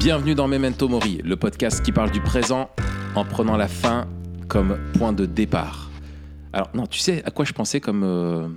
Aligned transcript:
Bienvenue 0.00 0.34
dans 0.34 0.48
Memento 0.48 0.88
Mori, 0.88 1.20
le 1.22 1.36
podcast 1.36 1.84
qui 1.84 1.92
parle 1.92 2.10
du 2.10 2.22
présent 2.22 2.70
en 3.14 3.22
prenant 3.26 3.58
la 3.58 3.68
fin 3.68 4.08
comme 4.48 4.78
point 4.94 5.12
de 5.12 5.26
départ. 5.26 5.90
Alors, 6.54 6.70
non, 6.72 6.86
tu 6.86 6.98
sais 6.98 7.22
à 7.26 7.30
quoi 7.30 7.44
je 7.44 7.52
pensais 7.52 7.80
comme, 7.80 8.02
euh, 8.02 8.48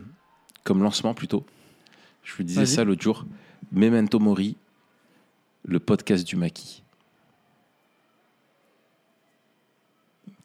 comme 0.63 0.81
lancement 0.81 1.13
plutôt? 1.13 1.45
Je 2.23 2.33
vous 2.33 2.43
disais 2.43 2.65
ça 2.65 2.85
l'autre 2.85 3.01
jour. 3.01 3.25
Memento 3.73 4.19
Mori, 4.19 4.55
le 5.65 5.81
podcast 5.81 6.25
du 6.25 6.37
maquis. 6.37 6.81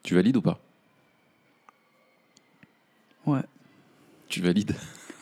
Tu 0.03 0.17
valides 0.17 0.39
ou 0.39 0.43
pas? 0.43 0.59
Ouais. 3.25 3.43
Tu 4.27 4.43
valides? 4.43 4.75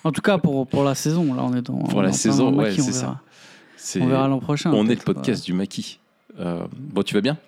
En 0.04 0.12
tout 0.12 0.23
cas, 0.23 0.38
pour, 0.38 0.66
pour 0.66 0.84
la 0.84 0.95
saison, 0.95 1.34
là, 1.34 1.45
on 1.45 1.54
est 1.54 1.60
dans. 1.60 1.77
Pour 1.80 1.96
on 1.98 2.01
la 2.01 2.09
est 2.09 2.12
en 2.12 2.12
plein 2.12 2.12
saison, 2.12 2.45
dans 2.45 2.51
le 2.52 2.56
ouais, 2.56 2.70
maquis, 2.70 2.80
on 2.80 2.84
c'est 2.84 2.93
ça. 2.93 3.01
verra. 3.01 3.23
On 4.00 4.06
verra 4.06 4.28
l'an 4.28 4.40
prochain. 4.40 4.72
On 4.72 4.88
est 4.88 4.95
le 4.95 5.02
podcast 5.02 5.45
du 5.45 5.52
maquis. 5.52 6.00
Euh, 6.38 6.66
bon, 6.76 7.02
tu 7.02 7.14
vas 7.14 7.20
bien? 7.20 7.38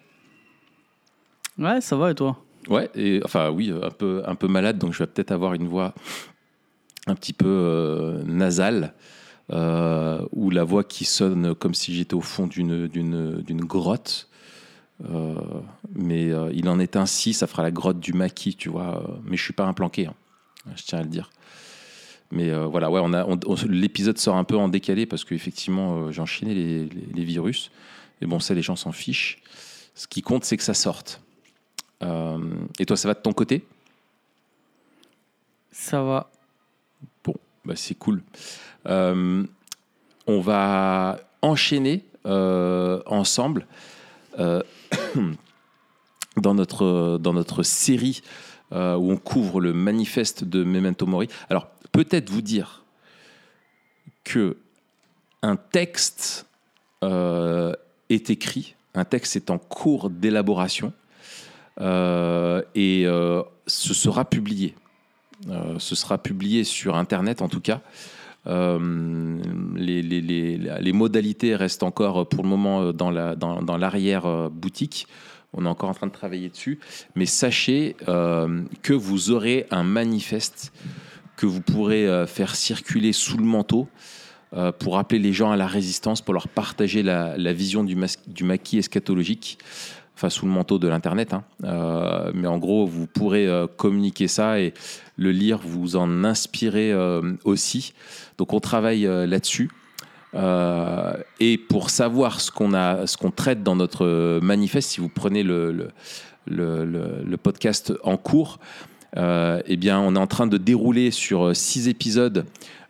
Ouais. 1.58 1.80
Ça 1.80 1.96
va 1.96 2.10
et 2.10 2.14
toi? 2.14 2.38
Ouais, 2.68 2.90
et 2.94 3.20
enfin 3.24 3.50
oui, 3.50 3.72
un 3.82 3.90
peu, 3.90 4.22
un 4.26 4.34
peu 4.34 4.46
malade, 4.46 4.78
donc 4.78 4.92
je 4.92 4.98
vais 4.98 5.06
peut-être 5.06 5.32
avoir 5.32 5.54
une 5.54 5.66
voix 5.66 5.94
un 7.06 7.14
petit 7.14 7.32
peu 7.32 7.46
euh, 7.48 8.22
nasale, 8.24 8.92
euh, 9.50 10.20
ou 10.32 10.50
la 10.50 10.64
voix 10.64 10.84
qui 10.84 11.04
sonne 11.04 11.54
comme 11.54 11.72
si 11.74 11.94
j'étais 11.94 12.14
au 12.14 12.20
fond 12.20 12.46
d'une, 12.46 12.86
d'une, 12.86 13.40
d'une 13.40 13.64
grotte. 13.64 14.28
Mais 15.94 16.30
il 16.52 16.68
en 16.68 16.78
est 16.78 16.96
ainsi, 16.96 17.32
ça 17.32 17.46
fera 17.46 17.62
la 17.62 17.70
grotte 17.70 18.00
du 18.00 18.12
maquis, 18.12 18.54
tu 18.54 18.68
vois. 18.68 19.02
Mais 19.24 19.36
je 19.36 19.42
suis 19.42 19.54
pas 19.54 19.64
un 19.64 19.72
planqué, 19.72 20.06
hein, 20.06 20.14
je 20.76 20.82
tiens 20.82 20.98
à 20.98 21.02
le 21.02 21.08
dire. 21.08 21.30
Mais 22.30 22.50
euh, 22.50 22.66
voilà, 22.66 22.90
ouais, 22.90 23.00
on 23.02 23.12
a, 23.14 23.24
on- 23.26 23.38
on- 23.46 23.56
l'épisode 23.68 24.18
sort 24.18 24.36
un 24.36 24.44
peu 24.44 24.56
en 24.56 24.68
décalé 24.68 25.06
parce 25.06 25.24
qu'effectivement, 25.24 25.96
euh, 26.06 26.10
j'ai 26.12 26.20
enchaîné 26.20 26.54
les, 26.54 26.84
les- 26.84 27.06
les 27.14 27.24
virus. 27.24 27.70
Et 28.20 28.26
bon, 28.26 28.38
ça, 28.40 28.52
les 28.54 28.62
gens 28.62 28.76
s'en 28.76 28.92
fichent. 28.92 29.40
Ce 29.94 30.06
qui 30.06 30.22
compte, 30.22 30.44
c'est 30.44 30.56
que 30.56 30.62
ça 30.62 30.74
sorte. 30.74 31.20
Euh, 32.02 32.38
et 32.78 32.86
toi, 32.86 32.96
ça 32.96 33.08
va 33.08 33.14
de 33.14 33.20
ton 33.20 33.32
côté? 33.32 33.64
Ça 35.72 36.02
va. 36.02 36.30
Bah, 37.64 37.74
C'est 37.76 37.94
cool. 37.94 38.22
On 38.86 40.40
va 40.40 41.18
enchaîner 41.42 42.04
ensemble 42.24 43.66
dans, 46.36 46.54
notre, 46.54 47.18
dans 47.20 47.32
notre 47.32 47.62
série 47.62 48.22
euh, 48.72 48.96
où 48.96 49.10
on 49.12 49.16
couvre 49.16 49.60
le 49.60 49.72
manifeste 49.72 50.44
de 50.44 50.62
Memento 50.64 51.06
Mori. 51.06 51.28
Alors, 51.48 51.68
peut-être 51.92 52.30
vous 52.30 52.42
dire 52.42 52.84
que 54.24 54.56
un 55.42 55.56
texte 55.56 56.46
euh, 57.04 57.72
est 58.08 58.30
écrit, 58.30 58.74
un 58.94 59.04
texte 59.04 59.36
est 59.36 59.50
en 59.50 59.58
cours 59.58 60.10
d'élaboration 60.10 60.92
euh, 61.80 62.62
et 62.74 63.06
euh, 63.06 63.42
ce 63.66 63.94
sera 63.94 64.24
publié. 64.24 64.74
Ce 65.78 65.94
sera 65.94 66.18
publié 66.18 66.64
sur 66.64 66.96
Internet 66.96 67.42
en 67.42 67.48
tout 67.48 67.60
cas. 67.60 67.80
Les, 68.44 68.52
modalités 70.92 71.54
restent 71.54 71.84
encore 71.84 72.28
pour 72.28 72.42
le 72.42 72.48
moment 72.48 72.92
dans 72.92 73.12
la- 73.12 73.36
dans, 73.36 73.62
dans 73.62 73.76
l'arrière-boutique. 73.76 75.06
On 75.52 75.64
est 75.64 75.68
encore 75.68 75.90
en 75.90 75.94
train 75.94 76.08
de 76.08 76.12
travailler 76.12 76.48
dessus. 76.48 76.80
Mais 77.14 77.24
sachez 77.24 77.94
que 78.00 78.92
vous 78.92 79.30
aurez 79.30 79.68
un 79.70 79.84
manifeste 79.84 80.72
que 81.38 81.46
vous 81.46 81.60
pourrez 81.60 82.06
euh, 82.06 82.26
faire 82.26 82.56
circuler 82.56 83.12
sous 83.12 83.38
le 83.38 83.44
manteau 83.44 83.88
euh, 84.54 84.72
pour 84.72 84.98
appeler 84.98 85.20
les 85.20 85.32
gens 85.32 85.52
à 85.52 85.56
la 85.56 85.68
résistance, 85.68 86.20
pour 86.20 86.34
leur 86.34 86.48
partager 86.48 87.02
la, 87.02 87.52
vision 87.52 87.84
du, 87.84 87.94
maquis 87.94 88.78
eschatologique, 88.78 89.58
enfin 90.16 90.30
sous 90.30 90.46
le 90.46 90.50
manteau 90.50 90.78
de 90.80 90.88
l'Internet. 90.88 91.32
hein. 91.32 91.44
Euh, 91.62 92.32
mais 92.34 92.48
en 92.48 92.58
gros, 92.58 92.86
vous 92.86 93.06
pourrez 93.06 93.48
communiquer 93.76 94.26
ça 94.26 94.58
et 94.58 94.74
le 95.16 95.30
lire, 95.30 95.60
vous 95.62 95.94
en 95.94 96.24
inspirer 96.24 96.92
aussi. 97.44 97.94
Donc 98.36 98.52
on 98.52 98.60
travaille 98.60 99.02
là-dessus. 99.02 99.70
Et 101.40 101.58
pour 101.58 101.90
savoir 101.90 102.40
ce 102.40 102.50
qu'on 102.50 102.74
a, 102.74 103.06
ce 103.06 103.16
qu'on 103.16 103.30
traite 103.30 103.62
dans 103.62 103.76
notre 103.76 104.40
manifeste, 104.40 104.90
si 104.90 105.00
vous 105.00 105.08
prenez 105.08 105.44
le, 105.44 105.92
podcast 107.42 107.92
en 108.02 108.16
cours, 108.16 108.58
eh 109.16 109.76
bien, 109.76 110.00
on 110.00 110.14
est 110.14 110.18
en 110.18 110.26
train 110.26 110.46
de 110.46 110.58
dérouler 110.58 111.10
sur 111.10 111.46
euh, 111.48 111.54
six 111.54 111.88
épisodes 111.88 112.44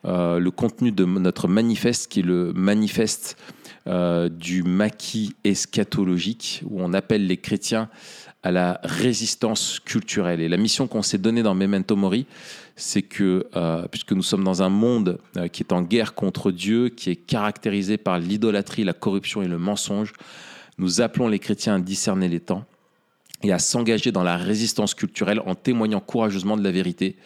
euh, 0.04 0.38
le 0.38 0.50
contenu 0.50 0.92
de 0.92 1.04
notre 1.04 1.48
manifeste, 1.48 2.10
qui 2.10 2.20
est 2.20 2.24
le 2.24 2.52
manifeste 2.52 3.36
euh, 3.88 4.28
du 4.28 4.62
maquis 4.62 5.34
eschatologique, 5.44 6.62
où 6.66 6.82
on 6.82 6.92
appelle 6.92 7.26
les 7.26 7.38
chrétiens 7.38 7.88
à 8.42 8.50
la 8.50 8.80
résistance 8.84 9.80
culturelle. 9.80 10.40
Et 10.40 10.48
la 10.48 10.58
mission 10.58 10.86
qu'on 10.86 11.02
s'est 11.02 11.18
donnée 11.18 11.42
dans 11.42 11.54
Memento 11.54 11.96
Mori, 11.96 12.26
c'est 12.76 13.02
que, 13.02 13.46
euh, 13.56 13.86
puisque 13.90 14.12
nous 14.12 14.22
sommes 14.22 14.44
dans 14.44 14.62
un 14.62 14.68
monde 14.68 15.18
euh, 15.36 15.48
qui 15.48 15.62
est 15.62 15.72
en 15.72 15.82
guerre 15.82 16.14
contre 16.14 16.52
Dieu, 16.52 16.90
qui 16.90 17.10
est 17.10 17.16
caractérisé 17.16 17.96
par 17.96 18.18
l'idolâtrie, 18.18 18.84
la 18.84 18.92
corruption 18.92 19.42
et 19.42 19.48
le 19.48 19.58
mensonge, 19.58 20.12
nous 20.76 21.00
appelons 21.00 21.26
les 21.26 21.38
chrétiens 21.38 21.76
à 21.76 21.80
discerner 21.80 22.28
les 22.28 22.40
temps 22.40 22.64
et 23.42 23.52
à 23.52 23.58
s'engager 23.58 24.10
dans 24.12 24.22
la 24.24 24.36
résistance 24.36 24.94
culturelle 24.94 25.40
en 25.46 25.54
témoignant 25.54 26.00
courageusement 26.00 26.56
de 26.56 26.62
la 26.64 26.70
vérité 26.72 27.16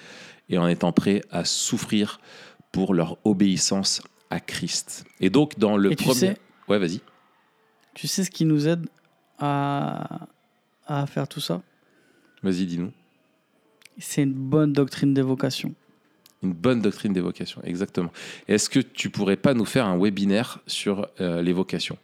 et 0.49 0.59
en 0.59 0.69
étant 0.69 0.93
prêts 0.93 1.23
à 1.31 1.45
souffrir 1.45 2.21
pour 2.73 2.95
leur 2.95 3.19
obéissance 3.25 4.03
à 4.31 4.41
Christ. 4.41 5.05
Et 5.21 5.31
donc, 5.31 5.59
dans 5.59 5.77
le 5.77 5.93
Et 5.93 5.97
tu 5.97 6.05
premier. 6.05 6.19
sais- 6.19 6.37
Ouais, 6.69 6.79
vas-y. 6.79 7.01
Tu 7.95 8.07
sais 8.09 8.25
ce 8.25 8.31
qui 8.31 8.45
nous 8.45 8.67
aide 8.69 8.87
à, 9.39 10.27
à 10.87 11.07
faire 11.07 11.29
tout 11.29 11.41
ça? 11.41 11.63
Vas-y, 12.43 12.67
dis-nous. 12.67 12.93
C'est 13.99 14.23
une 14.23 14.33
bonne 14.33 14.73
doctrine 14.73 15.13
d'évocation. 15.13 15.75
Une 16.43 16.53
bonne 16.55 16.81
doctrine 16.81 17.13
d'évocation, 17.13 17.61
exactement. 17.63 18.11
Est-ce 18.49 18.69
que 18.71 18.81
tu 18.81 19.11
pourrais 19.11 19.37
pas 19.37 19.55
nous 19.55 19.65
faire 19.67 19.87
un 19.87 19.97
webinaire 19.99 20.59
sur 20.67 21.07
euh, 21.21 21.41
l'évocation? 21.43 21.99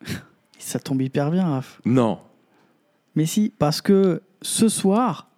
Ça 0.58 0.78
tombe 0.78 1.00
hyper 1.02 1.30
bien, 1.30 1.46
Raph. 1.46 1.80
Non, 1.84 2.18
Mais 3.14 3.26
si, 3.26 3.52
parce 3.58 3.80
que 3.80 4.22
ce 4.42 4.68
soir, 4.68 5.28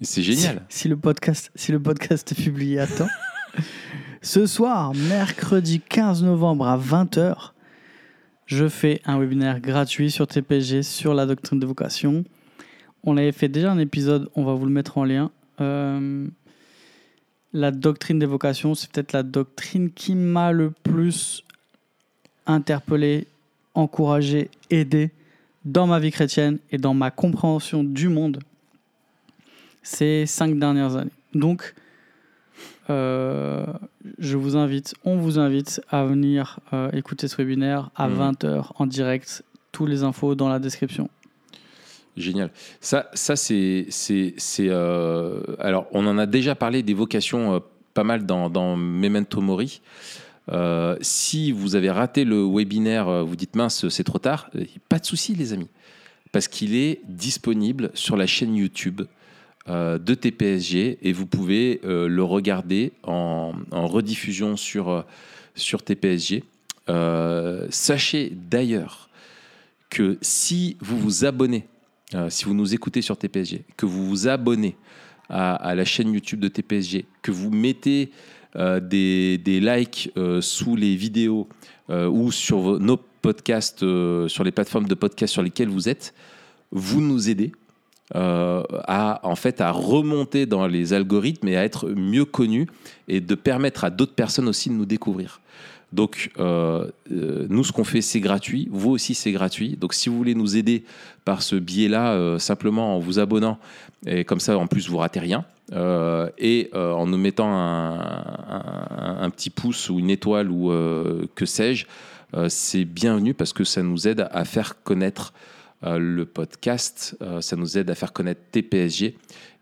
c'est 0.00 0.22
génial. 0.22 0.64
Si, 0.68 0.80
si 0.80 0.88
le 0.88 0.96
podcast, 0.96 1.50
si 1.54 1.72
le 1.72 1.80
podcast 1.80 2.30
est 2.32 2.42
publié 2.42 2.80
à 2.80 2.86
temps, 2.86 3.08
ce 4.22 4.46
soir, 4.46 4.92
mercredi 4.94 5.80
15 5.80 6.22
novembre 6.22 6.68
à 6.68 6.76
20h, 6.78 7.52
je 8.46 8.68
fais 8.68 9.00
un 9.04 9.18
webinaire 9.18 9.60
gratuit 9.60 10.10
sur 10.10 10.26
TPG 10.26 10.82
sur 10.82 11.14
la 11.14 11.26
doctrine 11.26 11.58
de 11.58 11.66
vocation. 11.66 12.24
On 13.02 13.16
avait 13.16 13.32
fait 13.32 13.48
déjà 13.48 13.72
un 13.72 13.78
épisode, 13.78 14.28
on 14.34 14.44
va 14.44 14.54
vous 14.54 14.66
le 14.66 14.72
mettre 14.72 14.98
en 14.98 15.04
lien. 15.04 15.30
Euh, 15.60 16.26
la 17.52 17.70
doctrine 17.70 18.18
des 18.18 18.26
vocations, 18.26 18.74
c'est 18.74 18.90
peut-être 18.90 19.12
la 19.12 19.22
doctrine 19.22 19.90
qui 19.90 20.14
m'a 20.14 20.52
le 20.52 20.70
plus 20.70 21.42
interpellé, 22.46 23.26
encouragé, 23.76 24.50
aidé 24.70 25.10
dans 25.64 25.86
ma 25.86 25.98
vie 26.00 26.10
chrétienne 26.10 26.58
et 26.72 26.78
dans 26.78 26.94
ma 26.94 27.10
compréhension 27.10 27.84
du 27.84 28.08
monde 28.08 28.38
ces 29.82 30.26
cinq 30.26 30.58
dernières 30.58 30.96
années. 30.96 31.10
Donc, 31.34 31.74
euh, 32.90 33.66
je 34.18 34.36
vous 34.36 34.56
invite, 34.56 34.94
on 35.04 35.16
vous 35.16 35.38
invite 35.38 35.80
à 35.90 36.04
venir 36.04 36.58
euh, 36.72 36.90
écouter 36.92 37.28
ce 37.28 37.36
webinaire 37.36 37.90
à 37.94 38.08
Mhm. 38.08 38.18
20h 38.32 38.72
en 38.76 38.86
direct. 38.86 39.44
Tous 39.72 39.86
les 39.86 40.02
infos 40.04 40.34
dans 40.34 40.48
la 40.48 40.58
description. 40.58 41.10
Génial. 42.16 42.50
Ça, 42.80 43.10
ça 43.12 43.36
c'est, 43.36 43.86
euh, 44.60 45.40
alors, 45.58 45.86
on 45.92 46.06
en 46.06 46.16
a 46.16 46.24
déjà 46.26 46.54
parlé 46.54 46.82
des 46.82 46.94
vocations 46.94 47.62
pas 47.92 48.04
mal 48.04 48.24
dans, 48.24 48.48
dans 48.48 48.74
Memento 48.76 49.40
Mori. 49.42 49.82
Euh, 50.52 50.96
si 51.00 51.52
vous 51.52 51.74
avez 51.74 51.90
raté 51.90 52.24
le 52.24 52.44
webinaire, 52.44 53.08
euh, 53.08 53.22
vous 53.22 53.36
dites 53.36 53.56
mince, 53.56 53.88
c'est 53.88 54.04
trop 54.04 54.18
tard. 54.18 54.48
euh, 54.54 54.64
Pas 54.88 54.98
de 54.98 55.06
souci, 55.06 55.34
les 55.34 55.52
amis, 55.52 55.68
parce 56.32 56.48
qu'il 56.48 56.76
est 56.76 57.00
disponible 57.08 57.90
sur 57.94 58.16
la 58.16 58.26
chaîne 58.26 58.54
YouTube 58.54 59.02
de 59.68 60.14
TPSG 60.14 60.98
et 61.02 61.12
vous 61.12 61.26
pouvez 61.26 61.80
le 61.82 62.22
regarder 62.22 62.92
en, 63.02 63.52
rediffusion 63.72 64.56
sur, 64.56 65.04
sur 65.56 65.82
TPSG. 65.82 66.44
Sachez 67.70 68.32
d'ailleurs 68.48 69.10
que 69.90 70.18
si 70.20 70.76
vous 70.78 70.96
vous 70.96 71.24
abonnez 71.24 71.66
si 72.28 72.44
vous 72.44 72.54
nous 72.54 72.74
écoutez 72.74 73.02
sur 73.02 73.16
TPSG, 73.16 73.64
que 73.76 73.86
vous 73.86 74.06
vous 74.06 74.28
abonnez 74.28 74.76
à, 75.28 75.74
la 75.74 75.84
chaîne 75.84 76.12
YouTube 76.12 76.38
de 76.38 76.46
TPSG, 76.46 77.04
que 77.22 77.32
vous 77.32 77.50
mettez 77.50 78.12
des, 78.80 79.38
des 79.38 79.60
likes 79.60 80.10
euh, 80.16 80.40
sous 80.40 80.76
les 80.76 80.96
vidéos 80.96 81.48
euh, 81.90 82.08
ou 82.08 82.32
sur 82.32 82.58
vos- 82.58 82.78
nos 82.78 82.98
podcasts, 83.22 83.82
euh, 83.82 84.28
sur 84.28 84.44
les 84.44 84.52
plateformes 84.52 84.88
de 84.88 84.94
podcast 84.94 85.32
sur 85.32 85.42
lesquelles 85.42 85.68
vous 85.68 85.88
êtes, 85.88 86.14
vous 86.70 87.00
nous 87.00 87.28
aidez 87.28 87.52
euh, 88.14 88.62
à, 88.86 89.20
en 89.24 89.36
fait, 89.36 89.60
à 89.60 89.72
remonter 89.72 90.46
dans 90.46 90.66
les 90.66 90.92
algorithmes 90.92 91.48
et 91.48 91.56
à 91.56 91.64
être 91.64 91.88
mieux 91.88 92.24
connus 92.24 92.66
et 93.08 93.20
de 93.20 93.34
permettre 93.34 93.84
à 93.84 93.90
d'autres 93.90 94.14
personnes 94.14 94.48
aussi 94.48 94.68
de 94.68 94.74
nous 94.74 94.86
découvrir. 94.86 95.40
Donc, 95.92 96.30
euh, 96.38 96.88
euh, 97.12 97.46
nous, 97.48 97.64
ce 97.64 97.72
qu'on 97.72 97.84
fait, 97.84 98.02
c'est 98.02 98.20
gratuit. 98.20 98.68
Vous 98.70 98.90
aussi, 98.90 99.14
c'est 99.14 99.32
gratuit. 99.32 99.76
Donc, 99.76 99.94
si 99.94 100.08
vous 100.08 100.16
voulez 100.16 100.34
nous 100.34 100.56
aider 100.56 100.84
par 101.24 101.42
ce 101.42 101.56
biais-là, 101.56 102.12
euh, 102.12 102.38
simplement 102.38 102.96
en 102.96 102.98
vous 102.98 103.18
abonnant, 103.18 103.58
et 104.04 104.24
comme 104.24 104.40
ça, 104.40 104.58
en 104.58 104.66
plus, 104.66 104.88
vous 104.88 104.98
ratez 104.98 105.20
rien. 105.20 105.44
Euh, 105.72 106.30
et 106.38 106.70
euh, 106.74 106.92
en 106.92 107.06
nous 107.06 107.18
mettant 107.18 107.50
un, 107.52 109.28
petit 109.30 109.50
pouce 109.50 109.90
ou 109.90 109.98
une 109.98 110.10
étoile 110.10 110.50
ou 110.50 110.70
euh, 110.70 111.26
que 111.34 111.46
sais-je, 111.46 111.86
c'est 112.48 112.84
bienvenu 112.84 113.34
parce 113.34 113.52
que 113.52 113.64
ça 113.64 113.82
nous 113.82 114.06
aide 114.06 114.28
à 114.30 114.44
faire 114.44 114.82
connaître 114.82 115.32
le 115.82 116.24
podcast, 116.24 117.16
ça 117.40 117.56
nous 117.56 117.78
aide 117.78 117.88
à 117.88 117.94
faire 117.94 118.12
connaître 118.12 118.42
TPSG 118.50 119.16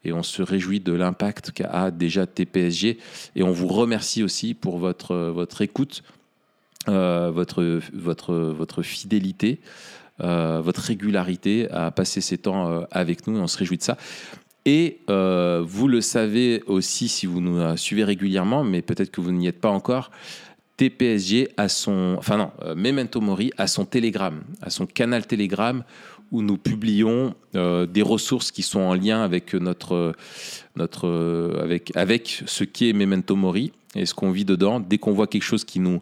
et 0.05 0.13
on 0.13 0.25
se 0.25 0.43
réjouit 0.43 0.81
de 0.81 0.93
l'impact 0.93 1.53
qu'a 1.53 1.91
déjà 1.93 2.27
TPSG 2.27 2.99
et 3.37 3.43
on 3.45 3.53
vous 3.53 3.69
remercie 3.69 4.25
aussi 4.25 4.55
pour 4.55 4.79
votre, 4.79 5.15
votre 5.15 5.63
écoute, 5.63 6.03
votre, 6.87 7.81
votre, 7.93 8.35
votre 8.35 8.83
fidélité, 8.83 9.61
votre 10.19 10.81
régularité 10.81 11.71
à 11.71 11.93
passer 11.93 12.21
ces 12.21 12.39
temps 12.39 12.87
avec 12.91 13.29
nous 13.29 13.39
et 13.39 13.41
on 13.41 13.47
se 13.47 13.59
réjouit 13.59 13.79
de 13.79 13.83
ça. 13.83 13.97
Et 14.67 15.01
euh, 15.11 15.63
vous 15.67 15.89
le 15.89 16.01
savez 16.01 16.63
aussi 16.67 17.09
si 17.09 17.27
vous 17.27 17.41
nous 17.41 17.77
suivez 17.77 18.05
régulièrement, 18.05 18.65
mais 18.65 18.81
peut-être 18.81 19.11
que 19.11 19.21
vous 19.21 19.33
n'y 19.33 19.47
êtes 19.47 19.61
pas 19.61 19.71
encore. 19.71 20.11
TPSG 20.77 21.51
a 21.57 21.69
son, 21.69 22.17
enfin 22.19 22.37
non, 22.37 22.51
euh, 22.63 22.75
Memento 22.75 23.21
Mori 23.21 23.53
a 23.59 23.67
son 23.67 23.85
Telegram, 23.85 24.43
a 24.61 24.71
son 24.71 24.87
canal 24.87 25.27
Telegram 25.27 25.85
où 26.33 26.43
nous 26.43 26.57
publions 26.57 27.35
euh, 27.55 27.87
des 27.87 28.03
ressources 28.03 28.51
qui 28.51 28.63
sont 28.63 28.81
en 28.81 28.95
lien 28.95 29.23
avec 29.23 29.55
notre, 29.55 30.15
notre, 30.75 31.61
avec, 31.63 31.95
avec 31.95 32.43
ce 32.47 32.65
qu'est 32.65 32.93
Memento 32.93 33.37
Mori 33.37 33.71
et 33.95 34.07
ce 34.07 34.15
qu'on 34.15 34.33
vit 34.33 34.45
dedans. 34.45 34.81
Dès 34.81 34.99
qu'on 34.99 35.13
voit 35.13 35.29
quelque 35.29 35.45
chose 35.45 35.65
qui 35.65 35.79
nous, 35.79 36.01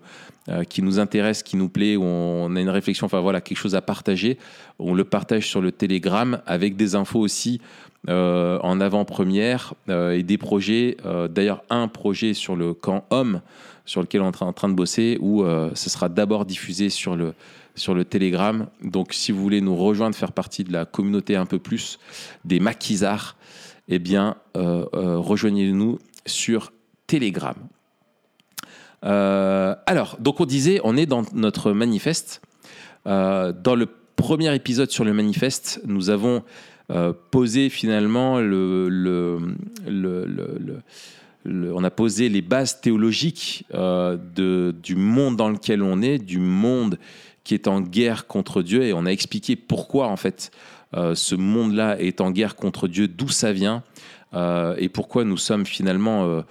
qui 0.70 0.80
nous 0.80 0.98
intéresse, 0.98 1.42
qui 1.42 1.58
nous 1.58 1.68
plaît, 1.68 1.96
où 1.96 2.04
on 2.04 2.56
a 2.56 2.60
une 2.60 2.70
réflexion, 2.70 3.04
enfin 3.04 3.20
voilà, 3.20 3.42
quelque 3.42 3.58
chose 3.58 3.74
à 3.74 3.82
partager, 3.82 4.38
on 4.78 4.94
le 4.94 5.04
partage 5.04 5.46
sur 5.48 5.60
le 5.60 5.70
Telegram 5.70 6.40
avec 6.46 6.76
des 6.76 6.94
infos 6.94 7.20
aussi 7.20 7.60
euh, 8.08 8.58
en 8.62 8.80
avant-première 8.80 9.74
euh, 9.88 10.10
et 10.12 10.22
des 10.22 10.38
projets. 10.38 10.96
euh, 11.06 11.28
D'ailleurs, 11.28 11.62
un 11.70 11.88
projet 11.88 12.34
sur 12.34 12.56
le 12.56 12.74
camp 12.74 13.04
homme 13.10 13.40
sur 13.84 14.00
lequel 14.00 14.22
on 14.22 14.30
est 14.30 14.42
en 14.42 14.52
train- 14.52 14.68
de 14.68 14.74
bosser, 14.74 15.18
où 15.20 15.44
ce 15.74 15.90
sera 15.90 16.08
d'abord 16.08 16.44
diffusé 16.44 16.88
sur 16.88 17.16
le, 17.16 17.34
sur 17.74 17.94
le 17.94 18.04
Telegram. 18.04 18.68
Donc, 18.82 19.12
si 19.12 19.32
vous 19.32 19.42
voulez 19.42 19.60
nous 19.60 19.74
rejoindre, 19.74 20.14
faire 20.14 20.30
partie 20.30 20.62
de 20.62 20.72
la 20.72 20.84
communauté 20.84 21.34
un 21.34 21.46
peu 21.46 21.58
plus 21.58 21.98
des 22.44 22.60
maquisards, 22.60 23.36
eh 23.88 23.98
bien, 23.98 24.36
rejoignez-nous 24.54 25.98
sur 26.26 26.72
Telegram. 27.08 27.56
Alors, 29.02 30.16
donc 30.20 30.38
on 30.40 30.46
disait, 30.46 30.80
on 30.84 30.96
est 30.96 31.06
dans 31.06 31.22
notre 31.34 31.72
manifeste. 31.72 32.40
Dans 33.04 33.74
le 33.76 33.88
premier 34.14 34.54
épisode 34.54 34.92
sur 34.92 35.04
le 35.04 35.12
manifeste, 35.12 35.80
nous 35.84 36.08
avons 36.08 36.44
euh, 36.92 37.12
posé 37.30 37.68
finalement 37.70 38.38
le, 38.40 38.88
le- 38.88 39.38
le- 39.88 40.26
le- 41.44 41.74
on 41.74 41.82
a 41.82 41.90
posé 41.90 42.28
les 42.28 42.42
bases 42.42 42.80
théologiques 42.80 43.64
euh, 43.74 44.16
de, 44.36 44.72
du 44.82 44.94
monde 44.94 45.36
dans 45.36 45.48
lequel 45.48 45.82
on 45.82 46.00
est, 46.00 46.18
du 46.18 46.38
monde 46.38 46.98
qui 47.44 47.54
est 47.54 47.66
en 47.66 47.80
guerre 47.80 48.26
contre 48.28 48.62
Dieu, 48.62 48.82
et 48.84 48.92
on 48.92 49.06
a 49.06 49.10
expliqué 49.10 49.56
pourquoi 49.56 50.06
en 50.06 50.16
fait 50.16 50.52
euh, 50.94 51.14
ce 51.16 51.34
monde-là 51.34 52.00
est 52.00 52.20
en 52.20 52.30
guerre 52.30 52.54
contre 52.54 52.86
Dieu, 52.86 53.08
d'où 53.08 53.28
ça 53.28 53.52
vient, 53.52 53.82
euh, 54.34 54.76
et 54.78 54.88
pourquoi 54.88 55.24
nous 55.24 55.36
sommes 55.38 55.66
finalement 55.66 56.44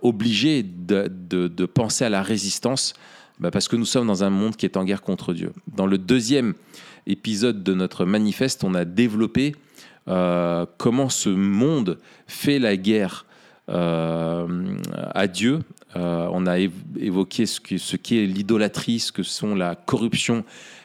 obligés 0.00 0.62
de, 0.62 1.10
de- 1.28 1.48
de 1.48 1.66
penser 1.66 2.04
à 2.04 2.08
la 2.10 2.22
résistance, 2.22 2.94
Bah, 3.40 3.50
parce 3.50 3.68
que 3.68 3.76
nous 3.76 3.84
sommes 3.84 4.06
dans 4.06 4.22
un 4.24 4.30
monde 4.30 4.56
qui 4.56 4.64
est 4.64 4.76
en 4.78 4.84
guerre 4.84 5.02
contre 5.02 5.34
Dieu. 5.34 5.52
Dans 5.76 5.86
le 5.86 5.98
deuxième 5.98 6.54
épisode 7.06 7.62
de 7.62 7.74
notre 7.74 8.06
manifeste, 8.06 8.64
on 8.64 8.74
a 8.74 8.84
développé 8.86 9.54
euh, 10.08 10.66
comment 10.78 11.08
ce 11.08 11.28
monde 11.28 11.98
fait 12.26 12.58
la 12.58 12.76
guerre 12.76 13.26
euh, 13.68 14.46
à 15.14 15.26
Dieu. 15.26 15.60
Euh, 15.96 16.28
on 16.32 16.46
a 16.46 16.58
év- 16.58 16.70
évoqué 16.98 17.46
ce 17.46 17.60
qu'est 17.60 17.78
ce 17.78 17.96
l'idolâtrie, 18.10 19.00
ce 19.00 19.12
que 19.12 19.22
sont 19.22 19.54
la 19.54 19.74
corruption 19.74 20.44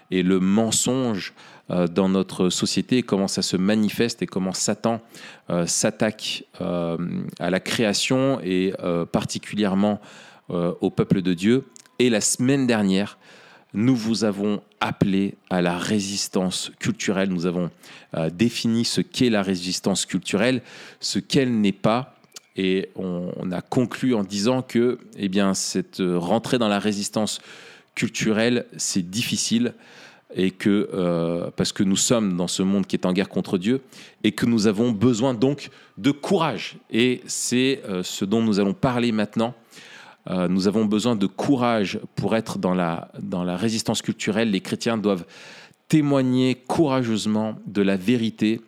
et 0.09 0.23
le 0.23 0.39
mensonge 0.39 1.33
dans 1.69 2.09
notre 2.09 2.50
société, 2.50 3.01
comment 3.01 3.29
ça 3.29 3.41
se 3.41 3.56
manifeste 3.56 4.21
et 4.21 4.25
comment 4.25 4.51
Satan 4.51 5.00
s'attaque 5.65 6.44
à 6.59 7.50
la 7.50 7.59
création 7.62 8.41
et 8.44 8.73
particulièrement 9.13 10.01
au 10.50 10.89
peuple 10.89 11.21
de 11.21 11.33
Dieu. 11.33 11.63
Et 11.97 12.09
la 12.09 12.19
semaine 12.19 12.68
dernière, 12.68 13.18
nous 13.73 13.95
vous 13.95 14.23
avons 14.23 14.62
appelé 14.79 15.35
à 15.50 15.62
la 15.62 15.77
résistance 15.77 16.71
culturelle. 16.79 17.29
Nous 17.29 17.45
avons 17.45 17.69
euh, 18.15 18.29
défini 18.29 18.83
ce 18.83 19.01
qu'est 19.01 19.29
la 19.29 19.44
résistance 19.44 20.06
culturelle, 20.06 20.62
ce 21.00 21.19
qu'elle 21.19 21.62
n'est 21.62 21.71
pas. 21.71 22.15
Et 22.57 22.89
on, 22.95 23.51
a 23.51 23.62
conclu 23.62 24.13
en 24.13 24.23
disant 24.23 24.62
que 24.62 25.00
eh 25.18 25.29
bien, 25.29 25.53
cette 25.53 26.01
euh, 26.01 26.18
rentrée 26.18 26.57
dans 26.57 26.68
la 26.68 26.79
résistance 26.79 27.39
culturelle, 27.95 28.65
c'est 28.75 29.09
difficile 29.09 29.73
et 30.33 30.51
que 30.51 30.89
euh, 30.94 31.50
parce 31.56 31.73
que 31.73 31.83
nous 31.83 31.97
sommes 31.97 32.38
dans 32.38 32.47
ce 32.47 32.63
monde 32.63 32.88
qui 32.88 32.95
est 32.95 33.06
en 33.06 33.13
guerre 33.13 33.29
contre 33.29 33.57
Dieu 33.57 33.81
et 34.23 34.31
que 34.31 34.45
nous 34.45 34.68
avons 34.68 34.91
besoin 34.91 35.33
donc 35.33 35.69
de 35.97 36.12
courage. 36.12 36.75
Et 36.89 37.21
c'est 37.25 37.81
ce 38.03 38.25
dont 38.25 38.41
nous 38.41 38.59
allons 38.59 38.73
parler 38.73 39.12
maintenant. 39.12 39.53
Euh, 40.29 40.47
nous 40.47 40.68
avons 40.68 40.85
besoin 40.85 41.15
de 41.15 41.25
courage 41.25 42.00
pour 42.15 42.35
être 42.35 42.59
dans 42.59 42.73
la, 42.73 43.09
dans 43.19 43.44
la 43.44 43.57
résistance 43.57 44.01
culturelle. 44.01 44.51
Les 44.51 44.62
chrétiens 44.62 44.97
doivent 44.97 45.25
témoigner 45.88 46.56
courageusement 46.56 47.56
de 47.65 47.81
la 47.81 47.97
vérité, 47.97 48.62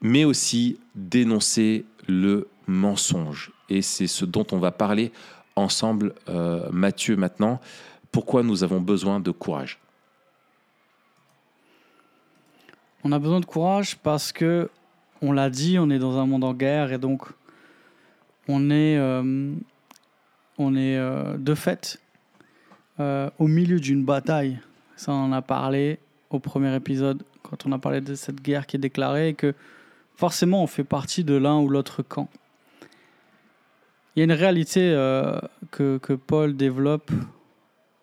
mais 0.00 0.24
aussi 0.24 0.78
dénoncer 0.94 1.84
le 2.06 2.48
mensonge. 2.66 3.52
Et 3.68 3.82
c'est 3.82 4.06
ce 4.06 4.24
dont 4.24 4.46
on 4.52 4.58
va 4.58 4.70
parler 4.70 5.12
ensemble, 5.56 6.14
euh, 6.28 6.68
Mathieu, 6.70 7.16
maintenant. 7.16 7.60
Pourquoi 8.12 8.42
nous 8.42 8.64
avons 8.64 8.80
besoin 8.80 9.20
de 9.20 9.30
courage? 9.30 9.78
On 13.04 13.12
a 13.12 13.18
besoin 13.18 13.40
de 13.40 13.46
courage 13.46 13.96
parce 13.96 14.32
que, 14.32 14.70
on 15.22 15.32
l'a 15.32 15.50
dit, 15.50 15.78
on 15.78 15.90
est 15.90 15.98
dans 15.98 16.18
un 16.18 16.26
monde 16.26 16.44
en 16.44 16.54
guerre 16.54 16.92
et 16.92 16.98
donc 16.98 17.22
on 18.48 18.70
est, 18.70 18.96
euh, 18.98 19.52
on 20.58 20.74
est 20.74 20.96
euh, 20.96 21.36
de 21.36 21.54
fait 21.54 22.00
euh, 23.00 23.30
au 23.38 23.46
milieu 23.46 23.80
d'une 23.80 24.04
bataille. 24.04 24.58
Ça, 24.96 25.12
on 25.12 25.26
en 25.26 25.32
a 25.32 25.42
parlé 25.42 25.98
au 26.30 26.38
premier 26.38 26.74
épisode 26.74 27.22
quand 27.42 27.66
on 27.66 27.72
a 27.72 27.78
parlé 27.78 28.00
de 28.00 28.14
cette 28.14 28.42
guerre 28.42 28.66
qui 28.66 28.76
est 28.76 28.80
déclarée 28.80 29.28
et 29.28 29.34
que 29.34 29.54
forcément 30.16 30.62
on 30.62 30.66
fait 30.66 30.84
partie 30.84 31.24
de 31.24 31.34
l'un 31.34 31.58
ou 31.58 31.68
l'autre 31.68 32.02
camp. 32.02 32.28
Il 34.14 34.20
y 34.20 34.22
a 34.22 34.24
une 34.24 34.32
réalité 34.32 34.92
euh, 34.92 35.38
que, 35.70 35.98
que 35.98 36.12
Paul 36.12 36.56
développe 36.56 37.10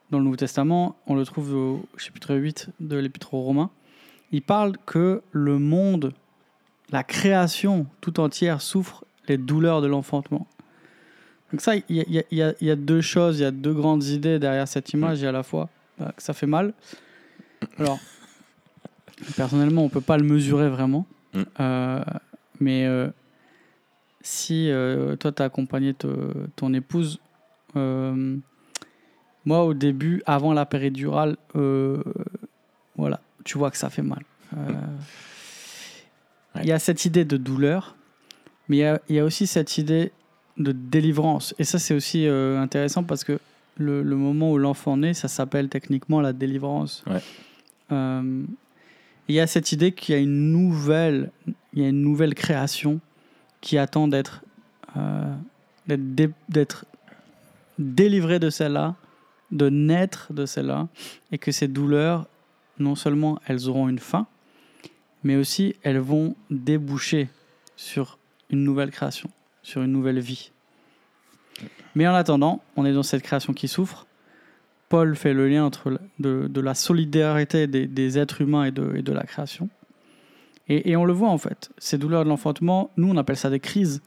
dans 0.10 0.20
le 0.20 0.24
Nouveau 0.24 0.38
Testament, 0.38 0.96
on 1.08 1.16
le 1.16 1.26
trouve 1.26 1.54
au 1.56 1.86
chapitre 1.98 2.36
8 2.36 2.70
de 2.80 2.98
l'Épître 2.98 3.34
aux 3.34 3.42
Romains 3.42 3.70
il 4.36 4.42
parle 4.42 4.74
que 4.86 5.22
le 5.32 5.60
monde, 5.60 6.14
la 6.92 7.04
création 7.04 7.86
tout 8.02 8.20
entière 8.20 8.62
souffre 8.62 9.06
les 9.28 9.38
douleurs 9.38 9.82
de 9.82 9.88
l'enfantement. 9.88 10.46
Donc 11.52 11.62
ça, 11.62 11.76
il 11.76 11.84
y, 11.90 12.20
a- 12.20 12.24
y 12.32 12.42
y 12.62 12.70
y 12.72 12.76
deux 12.76 13.02
choses, 13.02 13.40
il 13.40 13.44
y 13.44 13.46
a 13.46 13.52
deux 13.52 13.74
grandes 13.74 14.04
idées 14.06 14.40
derrière 14.40 14.68
cette 14.68 14.92
image. 14.94 15.20
Il 15.20 15.24
y 15.24 15.26
a 15.26 15.30
à 15.30 15.34
la 15.34 15.44
fois 15.44 15.70
bah, 15.98 16.12
que 16.16 16.22
ça 16.24 16.34
fait 16.34 16.48
mal. 16.48 16.74
Alors, 17.80 18.00
personnellement, 19.36 19.84
on 19.86 19.90
peut 19.90 20.02
pas 20.02 20.18
le 20.18 20.24
mesurer 20.26 20.70
vraiment. 20.70 21.06
Mm. 21.34 21.42
Euh, 21.60 22.04
mais 22.60 22.86
euh, 22.86 23.10
si 24.22 24.70
euh, 24.70 25.16
toi, 25.16 25.32
tu 25.32 25.42
as 25.42 25.46
accompagné 25.46 25.94
te- 25.94 26.48
ton 26.56 26.74
épouse, 26.74 27.20
moi, 27.76 29.64
au 29.64 29.74
début, 29.74 30.24
avant 30.26 30.54
la 30.54 30.66
péridurale, 30.66 31.38
voilà, 32.98 33.20
tu 33.44 33.58
vois 33.58 33.70
que 33.72 33.78
ça 33.78 33.90
fait 33.90 34.02
mal. 34.02 34.24
Euh, 34.58 34.72
Il 36.62 36.66
y 36.66 36.72
a 36.72 36.80
cette 36.80 37.04
idée 37.06 37.26
de 37.26 37.38
douleur, 37.38 37.96
mais 38.70 38.78
il 39.10 39.16
y 39.16 39.20
a 39.20 39.26
aussi 39.26 39.46
cette 39.46 39.78
idée 39.78 40.12
de 40.58 40.72
délivrance. 40.72 41.54
Et 41.60 41.64
ça, 41.64 41.80
c'est 41.80 41.94
aussi 41.94 42.28
euh, 42.28 42.60
intéressant 42.62 43.04
parce 43.04 43.24
que 43.24 43.40
le, 43.78 44.04
le 44.04 44.16
moment 44.16 44.52
où 44.52 44.58
l'enfant 44.58 44.98
naît, 44.98 45.14
ça 45.14 45.28
s'appelle 45.28 45.68
techniquement 45.70 46.22
la 46.22 46.34
délivrance. 46.34 47.04
Ouais. 47.08 47.22
Euh, 47.92 48.44
il 49.28 49.36
y 49.36 49.40
a 49.40 49.48
cette 49.48 49.72
idée 49.72 49.92
qu'il 49.92 50.16
y 50.16 50.18
a 50.18 50.22
une 50.22 50.52
nouvelle, 50.52 51.32
il 51.74 51.82
y 51.82 51.86
a 51.86 51.90
une 51.90 52.02
nouvelle 52.02 52.36
création 52.36 53.00
qui 53.60 53.78
attend 53.78 54.08
d'être 54.08 54.44
euh, 54.96 55.34
dé- 55.88 56.30
délivrée 57.80 58.40
de 58.40 58.50
celle-là, 58.50 58.96
de 59.52 59.70
naître 59.70 60.32
de 60.32 60.46
celle-là, 60.46 60.88
et 61.32 61.38
que 61.38 61.52
ces 61.52 61.68
douleurs, 61.68 62.28
non 62.80 62.96
seulement 62.96 63.40
elles 63.48 63.68
auront 63.68 63.90
une 63.90 64.00
fin, 64.00 64.28
mais 65.24 65.36
aussi 65.36 65.76
elles 65.84 66.00
vont 66.00 66.36
déboucher 66.50 67.30
sur 67.76 68.20
une 68.52 68.64
nouvelle 68.64 68.92
création, 68.92 69.30
sur 69.66 69.82
une 69.82 69.92
nouvelle 69.92 70.20
vie. 70.20 70.52
Mais 71.96 72.08
en 72.08 72.14
attendant, 72.14 72.62
on 72.76 72.86
est 72.86 72.94
dans 72.94 73.04
cette 73.04 73.24
création 73.24 73.54
qui 73.54 73.68
souffre. 73.68 74.06
Paul 74.90 75.16
fait 75.16 75.34
le 75.34 75.50
lien 75.50 75.66
entre 75.66 75.90
la- 75.90 76.00
de, 76.20 76.48
de 76.48 76.62
la 76.62 76.76
solidarité 76.76 77.66
des, 77.68 77.88
des 77.88 78.18
êtres 78.20 78.42
humains 78.42 78.66
et 78.66 78.72
de, 78.72 78.96
et 78.96 79.02
de 79.02 79.12
la 79.12 79.24
création. 79.24 79.70
Et, 80.68 80.92
et 80.92 80.96
on 80.96 81.06
le 81.06 81.14
voit 81.14 81.30
en 81.30 81.38
fait, 81.38 81.72
ces 81.78 81.98
douleurs 81.98 82.24
de 82.24 82.30
l'enfantement, 82.30 82.92
nous 82.98 83.10
on 83.10 83.18
appelle 83.18 83.38
ça 83.38 83.50
des 83.50 83.60
crises 83.60 84.02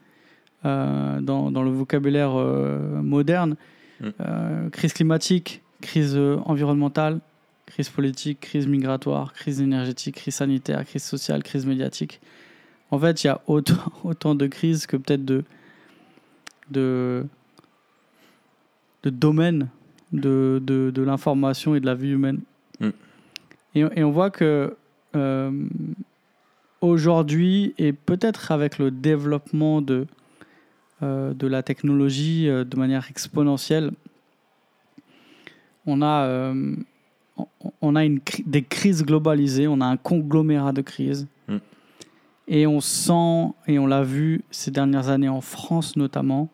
euh, 0.65 1.19
dans, 1.21 1.51
dans 1.51 1.63
le 1.63 1.71
vocabulaire 1.71 2.31
euh, 2.35 3.01
moderne. 3.01 3.55
Mm. 3.99 4.07
Euh, 4.21 4.69
crise 4.69 4.93
climatique, 4.93 5.61
crise 5.81 6.17
environnementale, 6.45 7.19
crise 7.65 7.89
politique, 7.89 8.39
crise 8.39 8.67
migratoire, 8.67 9.33
crise 9.33 9.59
énergétique, 9.61 10.15
crise 10.15 10.35
sanitaire, 10.35 10.85
crise 10.85 11.03
sociale, 11.03 11.43
crise 11.43 11.65
médiatique. 11.65 12.21
En 12.91 12.99
fait, 12.99 13.23
il 13.23 13.27
y 13.27 13.29
a 13.29 13.41
autant, 13.47 13.75
autant 14.03 14.35
de 14.35 14.47
crises 14.47 14.85
que 14.87 14.97
peut-être 14.97 15.25
de, 15.25 15.43
de, 16.71 17.25
de 19.03 19.09
domaines 19.09 19.69
de, 20.11 20.59
de, 20.63 20.91
de 20.93 21.01
l'information 21.03 21.75
et 21.75 21.79
de 21.79 21.85
la 21.85 21.93
vie 21.95 22.09
humaine. 22.09 22.41
Mm. 22.79 22.89
Et, 23.75 23.79
et 23.95 24.03
on 24.03 24.11
voit 24.11 24.31
que 24.31 24.75
euh, 25.15 25.51
aujourd'hui, 26.81 27.73
et 27.77 27.93
peut-être 27.93 28.51
avec 28.51 28.77
le 28.79 28.89
développement 28.91 29.81
de, 29.81 30.07
euh, 31.03 31.33
de 31.33 31.47
la 31.47 31.61
technologie 31.63 32.47
euh, 32.49 32.63
de 32.63 32.75
manière 32.77 33.07
exponentielle, 33.09 33.91
on 35.85 36.01
a, 36.01 36.53
on- 37.37 37.47
on 37.81 37.95
a 37.95 38.03
une, 38.05 38.19
cri- 38.19 38.43
des 38.45 38.63
crises 38.63 39.03
globalisées, 39.03 39.67
on 39.67 39.81
a 39.81 39.85
un 39.85 39.97
conglomérat 39.97 40.71
de 40.73 40.81
crises. 40.81 41.27
Et 42.51 42.65
on 42.65 42.81
sent, 42.81 43.53
et 43.67 43.77
on 43.77 43.85
l'a 43.85 44.01
vu 44.03 44.41
ces 44.49 44.71
dernières 44.71 45.09
années 45.09 45.29
en 45.29 45.41
France 45.41 45.95
notamment, 45.95 46.49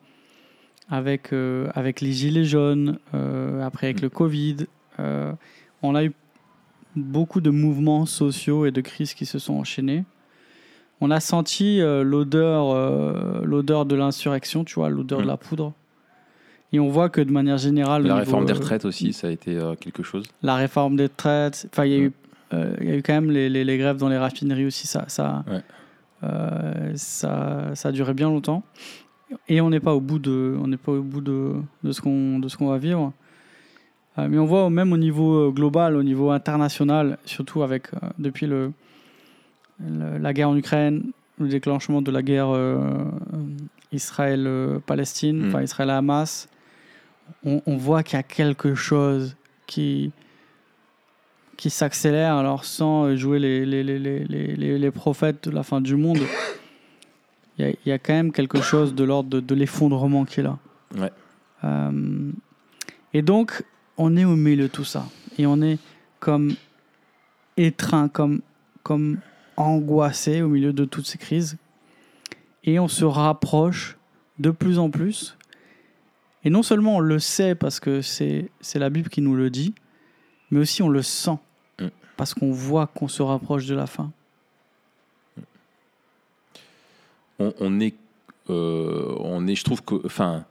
avec, 0.90 1.32
euh, 1.32 1.68
avec 1.74 2.00
les 2.02 2.12
gilets 2.12 2.44
jaunes, 2.44 2.98
euh, 3.14 3.64
après 3.64 3.88
avec 3.88 4.02
le 4.02 4.10
Covid, 4.10 4.66
euh, 5.00 5.32
on 5.82 5.94
a 5.94 6.04
eu 6.04 6.12
beaucoup 6.94 7.40
de 7.40 7.50
mouvements 7.50 8.04
sociaux 8.06 8.66
et 8.66 8.70
de 8.72 8.80
crises 8.82 9.14
qui 9.14 9.24
se 9.26 9.38
sont 9.38 9.54
enchaînés. 9.54 10.04
On 11.00 11.10
a 11.10 11.20
senti 11.20 11.78
l'odeur, 11.80 13.42
l'odeur 13.44 13.84
de 13.84 13.94
l'insurrection, 13.96 14.64
tu 14.64 14.76
vois, 14.76 14.88
l'odeur 14.88 15.20
de 15.20 15.26
la 15.26 15.36
poudre. 15.36 15.74
Et 16.72 16.80
on 16.80 16.88
voit 16.88 17.10
que 17.10 17.20
de 17.20 17.30
manière 17.30 17.58
générale, 17.58 18.02
La 18.02 18.14
niveau, 18.14 18.18
réforme 18.24 18.46
des 18.46 18.54
retraites 18.54 18.86
aussi, 18.86 19.12
ça 19.12 19.28
a 19.28 19.30
été 19.30 19.58
quelque 19.78 20.02
chose. 20.02 20.24
la 20.42 20.54
réforme 20.54 20.96
des 20.96 21.04
retraites. 21.04 21.68
Enfin, 21.70 21.84
il 21.84 21.92
y 21.92 21.96
a 21.96 21.98
Ouais. 21.98 22.04
eu, 22.04 22.12
euh, 22.54 22.76
il 22.80 22.88
y 22.88 22.92
a 22.92 22.96
eu 22.96 23.02
quand 23.02 23.12
même 23.12 23.30
les, 23.30 23.50
les- 23.50 23.64
les 23.64 23.76
grèves 23.78 23.98
dans 23.98 24.08
les 24.08 24.16
raffineries 24.16 24.64
aussi. 24.64 24.86
Ça, 24.86 25.04
ça, 25.08 25.44
Ouais. 25.48 25.60
Euh, 26.24 26.92
ça, 26.94 27.70
ça 27.74 27.88
a 27.88 27.92
duré 27.92 28.14
bien 28.14 28.28
longtemps. 28.28 28.62
Et 29.48 29.60
on 29.60 29.70
n'est 29.70 29.80
pas 29.80 29.94
au 29.94 30.00
bout 30.00 30.18
de, 30.20 30.56
on 30.62 30.68
n'est 30.68 30.76
pas 30.76 30.92
au 30.92 31.02
bout 31.02 31.20
de, 31.20 31.52
de 31.82 31.92
ce 31.92 32.00
qu'on, 32.00 32.38
de 32.38 32.48
ce 32.48 32.56
qu'on 32.56 32.68
va 32.68 32.78
vivre. 32.78 33.12
Euh, 34.18 34.28
mais 34.30 34.38
on 34.38 34.46
voit 34.46 34.70
même 34.70 34.92
au 34.92 34.96
niveau 34.96 35.48
euh, 35.48 35.50
global, 35.50 35.96
au 35.96 36.02
niveau 36.02 36.30
international, 36.30 37.18
surtout 37.24 37.62
avec 37.62 37.88
depuis 38.18 38.46
le, 38.46 38.72
le- 39.80 40.18
la 40.18 40.32
guerre 40.32 40.48
en 40.50 40.56
Ukraine, 40.56 41.04
le 41.38 41.48
déclenchement 41.48 42.00
de 42.02 42.10
la 42.10 42.22
guerre 42.22 42.48
euh, 42.50 42.78
Israël-Palestine, 43.92 45.42
Mm. 45.44 45.48
enfin 45.48 45.62
Israël-Hamas, 45.62 46.48
on, 47.44 47.60
on 47.66 47.76
voit 47.76 48.02
qu'il 48.02 48.16
y 48.16 48.20
a 48.20 48.22
quelque 48.22 48.74
chose 48.74 49.36
qui 49.66 50.12
qui 51.56 51.70
s'accélère. 51.70 52.34
Alors 52.34 52.64
sans 52.64 53.16
jouer 53.16 53.38
les, 53.38 53.64
les, 53.64 53.82
les, 53.82 54.78
les, 54.78 54.90
prophètes 54.90 55.48
de 55.48 55.54
la 55.54 55.62
fin 55.62 55.80
du 55.80 55.96
monde, 55.96 56.20
il 57.58 57.64
y 57.64 57.68
a, 57.68 57.70
il 57.70 57.88
y 57.88 57.92
a 57.92 57.98
quand 57.98 58.12
même 58.12 58.32
quelque 58.32 58.60
chose 58.60 58.94
de 58.94 59.04
l'ordre 59.04 59.30
de, 59.30 59.40
de 59.40 59.54
l'effondrement 59.54 60.24
qui 60.24 60.40
est 60.40 60.42
là. 60.42 60.58
Ouais. 60.96 61.12
Euh, 61.64 62.30
et 63.12 63.22
donc, 63.22 63.64
on 63.96 64.16
est 64.16 64.24
au 64.24 64.36
milieu 64.36 64.64
de 64.64 64.68
tout 64.68 64.84
ça. 64.84 65.06
Et 65.38 65.46
on 65.46 65.60
est 65.62 65.78
comme 66.20 66.54
étreint, 67.56 68.08
comme, 68.08 68.40
comme 68.82 69.18
angoissé 69.56 70.42
au 70.42 70.48
milieu 70.48 70.72
de 70.72 70.84
toutes 70.84 71.06
ces 71.06 71.18
crises. 71.18 71.56
Et 72.64 72.78
on 72.78 72.88
se 72.88 73.04
rapproche 73.04 73.96
de 74.38 74.50
plus 74.50 74.78
en 74.78 74.90
plus. 74.90 75.36
Et 76.44 76.50
non 76.50 76.62
seulement 76.62 76.96
on 76.96 77.00
le 77.00 77.18
sait 77.18 77.54
parce 77.54 77.80
que 77.80 78.02
c'est 78.02 78.50
la 78.74 78.90
Bible 78.90 79.08
qui 79.08 79.20
nous 79.20 79.34
le 79.34 79.50
dit, 79.50 79.74
mais 80.50 80.60
aussi 80.60 80.82
on 80.82 80.88
le 80.88 81.02
sent 81.02 81.38
Mm. 81.78 81.88
parce 82.16 82.32
qu'on 82.32 82.52
voit 82.52 82.86
qu'on 82.86 83.08
se 83.08 83.22
rapproche 83.22 83.66
de 83.66 83.74
la 83.74 83.86
fin. 83.86 84.10
on, 87.38 87.52
on 87.60 87.80
est, 87.80 87.94
euh, 88.48 89.14
on 89.20 89.46
est, 89.46 89.54
je 89.54 89.64
trouve 89.64 89.82
que, 89.82 89.94
enfin, 90.06 90.44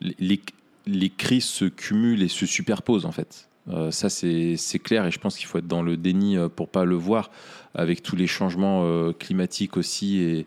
les, 0.00 0.40
les 0.86 1.10
crises 1.10 1.46
se 1.46 1.64
cumulent 1.64 2.22
et 2.22 2.28
se 2.28 2.46
superposent 2.46 3.06
en 3.06 3.12
fait. 3.12 3.48
Euh, 3.70 3.90
ça 3.90 4.08
c'est 4.08 4.56
clair 4.82 5.04
et 5.04 5.10
je 5.10 5.18
pense 5.18 5.36
qu'il 5.36 5.46
faut 5.46 5.58
être 5.58 5.66
dans 5.66 5.82
le 5.82 5.98
déni 5.98 6.38
euh, 6.38 6.48
pour 6.48 6.68
pas 6.68 6.86
le 6.86 6.94
voir 6.94 7.30
avec 7.74 8.02
tous 8.02 8.16
les 8.16 8.26
changements 8.26 8.84
euh, 8.84 9.12
climatiques 9.12 9.76
aussi 9.76 10.20
et, 10.20 10.46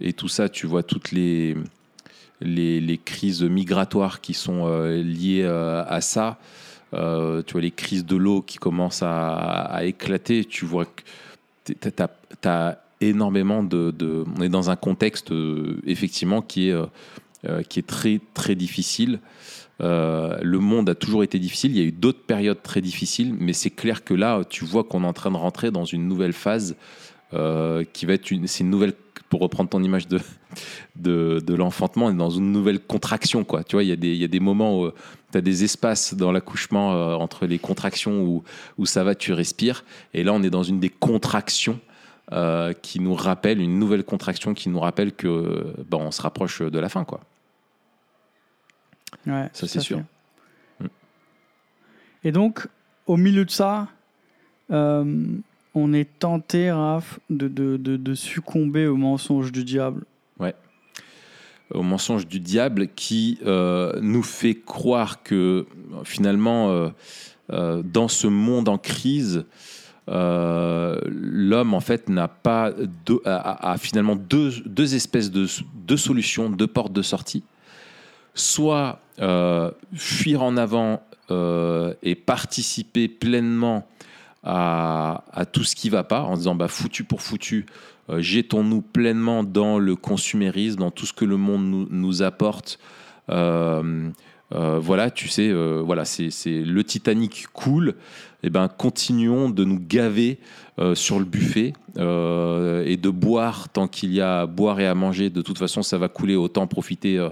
et 0.00 0.12
tout 0.12 0.28
ça. 0.28 0.48
Tu 0.48 0.66
vois 0.66 0.82
toutes 0.82 1.10
les 1.12 1.56
les, 2.40 2.80
les 2.80 2.98
crises 2.98 3.42
migratoires 3.42 4.20
qui 4.20 4.34
sont 4.34 4.66
euh, 4.66 5.02
liées 5.02 5.44
à 5.44 6.00
ça. 6.00 6.38
Euh, 6.94 7.42
tu 7.42 7.52
vois 7.52 7.62
les 7.62 7.70
crises 7.70 8.04
de 8.04 8.16
l'eau 8.16 8.42
qui 8.42 8.58
commencent 8.58 9.02
à, 9.02 9.80
éclater. 9.82 10.44
Tu 10.44 10.64
vois 10.64 10.84
que 10.84 11.02
tu 11.64 12.48
as, 12.48 12.78
énormément 13.00 13.62
de, 13.62 14.24
On 14.36 14.42
est 14.42 14.48
dans 14.48 14.70
un 14.70 14.76
contexte, 14.76 15.32
euh, 15.32 15.80
effectivement, 15.86 16.42
qui 16.42 16.68
est, 16.68 16.72
euh, 16.72 17.62
qui 17.68 17.78
est 17.78 17.86
très, 17.86 18.20
très 18.34 18.54
difficile. 18.54 19.20
Le 19.80 20.58
monde 20.58 20.88
a 20.90 20.94
toujours 20.94 21.24
été 21.24 21.40
difficile. 21.40 21.72
Il 21.72 21.78
y 21.78 21.80
a 21.80 21.86
eu 21.86 21.92
d'autres 21.92 22.22
périodes 22.24 22.62
très 22.62 22.80
difficiles, 22.80 23.34
mais 23.36 23.52
c'est 23.52 23.70
clair 23.70 24.04
que 24.04 24.14
là, 24.14 24.42
tu 24.48 24.64
vois 24.64 24.84
qu'on 24.84 25.02
est 25.02 25.06
en 25.06 25.12
train 25.12 25.32
de 25.32 25.36
rentrer 25.36 25.72
dans 25.72 25.84
une 25.84 26.06
nouvelle 26.06 26.32
phase 26.32 26.76
qui 27.30 28.06
va 28.06 28.12
être 28.12 28.30
une. 28.30 28.46
Une 28.60 28.70
nouvelle. 28.70 28.94
Pour 29.32 29.40
reprendre 29.40 29.70
ton 29.70 29.82
image 29.82 30.08
de, 30.08 30.20
de, 30.94 31.42
de 31.42 31.54
l'enfantement, 31.54 32.04
on 32.04 32.10
est 32.10 32.18
dans 32.18 32.28
une 32.28 32.52
nouvelle 32.52 32.80
contraction. 32.80 33.44
Quoi. 33.44 33.64
Tu 33.64 33.76
vois, 33.76 33.82
il 33.82 33.88
y, 33.88 33.92
a 33.92 33.96
des, 33.96 34.14
y 34.14 34.24
a 34.24 34.28
des 34.28 34.40
moments 34.40 34.78
où 34.78 34.90
tu 35.30 35.38
as 35.38 35.40
des 35.40 35.64
espaces 35.64 36.12
dans 36.12 36.32
l'accouchement 36.32 36.92
euh, 36.92 37.14
entre 37.14 37.46
les 37.46 37.58
contractions 37.58 38.20
où, 38.20 38.44
où 38.76 38.84
ça 38.84 39.04
va, 39.04 39.14
tu 39.14 39.32
respires. 39.32 39.86
Et 40.12 40.22
là, 40.22 40.34
on 40.34 40.42
est 40.42 40.50
dans 40.50 40.64
une 40.64 40.80
des 40.80 40.90
contractions 40.90 41.80
euh, 42.32 42.74
qui 42.74 43.00
nous 43.00 43.14
rappelle, 43.14 43.62
une 43.62 43.78
nouvelle 43.78 44.04
contraction 44.04 44.52
qui 44.52 44.68
nous 44.68 44.80
rappelle 44.80 45.12
que 45.14 45.72
ben, 45.88 45.96
on 45.96 46.10
se 46.10 46.20
rapproche 46.20 46.60
de 46.60 46.78
la 46.78 46.90
fin. 46.90 47.04
Quoi. 47.04 47.20
Ouais, 49.26 49.48
Ça, 49.54 49.66
c'est 49.66 49.80
sûr. 49.80 50.02
Mm. 50.78 50.86
Et 52.24 52.32
donc, 52.32 52.68
au 53.06 53.16
milieu 53.16 53.46
de 53.46 53.50
ça, 53.50 53.88
euh, 54.70 55.24
on 55.74 55.92
est 55.92 56.18
tenté, 56.18 56.70
Raph, 56.70 57.18
de, 57.30 57.48
de, 57.48 58.14
succomber 58.14 58.86
au 58.86 58.96
mensonge 58.96 59.52
du 59.52 59.64
diable. 59.64 60.04
Au 61.74 61.82
mensonge 61.82 62.26
du 62.26 62.38
diable 62.38 62.88
qui 62.88 63.38
euh, 63.46 63.98
nous 64.02 64.22
fait 64.22 64.54
croire 64.54 65.22
que 65.22 65.64
finalement, 66.04 66.70
euh, 66.70 66.88
euh, 67.50 67.82
dans 67.82 68.08
ce 68.08 68.26
monde 68.26 68.68
en 68.68 68.76
crise, 68.76 69.46
l'homme 70.06 71.72
en 71.72 71.80
fait 71.80 72.10
n'a 72.10 72.28
pas 72.28 72.72
a, 73.24 73.76
finalement 73.78 74.16
deux, 74.16 74.94
espèces 74.94 75.30
de 75.30 75.96
solutions, 75.96 76.50
deux 76.50 76.66
portes 76.66 76.92
de 76.92 77.00
sortie. 77.00 77.42
Soit 78.34 79.00
fuir 79.94 80.42
en 80.42 80.58
avant 80.58 81.02
et 82.02 82.14
participer 82.14 83.08
pleinement 83.08 83.86
à, 84.44 85.44
tout 85.52 85.64
ce 85.64 85.76
qui 85.76 85.88
va 85.88 86.04
pas 86.04 86.22
en 86.22 86.36
disant 86.36 86.54
bah 86.54 86.68
foutu 86.68 87.04
pour 87.04 87.22
foutu 87.22 87.66
euh, 88.10 88.20
jetons-nous 88.20 88.82
pleinement 88.82 89.44
dans 89.44 89.78
le 89.78 89.94
consumérisme 89.94 90.80
dans 90.80 90.90
tout 90.90 91.06
ce 91.06 91.12
que 91.12 91.24
le 91.24 91.36
monde 91.36 91.86
nous, 91.90 92.22
apporte. 92.22 92.78
Euh, 93.30 94.10
euh, 94.52 94.78
voilà 94.80 95.10
tu 95.10 95.28
sais 95.28 95.48
euh, 95.48 95.80
voilà 95.82 96.04
c'est 96.04 96.28
le 96.46 96.84
Titanic 96.84 97.46
cool 97.54 97.94
et 98.42 98.50
ben 98.50 98.68
continuons 98.68 99.48
de 99.48 99.64
nous 99.64 99.78
gaver 99.78 100.40
sur 100.94 101.20
le 101.20 101.24
buffet 101.24 101.74
et 101.96 102.96
de 102.96 103.08
boire 103.08 103.68
tant 103.68 103.86
qu'il 103.86 104.12
y 104.12 104.20
a 104.20 104.40
à 104.40 104.46
boire 104.46 104.80
et 104.80 104.86
à 104.86 104.96
manger. 104.96 105.30
De 105.30 105.42
toute 105.42 105.58
façon 105.58 105.82
ça 105.82 105.96
va 105.96 106.08
couler 106.08 106.34
autant 106.34 106.66
profiter 106.66 107.24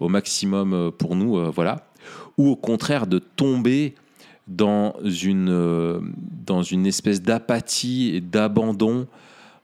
au 0.00 0.08
maximum 0.08 0.90
pour 0.98 1.14
nous 1.14 1.52
voilà. 1.52 1.86
Ou 2.36 2.48
au 2.48 2.56
contraire 2.56 3.06
de 3.06 3.18
tomber 3.20 3.94
dans 4.46 4.94
une, 5.04 5.48
euh, 5.50 6.00
dans 6.46 6.62
une 6.62 6.86
espèce 6.86 7.20
d'apathie 7.22 8.12
et 8.14 8.20
d'abandon 8.20 9.06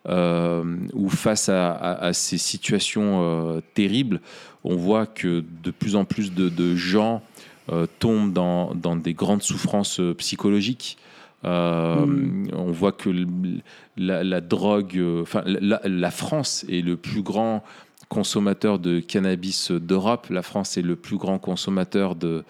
euh, 0.09 0.65
où 0.95 1.09
face 1.09 1.49
à, 1.49 1.71
à- 1.73 2.07
à 2.07 2.13
ces 2.13 2.39
situations 2.39 3.21
euh, 3.23 3.61
terribles, 3.75 4.21
on 4.65 4.75
voit 4.77 5.07
que 5.07 5.45
de 5.63 5.71
plus 5.71 5.95
en 5.95 6.05
plus 6.05 6.33
de, 6.33 6.49
de 6.49 6.75
gens 6.75 7.23
euh, 7.71 7.87
tombent 8.01 8.33
dans, 8.33 8.75
dans 8.75 8.97
des 8.97 9.15
grandes 9.15 9.43
souffrances 9.43 10.01
psychologiques. 10.19 10.99
Mm. 11.45 12.49
On 12.53 12.71
voit 12.71 12.93
que 12.93 13.11
la, 13.97 14.23
la 14.23 14.41
drogue, 14.41 15.01
enfin 15.23 15.43
la, 15.45 15.81
la 15.85 16.11
France 16.13 16.65
est 16.69 16.83
le 16.83 16.97
plus 16.97 17.23
grand 17.23 17.65
consommateur 18.13 18.79
de 18.79 19.01
cannabis 19.01 19.71
d'Europe. 19.73 20.27
La 20.29 20.43
France 20.43 20.77
est 20.77 20.83
le 20.83 20.97
plus 20.97 21.17
grand 21.17 21.39
consommateur 21.39 22.15
de, 22.15 22.45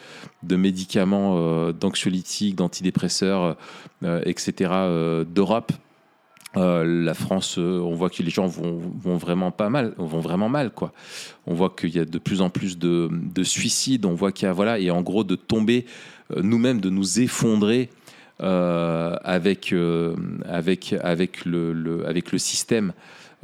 médicaments, 0.50 1.36
euh, 1.36 1.72
d'anxiolytiques, 1.72 2.56
d'antidépresseurs, 2.56 3.56
euh, 4.02 4.20
etc. 4.26 4.70
euh, 4.72 5.24
d'Europe. 5.24 5.70
Euh, 6.56 7.04
la 7.04 7.14
France, 7.14 7.58
on 7.58 7.94
voit 7.94 8.10
que 8.10 8.24
les 8.24 8.30
gens 8.30 8.48
vont, 8.48 9.16
vraiment 9.16 9.52
pas 9.52 9.70
mal, 9.70 9.94
vont 9.98 10.18
vraiment 10.18 10.48
mal, 10.48 10.70
quoi. 10.70 10.92
On 11.46 11.54
voit 11.54 11.70
qu'il 11.70 11.94
y 11.94 12.00
a 12.00 12.04
de 12.04 12.18
plus 12.18 12.40
en 12.42 12.50
plus 12.50 12.76
de, 12.76 13.08
de 13.12 13.44
suicides. 13.44 14.04
On 14.04 14.14
voit 14.14 14.32
qu'il 14.32 14.46
y 14.46 14.50
a, 14.50 14.52
voilà, 14.52 14.80
et 14.80 14.90
en 14.90 15.00
gros 15.00 15.22
de 15.22 15.36
tomber 15.36 15.86
nous-mêmes, 16.36 16.80
de 16.80 16.90
nous 16.90 17.20
effondrer 17.20 17.88
avec, 18.40 19.72
avec, 20.44 20.94
avec, 21.00 21.44
le- 21.44 22.04
avec 22.04 22.32
le 22.32 22.38
système 22.38 22.92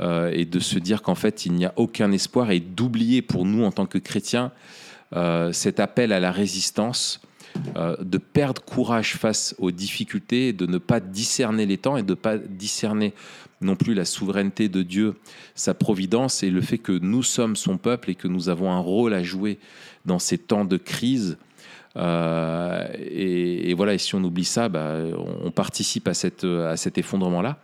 euh, 0.01 0.31
et 0.33 0.45
de 0.45 0.61
se 0.61 0.79
dire 0.79 1.03
qu'en 1.03 1.17
fait, 1.17 1.45
il 1.45 1.53
n'y 1.53 1.67
a 1.67 1.73
aucun 1.77 2.13
espoir 2.13 2.51
et 2.51 2.61
d'oublier 2.61 3.21
pour 3.21 3.45
nous, 3.45 3.65
en 3.65 3.73
tant 3.73 3.87
que 3.87 3.99
chrétiens, 3.99 4.53
euh, 5.17 5.53
cet 5.53 5.81
appel 5.81 6.13
à 6.13 6.21
la 6.21 6.31
résistance, 6.31 7.21
euh, 7.77 7.97
de 8.01 8.19
perdre 8.19 8.63
courage 8.63 9.17
face 9.17 9.57
aux 9.59 9.73
difficultés, 9.73 10.53
de 10.53 10.67
ne 10.67 10.79
pas 10.79 11.01
discerner 11.01 11.67
les 11.67 11.79
temps 11.79 11.97
et 11.97 12.05
de 12.05 12.11
ne 12.11 12.15
pas 12.15 12.39
discerner 12.39 13.13
non 13.61 13.75
plus 13.75 13.95
la 13.95 14.05
souveraineté 14.05 14.69
de 14.69 14.83
Dieu, 14.83 15.17
sa 15.57 15.75
providence 15.75 16.45
et 16.45 16.51
le 16.51 16.61
fait 16.61 16.79
que 16.79 16.93
nous 16.93 17.25
sommes 17.25 17.57
son 17.57 17.77
peuple 17.77 18.11
et 18.11 18.15
que 18.15 18.29
nous 18.29 18.49
avons 18.49 18.71
un 18.71 18.79
rôle 18.79 19.15
à 19.15 19.25
jouer 19.25 19.59
dans 20.05 20.21
ces 20.21 20.39
temps 20.39 20.65
de 20.65 20.77
crise. 20.77 21.39
Et, 21.97 23.75
voilà, 23.75 23.95
et 23.95 23.99
si 23.99 24.15
on 24.15 24.23
oublie 24.23 24.45
ça, 24.45 24.69
bah, 24.69 24.99
on, 25.43 25.51
participe 25.51 26.07
à 26.07 26.15
cet 26.15 26.99
effondrement-là. 26.99 27.59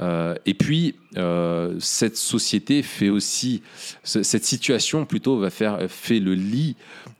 Euh, 0.00 0.34
et 0.44 0.54
puis, 0.54 0.96
euh, 1.16 1.76
cette 1.78 2.16
société 2.16 2.82
fait 2.82 3.10
aussi, 3.10 3.62
ce- 4.02 4.24
cette 4.24 4.44
situation 4.44 5.06
plutôt 5.06 5.38
va 5.38 5.50
faire, 5.50 5.78
fait 5.88 6.18
le 6.18 6.34
lit, 6.34 6.74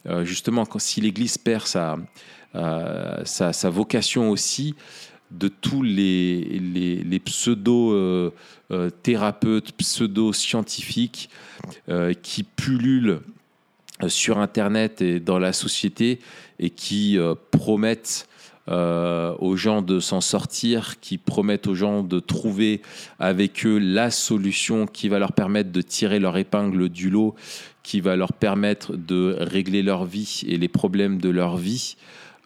euh, 0.07 0.25
justement, 0.25 0.67
quand, 0.67 0.81
si 0.81 1.01
l'Église 1.01 1.39
perd 1.39 1.67
sa, 1.67 1.97
sa, 3.25 3.71
vocation 3.71 4.31
aussi, 4.31 4.75
de 5.31 5.49
tous 5.49 5.83
les, 5.83 6.41
les, 6.61 6.97
les 7.03 7.19
pseudo-thérapeutes, 7.19 9.73
pseudo-scientifiques 9.73 11.29
qui 12.23 12.43
pullulent 12.45 13.21
sur 14.07 14.39
Internet 14.39 15.03
et 15.03 15.19
dans 15.19 15.41
la 15.41 15.53
société 15.53 16.21
et 16.61 16.71
qui 16.71 17.19
promettent 17.51 18.29
euh, 18.69 19.35
aux 19.41 19.57
gens 19.57 19.83
de 19.83 20.01
s'en 20.01 20.23
sortir, 20.23 20.99
qui 21.01 21.19
promettent 21.19 21.67
aux 21.67 21.75
gens 21.75 22.03
de 22.03 22.19
trouver 22.19 22.81
avec 23.19 23.67
eux 23.67 23.77
la 23.79 24.11
solution 24.11 24.87
qui 24.87 25.11
va 25.11 25.19
leur 25.19 25.33
permettre 25.33 25.71
de 25.71 25.83
tirer 25.83 26.19
leur 26.19 26.39
épingle 26.39 26.89
du 26.89 27.11
lot, 27.11 27.35
qui 27.83 28.01
va 28.01 28.17
leur 28.17 28.33
permettre 28.33 28.97
de 28.97 29.37
régler 29.39 29.83
leur 29.83 30.07
vie 30.07 30.45
et 30.49 30.57
les 30.57 30.69
problèmes 30.69 31.21
de 31.21 31.29
leur 31.29 31.59
vie, 31.59 31.97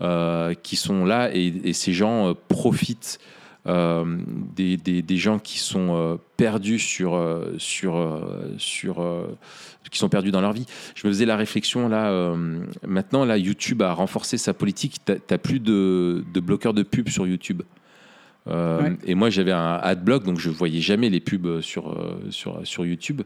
euh, 0.01 0.55
qui 0.55 0.75
sont 0.75 1.05
là. 1.05 1.31
Et, 1.33 1.73
ces 1.73 1.93
gens 1.93 2.31
euh, 2.31 2.35
profitent 2.49 3.21
des, 3.65 5.05
gens 5.11 5.39
qui 5.39 5.59
sont 5.59 6.19
perdus 6.37 6.79
sur, 6.79 7.23
sur, 7.59 8.23
sur, 8.57 9.27
qui 9.91 9.99
sont 9.99 10.09
perdus 10.09 10.31
dans 10.31 10.41
leur 10.41 10.53
vie. 10.53 10.67
Je 10.95 11.07
me 11.07 11.13
faisais 11.13 11.27
la 11.27 11.37
réflexion 11.37 11.89
là. 11.89 12.11
euh, 12.11 12.61
maintenant, 12.87 13.25
là, 13.25 13.39
YouTube 13.39 13.83
a 13.83 13.93
renforcé 13.93 14.37
sa 14.39 14.55
politique. 14.55 14.97
T'as 15.05 15.39
plus 15.39 15.61
de, 15.61 16.25
de 16.33 16.41
bloqueurs 16.41 16.75
de 16.75 16.83
pubs 16.83 17.09
sur 17.09 17.27
YouTube. 17.27 17.63
Euh, 18.47 18.81
Ouais. 18.83 18.97
Et 19.05 19.15
moi, 19.15 19.29
j'avais 19.31 19.53
un 19.53 19.75
adblock, 19.83 20.25
donc 20.25 20.39
je 20.39 20.49
voyais 20.49 20.81
jamais 20.81 21.11
les 21.11 21.21
pubs 21.21 21.61
sur, 21.61 21.91
euh, 21.93 22.19
sur, 22.31 22.61
sur 22.67 22.87
YouTube. 22.87 23.23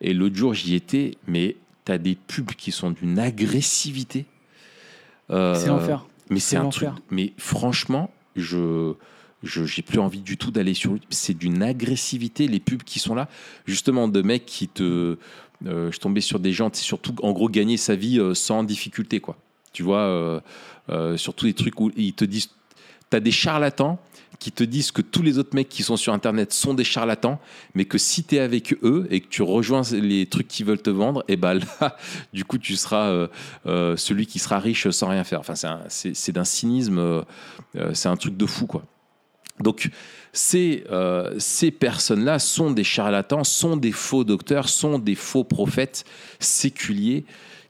Et 0.00 0.12
l'autre 0.14 0.34
jour, 0.34 0.52
j'y 0.54 0.74
étais, 0.74 1.12
mais 1.28 1.56
t'as 1.84 1.98
des 1.98 2.16
pubs 2.16 2.50
qui 2.52 2.72
sont 2.72 2.90
d'une 2.90 3.18
agressivité. 3.20 4.24
Euh, 5.30 5.54
C'est 5.54 5.68
l'enfer. 5.68 6.06
mais 6.30 6.40
c'est 6.40 6.56
un 6.56 6.68
truc. 6.68 6.88
l'enfer. 6.88 7.02
Mais 7.10 7.32
franchement, 7.38 8.10
je 8.36 8.94
je 9.44 9.64
j'ai 9.64 9.82
plus 9.82 9.98
envie 9.98 10.20
du 10.20 10.36
tout 10.36 10.50
d'aller 10.50 10.74
sur. 10.74 10.96
C'est 11.10 11.34
d'une 11.36 11.62
agressivité 11.62 12.48
les 12.48 12.60
pubs 12.60 12.82
qui 12.82 12.98
sont 12.98 13.14
là, 13.14 13.28
justement 13.66 14.08
de 14.08 14.22
mecs 14.22 14.46
qui 14.46 14.68
te. 14.68 15.16
euh, 15.66 15.90
je 15.92 15.98
tombais 15.98 16.20
sur 16.20 16.40
des 16.40 16.52
gens, 16.52 16.70
surtout 16.72 17.14
en 17.22 17.32
gros 17.32 17.48
gagner 17.48 17.76
sa 17.76 17.94
vie 17.94 18.18
euh, 18.18 18.34
sans 18.34 18.64
difficulté 18.64 19.20
quoi. 19.20 19.36
Tu 19.72 19.82
vois, 19.82 20.00
euh, 20.00 20.40
euh, 20.90 21.16
surtout 21.16 21.46
des 21.46 21.54
trucs 21.54 21.80
où 21.80 21.90
ils 21.96 22.12
te 22.14 22.24
disent, 22.24 22.50
t'as 23.10 23.20
des 23.20 23.30
charlatans 23.32 23.98
qui 24.40 24.52
te 24.52 24.62
disent 24.64 24.90
que 24.90 25.00
tous 25.00 25.22
les 25.22 25.38
autres 25.38 25.54
mecs 25.54 25.68
qui 25.68 25.82
sont 25.82 25.96
sur 25.96 26.12
Internet 26.12 26.52
sont 26.52 26.74
des 26.74 26.84
charlatans, 26.84 27.38
mais 27.74 27.84
que 27.86 27.98
si 27.98 28.24
tu 28.24 28.34
es 28.36 28.40
avec 28.40 28.74
eux 28.82 29.06
et 29.10 29.20
que 29.20 29.28
tu 29.28 29.42
rejoins 29.42 29.82
les 29.92 30.26
trucs 30.26 30.48
qu'ils 30.48 30.66
veulent 30.66 30.82
te 30.82 30.90
vendre, 30.90 31.24
et 31.28 31.36
ben 31.36 31.54
là, 31.54 31.96
du 32.32 32.44
coup, 32.44 32.58
tu 32.58 32.76
seras 32.76 33.28
celui 33.64 34.26
qui 34.26 34.38
sera 34.38 34.58
riche 34.58 34.88
sans 34.90 35.08
rien 35.08 35.24
faire. 35.24 35.40
Enfin, 35.40 35.54
c'est 35.54 35.68
un- 35.68 35.82
c'est 35.88 36.14
c'est 36.14 36.32
d'un 36.32 36.44
cynisme, 36.44 37.24
c'est 37.94 38.08
un 38.08 38.16
truc 38.16 38.36
de 38.36 38.44
fou, 38.46 38.66
quoi. 38.66 38.82
Donc, 39.60 39.90
ces, 40.32 40.84
euh, 40.90 41.32
ces 41.38 41.70
personnes-là 41.70 42.38
sont 42.38 42.72
des 42.72 42.82
charlatans, 42.82 43.44
sont 43.44 43.76
des 43.76 43.92
faux 43.92 44.24
docteurs, 44.24 44.68
sont 44.68 44.98
des 44.98 45.14
faux 45.14 45.44
prophètes 45.44 46.04
séculiers 46.40 47.24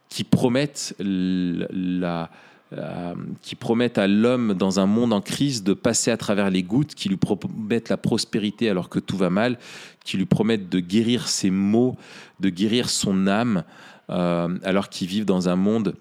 qui 0.09 0.25
promettent 0.25 0.95
la, 0.99 2.31
euh, 2.73 3.15
qui 3.43 3.55
promettent 3.55 3.99
à 3.99 4.07
l'homme 4.07 4.55
dans 4.55 4.81
un 4.81 4.87
monde 4.87 5.13
en 5.13 5.21
crise 5.21 5.63
de 5.63 5.75
passer 5.75 6.11
à 6.11 6.17
travers 6.17 6.49
les 6.49 6.63
gouttes, 6.63 6.95
qui 6.95 7.11
lui 7.11 7.19
promettent 7.19 7.91
la 7.91 7.99
prospérité 7.99 8.71
alors 8.71 8.89
que 8.89 8.99
tout 8.99 9.19
va 9.19 9.29
mal, 9.29 9.59
qui 10.05 10.17
lui 10.17 10.27
promettent 10.27 10.71
de 10.71 10.81
guérir 10.81 11.29
ses 11.29 11.51
maux, 11.51 11.97
de 12.41 12.49
guérir 12.49 12.89
son 12.89 13.27
âme, 13.27 13.65
euh, 14.09 14.49
alors 14.65 14.89
qu'ils 14.89 15.09
vivent 15.09 15.27
dans 15.27 15.49
un 15.51 15.57
monde 15.57 15.95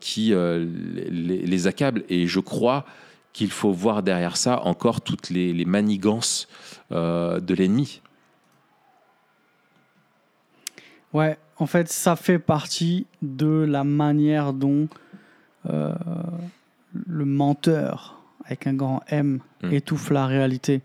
qui 0.00 0.34
les, 0.34 1.46
les 1.46 1.66
accable. 1.66 2.04
Et 2.10 2.26
je 2.26 2.38
crois 2.38 2.84
qu'il 3.32 3.50
faut 3.50 3.72
voir 3.72 4.02
derrière 4.02 4.36
ça 4.36 4.62
encore 4.64 5.00
toutes 5.00 5.30
les, 5.30 5.52
les 5.52 5.64
manigances 5.64 6.48
euh, 6.92 7.40
de 7.40 7.54
l'ennemi. 7.54 8.00
Ouais, 11.12 11.38
en 11.56 11.66
fait, 11.66 11.88
ça 11.88 12.16
fait 12.16 12.38
partie 12.38 13.06
de 13.22 13.64
la 13.68 13.84
manière 13.84 14.52
dont 14.52 14.88
euh, 15.70 15.94
le 16.92 17.24
menteur, 17.24 18.20
avec 18.44 18.66
un 18.66 18.74
grand 18.74 19.02
M, 19.08 19.40
Mm. 19.62 19.72
étouffe 19.72 20.10
la 20.10 20.26
réalité. 20.26 20.82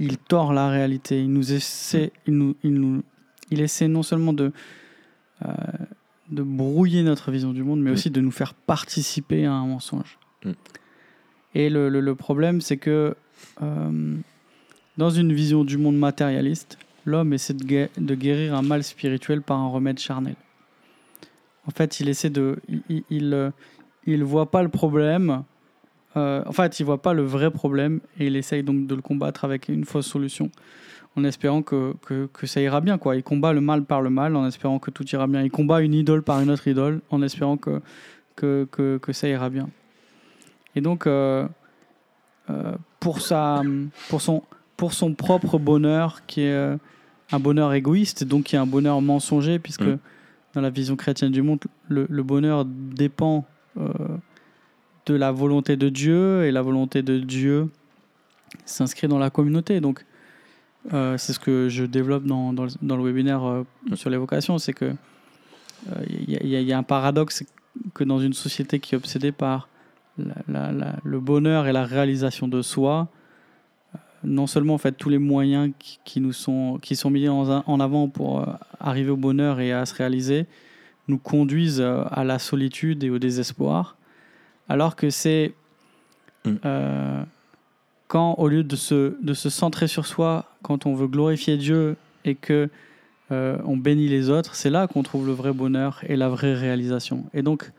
Il 0.00 0.18
tord 0.18 0.52
la 0.52 0.68
réalité. 0.70 1.20
Il 1.22 1.32
nous 1.32 1.52
essaie, 1.52 2.12
il 2.26 2.34
nous, 2.36 2.56
il 2.64 2.74
nous, 2.74 3.02
il 3.50 3.60
essaie 3.60 3.86
non 3.88 4.02
seulement 4.02 4.32
de 4.32 4.52
euh, 5.44 5.52
de 6.30 6.42
brouiller 6.42 7.02
notre 7.04 7.30
vision 7.30 7.52
du 7.52 7.62
monde, 7.62 7.80
mais 7.80 7.90
Mm. 7.90 7.94
aussi 7.94 8.10
de 8.10 8.20
nous 8.20 8.30
faire 8.32 8.54
participer 8.54 9.46
à 9.46 9.52
un 9.52 9.66
mensonge. 9.66 10.18
Et 11.58 11.70
le, 11.70 12.14
problème, 12.14 12.60
c'est 12.60 12.76
que 12.76 13.16
euh, 13.62 14.16
dans 14.96 15.10
une 15.10 15.32
vision 15.32 15.64
du 15.64 15.76
monde 15.76 15.98
matérialiste, 15.98 16.78
l'homme 17.04 17.32
essaie 17.32 17.52
de, 17.52 17.64
gué- 17.64 17.88
de 17.98 18.14
guérir 18.14 18.54
un 18.54 18.62
mal 18.62 18.84
spirituel 18.84 19.42
par 19.42 19.58
un 19.58 19.66
remède 19.66 19.98
charnel. 19.98 20.36
En 21.66 21.72
fait, 21.72 21.98
il 21.98 22.08
essaie 22.08 22.30
de, 22.30 22.60
il, 22.88 23.02
il, 23.10 23.34
euh, 23.34 23.50
voit 24.22 24.52
pas 24.52 24.62
le 24.62 24.68
problème. 24.68 25.42
euh, 26.16 26.44
en 26.46 26.52
fait, 26.52 26.78
il 26.78 26.86
voit 26.86 27.02
pas 27.02 27.12
le 27.12 27.22
vrai 27.24 27.50
problème 27.50 27.98
et 28.20 28.28
il 28.28 28.36
essaye 28.36 28.62
donc 28.62 28.86
de 28.86 28.94
le 28.94 29.02
combattre 29.02 29.44
avec 29.44 29.68
une 29.68 29.84
fausse 29.84 30.06
solution, 30.06 30.52
en 31.16 31.24
espérant 31.24 31.62
que, 31.62 31.96
que, 32.32 32.46
ça 32.46 32.60
ira 32.60 32.80
bien. 32.80 32.98
Quoi. 32.98 33.16
Il 33.16 33.24
combat 33.24 33.52
le 33.52 33.60
mal 33.60 33.84
par 33.84 34.00
le 34.00 34.10
mal, 34.10 34.36
en 34.36 34.46
espérant 34.46 34.78
que 34.78 34.92
tout 34.92 35.04
ira 35.08 35.26
bien. 35.26 35.42
Il 35.42 35.50
combat 35.50 35.80
une 35.80 35.94
idole 35.94 36.22
par 36.22 36.40
une 36.40 36.50
autre 36.50 36.68
idole, 36.68 37.00
en 37.10 37.20
espérant 37.20 37.56
que, 37.56 37.80
que 38.36 39.12
ça 39.12 39.28
ira 39.28 39.50
bien. 39.50 39.68
Et 40.78 40.80
donc, 40.80 41.08
euh, 41.08 41.44
euh, 42.50 42.76
pour, 43.00 43.20
sa, 43.20 43.62
pour, 44.08 44.20
son, 44.20 44.44
pour 44.76 44.92
son 44.92 45.12
propre 45.12 45.58
bonheur, 45.58 46.24
qui 46.28 46.42
est 46.42 46.52
euh, 46.52 46.76
un 47.32 47.40
bonheur 47.40 47.72
égoïste, 47.74 48.22
donc 48.22 48.44
qui 48.44 48.54
est 48.54 48.60
un 48.60 48.66
bonheur 48.66 49.02
mensonger, 49.02 49.58
puisque 49.58 49.82
Mm. 49.82 49.98
dans 50.54 50.60
la 50.60 50.70
vision 50.70 50.94
chrétienne 50.94 51.32
du 51.32 51.42
monde, 51.42 51.58
le, 51.88 52.06
le 52.08 52.22
bonheur 52.22 52.64
dépend 52.64 53.44
de 55.06 55.14
la 55.14 55.32
volonté 55.32 55.76
de 55.76 55.88
Dieu, 55.88 56.44
et 56.44 56.52
la 56.52 56.62
volonté 56.62 57.02
de 57.02 57.18
Dieu 57.18 57.68
s'inscrit 58.64 59.08
dans 59.08 59.18
la 59.18 59.30
communauté. 59.30 59.80
Donc, 59.80 60.04
euh, 60.94 61.18
c'est 61.18 61.32
ce 61.32 61.40
que 61.40 61.68
je 61.68 61.84
développe 61.86 62.24
dans, 62.24 62.52
dans, 62.52 62.66
le, 62.66 62.70
dans 62.82 62.96
le 62.96 63.02
webinaire 63.02 63.44
euh, 63.44 63.64
sur 63.94 64.10
les 64.10 64.16
vocations, 64.16 64.58
c'est 64.58 64.72
que 64.72 64.94
il 66.08 66.46
y, 66.46 66.64
y 66.64 66.72
a 66.72 66.78
un 66.78 66.82
paradoxe 66.84 67.44
que 67.94 68.04
dans 68.04 68.20
une 68.20 68.32
société 68.32 68.78
qui 68.80 68.94
est 68.94 68.98
obsédée 68.98 69.32
par 69.32 69.68
la- 70.18 70.34
la- 70.48 70.72
la- 70.72 70.96
le 71.04 71.20
bonheur 71.20 71.66
et 71.66 71.72
la 71.72 71.84
réalisation 71.84 72.48
de 72.48 72.60
soi, 72.62 73.08
euh, 73.94 73.98
non 74.24 74.46
seulement 74.46 74.74
en 74.74 74.78
fait 74.78 74.92
tous 74.92 75.08
les 75.08 75.18
moyens 75.18 75.72
qui, 75.78 75.98
qui 76.04 76.20
nous 76.20 76.32
sont 76.32 76.78
qui 76.82 76.96
sont 76.96 77.10
mis 77.10 77.28
en, 77.28 77.62
en 77.66 77.80
avant 77.80 78.08
pour 78.08 78.40
euh, 78.40 78.52
arriver 78.80 79.10
au 79.10 79.16
bonheur 79.16 79.60
et 79.60 79.72
à 79.72 79.86
se 79.86 79.94
réaliser 79.94 80.46
nous 81.06 81.18
conduisent 81.18 81.80
euh, 81.80 82.02
à 82.10 82.24
la 82.24 82.38
solitude 82.38 83.02
et 83.04 83.10
au 83.10 83.18
désespoir, 83.18 83.96
alors 84.68 84.96
que 84.96 85.10
c'est 85.10 85.54
Mm. 86.44 86.54
euh, 86.64 87.22
quand 88.06 88.34
au 88.38 88.46
lieu 88.48 88.62
de 88.62 88.76
se, 88.76 89.16
de 89.22 89.34
se 89.34 89.50
centrer 89.50 89.88
sur 89.88 90.06
soi, 90.06 90.44
quand 90.62 90.86
on 90.86 90.94
veut 90.94 91.08
glorifier 91.08 91.56
Dieu 91.56 91.96
et 92.24 92.34
que 92.36 92.68
on 93.30 93.76
bénit 93.76 94.08
les 94.08 94.30
autres, 94.30 94.54
c'est 94.54 94.70
là 94.70 94.86
qu'on 94.86 95.02
trouve 95.02 95.26
le 95.26 95.32
vrai 95.32 95.52
bonheur 95.52 96.00
et 96.08 96.16
la 96.16 96.30
vraie 96.30 96.54
réalisation. 96.54 97.24
Et 97.34 97.42
donc, 97.42 97.70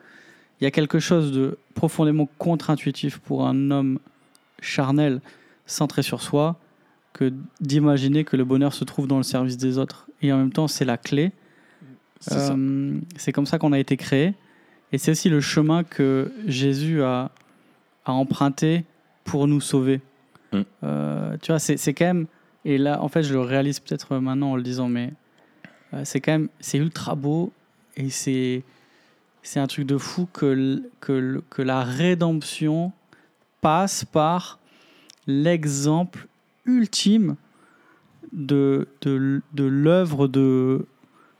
il 0.59 0.65
y 0.65 0.67
a 0.67 0.71
quelque 0.71 0.99
chose 0.99 1.31
de 1.31 1.57
profondément 1.73 2.27
contre-intuitif 2.37 3.19
pour 3.19 3.47
un 3.47 3.71
homme 3.71 3.99
charnel, 4.61 5.21
centré 5.65 6.01
sur 6.01 6.21
soi, 6.21 6.59
que 7.13 7.33
d'imaginer 7.61 8.23
que 8.23 8.35
le 8.35 8.45
bonheur 8.45 8.73
se 8.73 8.83
trouve 8.83 9.07
dans 9.07 9.17
le 9.17 9.23
service 9.23 9.57
des 9.57 9.77
autres. 9.77 10.07
Et 10.21 10.31
en 10.33 10.37
même 10.37 10.51
temps, 10.51 10.67
c'est 10.67 10.85
la 10.85 10.97
clé. 10.97 11.31
C'est. 12.19 12.51
Euh, 12.51 12.99
comme 13.33 13.45
ça 13.45 13.57
qu'on 13.57 13.71
a 13.71 13.79
été 13.79 13.95
créé. 13.97 14.33
Et 14.91 14.97
c'est 14.97 15.11
aussi 15.11 15.29
le 15.29 15.39
chemin 15.39 15.83
que 15.83 16.31
Jésus 16.47 17.03
a, 17.03 17.31
a 18.05 18.11
emprunté 18.11 18.83
pour 19.23 19.47
nous 19.47 19.61
sauver. 19.61 20.01
Mm. 20.51 20.61
Euh, 20.83 21.37
tu 21.41 21.51
vois, 21.51 21.59
c'est 21.59 21.77
c'est 21.77 21.93
quand 21.93 22.05
même. 22.05 22.25
Et 22.65 22.77
là, 22.77 23.01
en 23.01 23.07
fait, 23.07 23.23
je 23.23 23.33
le 23.33 23.39
réalise 23.39 23.79
peut-être 23.79 24.17
maintenant 24.17 24.51
en 24.51 24.55
le 24.55 24.63
disant, 24.63 24.89
mais 24.89 25.13
euh, 25.93 26.01
c'est 26.03 26.19
quand 26.19 26.33
même. 26.33 26.49
C'est 26.59 26.77
ultra 26.77 27.15
beau 27.15 27.51
et 27.95 28.09
c'est. 28.09 28.63
C'est 29.41 29.59
un 29.59 29.67
truc 29.67 29.85
de 29.87 29.97
fou 29.97 30.27
que, 30.31 30.81
que, 30.99 31.41
que 31.49 31.61
la 31.61 31.83
rédemption 31.83 32.91
passe 33.61 34.05
par 34.05 34.59
l'exemple 35.27 36.27
ultime 36.65 37.35
de, 38.33 38.87
de, 39.01 39.41
de 39.53 39.63
l'œuvre 39.63 40.27
de, 40.27 40.85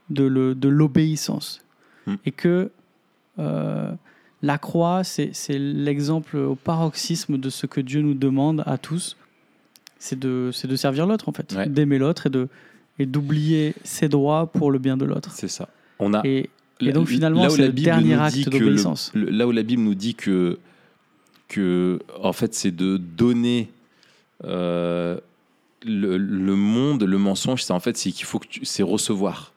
de, 0.08 0.24
le- 0.24 0.54
de 0.54 0.68
l'obéissance. 0.68 1.62
Mm. 2.06 2.14
Et 2.26 2.32
que 2.32 2.70
euh, 3.38 3.92
la 4.42 4.58
croix, 4.58 5.04
c'est, 5.04 5.30
c'est 5.34 5.58
l'exemple 5.58 6.36
au 6.36 6.54
paroxysme 6.56 7.38
de 7.38 7.50
ce 7.50 7.66
que 7.66 7.80
Dieu 7.80 8.00
nous 8.02 8.14
demande 8.14 8.62
à 8.66 8.78
tous. 8.78 9.16
C'est 9.98 10.18
de, 10.18 10.50
c'est 10.52 10.66
de 10.68 10.76
servir 10.76 11.06
l'autre, 11.06 11.28
en 11.28 11.32
fait. 11.32 11.52
Ouais. 11.54 11.68
D'aimer 11.68 11.98
l'autre 11.98 12.26
et, 12.26 12.30
de, 12.30 12.48
et 12.98 13.04
d'oublier 13.06 13.74
ses 13.84 14.08
droits 14.08 14.46
pour 14.46 14.70
le 14.70 14.78
bien 14.78 14.96
de 14.96 15.04
l'autre. 15.04 15.30
C'est 15.32 15.48
ça. 15.48 15.68
On 15.98 16.14
a 16.14 16.22
Et, 16.24 16.48
et 16.80 16.92
donc 16.92 17.08
finalement, 17.08 17.48
c'est 17.50 17.58
la 17.60 17.66
le 17.66 17.72
Bible 17.72 17.84
dernier 17.84 18.14
acte 18.14 18.48
d'obéissance. 18.48 19.12
là 19.14 19.46
où 19.46 19.52
la 19.52 19.62
Bible 19.62 19.82
nous 19.82 19.94
dit 19.94 20.14
que, 20.14 20.58
que 21.48 21.98
en 22.22 22.32
fait, 22.32 22.54
c'est 22.54 22.74
de 22.74 22.96
donner 22.96 23.70
euh, 24.44 25.18
le, 25.84 26.16
le 26.16 26.56
monde, 26.56 27.02
le 27.02 27.18
mensonge, 27.18 27.62
c'est 27.62 27.72
en 27.72 27.80
fait, 27.80 27.96
c'est 27.96 28.10
qu'il 28.10 28.26
faut 28.26 28.38
que 28.38 28.48
tu, 28.48 28.64
c'est 28.64 28.82
recevoir. 28.82 29.52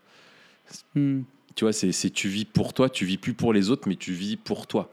Hmm. 0.95 1.21
Tu 1.55 1.65
vois, 1.65 1.73
c'est, 1.73 1.91
c'est 1.91 2.09
tu 2.09 2.27
vis 2.27 2.45
pour 2.45 2.73
toi, 2.73 2.89
tu 2.89 3.05
vis 3.05 3.17
plus 3.17 3.33
pour 3.33 3.53
les 3.53 3.69
autres, 3.69 3.87
mais 3.87 3.95
tu 3.95 4.11
vis 4.11 4.37
pour 4.37 4.67
toi. 4.67 4.91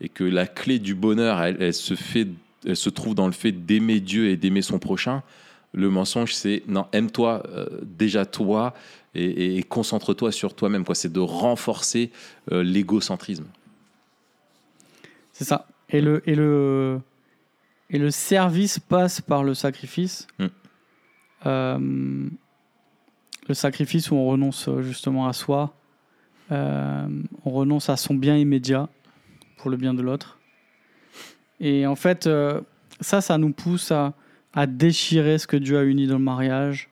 Et 0.00 0.08
que 0.08 0.24
la 0.24 0.46
clé 0.46 0.78
du 0.78 0.94
bonheur, 0.94 1.40
elle, 1.42 1.56
elle 1.60 1.74
se 1.74 1.94
fait, 1.94 2.26
elle 2.66 2.76
se 2.76 2.90
trouve 2.90 3.14
dans 3.14 3.26
le 3.26 3.32
fait 3.32 3.52
d'aimer 3.52 4.00
Dieu 4.00 4.28
et 4.28 4.36
d'aimer 4.36 4.62
son 4.62 4.78
prochain. 4.78 5.22
Le 5.72 5.88
mensonge, 5.88 6.34
c'est 6.34 6.64
non, 6.66 6.86
aime-toi 6.92 7.44
euh, 7.48 7.66
déjà 7.82 8.26
toi 8.26 8.74
et, 9.14 9.24
et- 9.24 9.56
et 9.58 9.62
concentre-toi 9.62 10.32
sur 10.32 10.54
toi-même. 10.54 10.84
Quoi, 10.84 10.94
c'est 10.94 11.12
de 11.12 11.20
renforcer 11.20 12.10
euh, 12.52 12.62
l'égocentrisme. 12.62 13.46
C'est 15.32 15.44
ça. 15.44 15.66
Et 15.88 16.00
le, 16.00 16.22
et, 16.28 16.34
le, 16.34 17.00
et 17.88 17.98
le 17.98 18.10
service 18.10 18.78
passe 18.78 19.20
par 19.20 19.42
le 19.42 19.54
sacrifice. 19.54 20.26
Mm. 20.38 20.46
Euh, 21.46 22.28
le 23.48 23.54
sacrifice 23.54 24.10
où 24.10 24.16
on 24.16 24.26
renonce 24.26 24.68
euh, 24.68 24.82
justement 24.82 25.26
à 25.26 25.32
soi, 25.32 25.74
euh, 26.52 27.08
on 27.44 27.50
renonce 27.50 27.88
à 27.88 27.96
son 27.96 28.14
bien 28.14 28.36
immédiat 28.36 28.88
pour 29.56 29.70
le 29.70 29.76
bien 29.76 29.94
de 29.94 30.02
l'autre. 30.02 30.38
Et 31.58 31.86
en 31.86 31.96
fait, 31.96 32.28
ça, 33.00 33.20
ça 33.20 33.38
nous 33.38 33.52
pousse 33.52 33.90
à, 33.92 34.14
à 34.54 34.66
déchirer 34.66 35.38
ce 35.38 35.46
que 35.46 35.56
Dieu 35.56 35.78
a 35.78 35.82
uni 35.84 36.06
dans 36.06 36.18
le 36.18 36.24
mariage. 36.24 36.89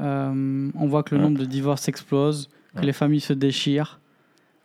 Euh, 0.00 0.70
on 0.74 0.86
voit 0.86 1.02
que 1.02 1.14
le 1.14 1.20
nombre 1.20 1.38
de 1.38 1.44
divorces 1.44 1.86
explose, 1.88 2.48
que 2.76 2.82
les 2.82 2.92
familles 2.92 3.20
se 3.20 3.32
déchirent, 3.32 4.00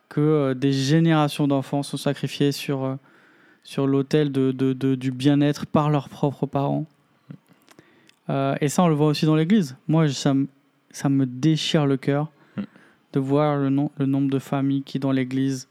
que 0.10 0.20
euh, 0.22 0.54
des 0.56 0.72
générations 0.72 1.48
d'enfants 1.48 1.84
sont 1.84 1.98
sacrifiés 1.98 2.52
sur, 2.52 2.84
euh, 2.84 2.96
sur 3.64 3.86
l'autel 3.86 4.32
de, 4.32 4.52
de- 4.52 4.74
de- 4.74 4.96
du 4.96 5.12
bien-être 5.12 5.68
par 5.68 5.90
leurs 5.92 6.10
propres 6.10 6.46
parents. 6.48 6.86
Et 8.62 8.70
ça, 8.70 8.84
on 8.84 8.88
le 8.90 8.94
voit 8.94 9.08
aussi 9.08 9.26
dans 9.26 9.36
l'Église. 9.36 9.76
Moi, 9.88 10.08
ça, 10.10 10.36
me- 10.36 10.48
ça 10.92 11.10
me 11.10 11.26
déchire 11.26 11.88
le 11.88 11.98
cœur 11.98 12.32
Mm. 12.58 12.62
de 13.14 13.20
voir 13.20 13.58
le, 13.58 13.70
nom- 13.70 13.92
le 13.98 14.06
nombre 14.06 14.30
de 14.30 14.38
familles 14.40 14.84
qui, 14.84 15.00
dans 15.00 15.12
l'Église, 15.12 15.68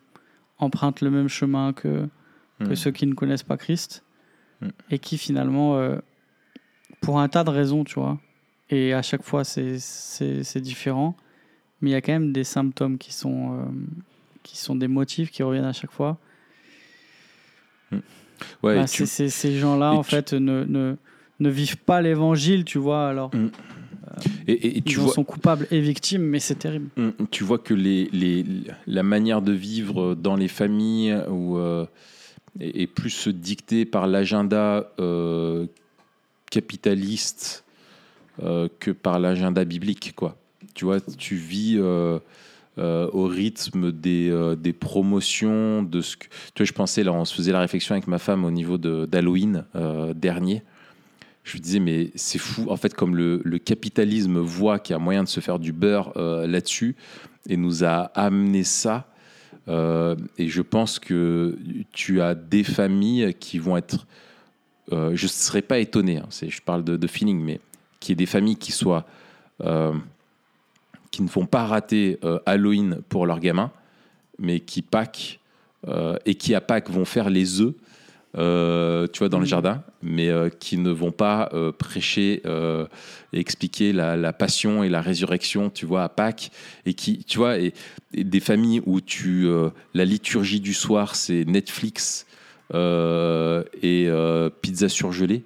empruntent 0.59 1.01
le 1.01 1.11
même 1.11 1.29
chemin 1.29 1.73
que, 1.73 2.09
que 2.59 2.71
Mm. 2.71 2.75
ceux 2.77 2.90
qui 2.90 3.07
ne 3.07 3.14
connaissent 3.14 3.44
pas 3.44 3.57
Christ 3.57 4.03
Mm. 4.61 4.68
et 4.90 4.99
qui, 4.99 5.18
finalement, 5.18 5.79
pour 7.01 7.21
un 7.21 7.29
tas 7.29 7.44
de 7.44 7.51
raisons, 7.51 7.85
tu 7.85 7.94
vois, 8.01 8.18
et 8.70 8.92
à 8.92 9.02
chaque 9.02 9.22
fois, 9.22 9.44
c'est- 9.44 9.78
différent, 10.61 11.16
mais 11.81 11.90
il 11.90 11.92
y 11.92 11.96
a 11.96 12.00
quand 12.00 12.12
même 12.12 12.33
des 12.33 12.44
symptômes 12.44 12.98
qui 12.98 13.12
sont, 13.12 13.59
euh, 13.59 13.64
qui 14.42 14.57
sont 14.59 14.76
des 14.76 14.88
motifs 14.88 15.31
qui 15.31 15.42
reviennent 15.42 15.64
à 15.64 15.72
chaque 15.72 15.92
fois. 15.92 16.18
Ouais, 18.62 18.76
Bah, 18.76 18.85
tu- 18.87 19.07
ces 19.31 19.59
gens-là, 19.59 19.92
en 19.94 20.02
tu- 20.02 20.11
fait, 20.11 20.33
ne, 20.33 20.64
ne, 20.64 20.96
ne 21.40 21.48
vivent 21.50 21.78
pas 21.78 22.00
l'évangile, 22.02 22.64
tu 22.64 22.78
vois. 22.78 23.09
Alors, 23.09 23.31
et- 24.46 24.52
et- 24.52 24.66
et 24.66 24.76
ils 24.78 24.83
tu 24.85 25.00
en 25.00 25.04
vois, 25.04 25.12
sont 25.14 25.24
coupables 25.24 25.66
et 25.70 25.81
victimes, 25.81 26.22
mais 26.22 26.38
c'est 26.38 26.54
terrible. 26.57 26.88
Mm, 26.96 27.11
Tu 27.31 27.42
vois 27.44 27.59
que 27.59 27.74
les, 27.74 28.09
les, 28.12 28.44
la 28.87 29.02
manière 29.02 29.42
de 29.42 29.52
vivre 29.52 30.14
dans 30.14 30.37
les 30.37 30.48
familles 30.48 31.16
ou, 31.28 31.57
euh, 31.59 31.87
est, 32.61 32.87
plus 32.87 33.28
dictée 33.28 33.85
par 33.85 34.07
l'agenda 34.07 34.92
euh, 35.00 35.66
capitaliste 36.50 37.64
euh, 37.66 37.67
que 38.79 38.90
par 38.90 39.18
l'agenda 39.18 39.64
biblique. 39.64 40.14
Quoi. 40.14 40.37
Tu 40.74 40.85
vois, 40.85 41.01
tu 41.01 41.35
vis 41.35 41.77
euh, 41.79 42.18
euh, 42.79 43.09
au 43.12 43.24
rythme 43.24 43.90
des, 43.90 44.31
euh, 44.31 44.55
des 44.55 44.72
promotions. 44.72 45.83
De 45.83 46.01
ce 46.01 46.16
que... 46.16 46.27
Tu 46.55 46.62
vois, 46.62 46.66
je 46.66 46.72
pensais, 46.72 47.03
là, 47.03 47.12
on 47.12 47.24
se 47.24 47.35
faisait 47.35 47.53
la 47.53 47.61
réflexion 47.61 47.94
avec 47.94 48.07
ma 48.07 48.18
femme 48.18 48.44
au 48.44 48.51
niveau 48.51 48.79
d'Halloween 48.79 49.64
euh, 49.74 50.14
dernier. 50.14 50.62
Je 51.44 51.55
lui 51.55 51.61
disais, 51.61 51.81
mais 51.81 52.11
c'est 52.14 52.38
fou. 52.38 52.66
En 52.68 52.77
fait, 52.77 52.94
comme 52.94 53.16
le, 53.16 53.40
le 53.42 53.59
capitalisme 53.59 54.38
voit 54.38 54.79
qu'il 54.79 54.92
y 54.92 54.96
a 54.96 54.98
moyen 54.98 55.24
de 55.24 55.29
se 55.29 55.40
faire 55.40 55.59
du 55.59 55.72
beurre 55.72 56.12
euh, 56.16 56.46
là-dessus 56.46 56.94
et 57.48 57.57
nous 57.57 57.85
a 57.85 58.11
amené 58.14 58.64
ça. 58.64 59.09
euh, 59.68 60.14
et 60.37 60.48
je 60.48 60.62
pense 60.62 60.98
que 60.98 61.57
tu 61.92 62.20
as 62.20 62.35
des 62.35 62.64
familles 62.64 63.35
qui 63.40 63.59
vont 63.59 63.77
être. 63.79 64.07
euh, 64.92 65.12
je 65.14 65.24
ne 65.24 65.29
serais 65.29 65.62
pas 65.62 65.79
étonné, 65.79 66.18
hein, 66.18 66.29
je 66.31 66.61
parle 66.61 66.85
de, 66.85 66.96
de 66.96 67.07
feeling, 67.07 67.40
mais 67.40 67.61
qu'il 68.00 68.11
y 68.11 68.14
ait 68.14 68.16
des 68.16 68.26
familles 68.26 68.56
qui 68.56 68.72
soient. 68.72 69.06
euh, 69.64 69.92
qui 71.11 71.22
ne 71.22 71.28
font 71.28 71.46
pas 71.46 71.64
rater 71.66 72.18
euh, 72.22 72.38
Halloween 72.46 73.00
pour 73.08 73.26
leurs 73.26 73.40
gamins, 73.40 73.72
mais 74.38 74.61
qui 74.61 74.82
Pâques 74.82 75.40
euh, 75.88 76.16
et 76.26 76.34
qui 76.34 76.54
à 76.54 76.61
Pâques 76.61 76.90
vont 76.90 77.04
faire 77.06 77.30
les 77.30 77.61
œufs, 77.61 77.74
tu 78.34 79.18
vois, 79.18 79.28
dans 79.28 79.38
le 79.38 79.44
Mhm. 79.44 79.46
jardin, 79.46 79.82
mais 80.02 80.30
qui 80.61 80.76
ne 80.76 80.90
vont 80.90 81.11
pas 81.11 81.50
prêcher 81.78 82.42
et 83.32 83.40
expliquer 83.40 83.92
la, 83.92 84.16
la 84.16 84.32
passion 84.32 84.84
et 84.84 84.88
la 84.88 85.00
résurrection, 85.00 85.70
tu 85.70 85.87
vois, 85.87 86.04
à 86.04 86.08
Pâques, 86.08 86.50
et 86.87 86.94
qui, 86.94 87.24
tu 87.24 87.38
vois, 87.38 87.58
et, 87.58 87.72
et 88.14 88.22
des 88.22 88.40
familles 88.40 88.82
où 88.87 89.00
tu, 89.00 89.48
la 89.94 90.04
liturgie 90.04 90.61
du 90.61 90.74
soir, 90.74 91.16
c'est 91.16 91.44
Netflix 91.46 92.26
et 92.74 94.08
pizza 94.62 94.88
surgelée, 94.88 95.42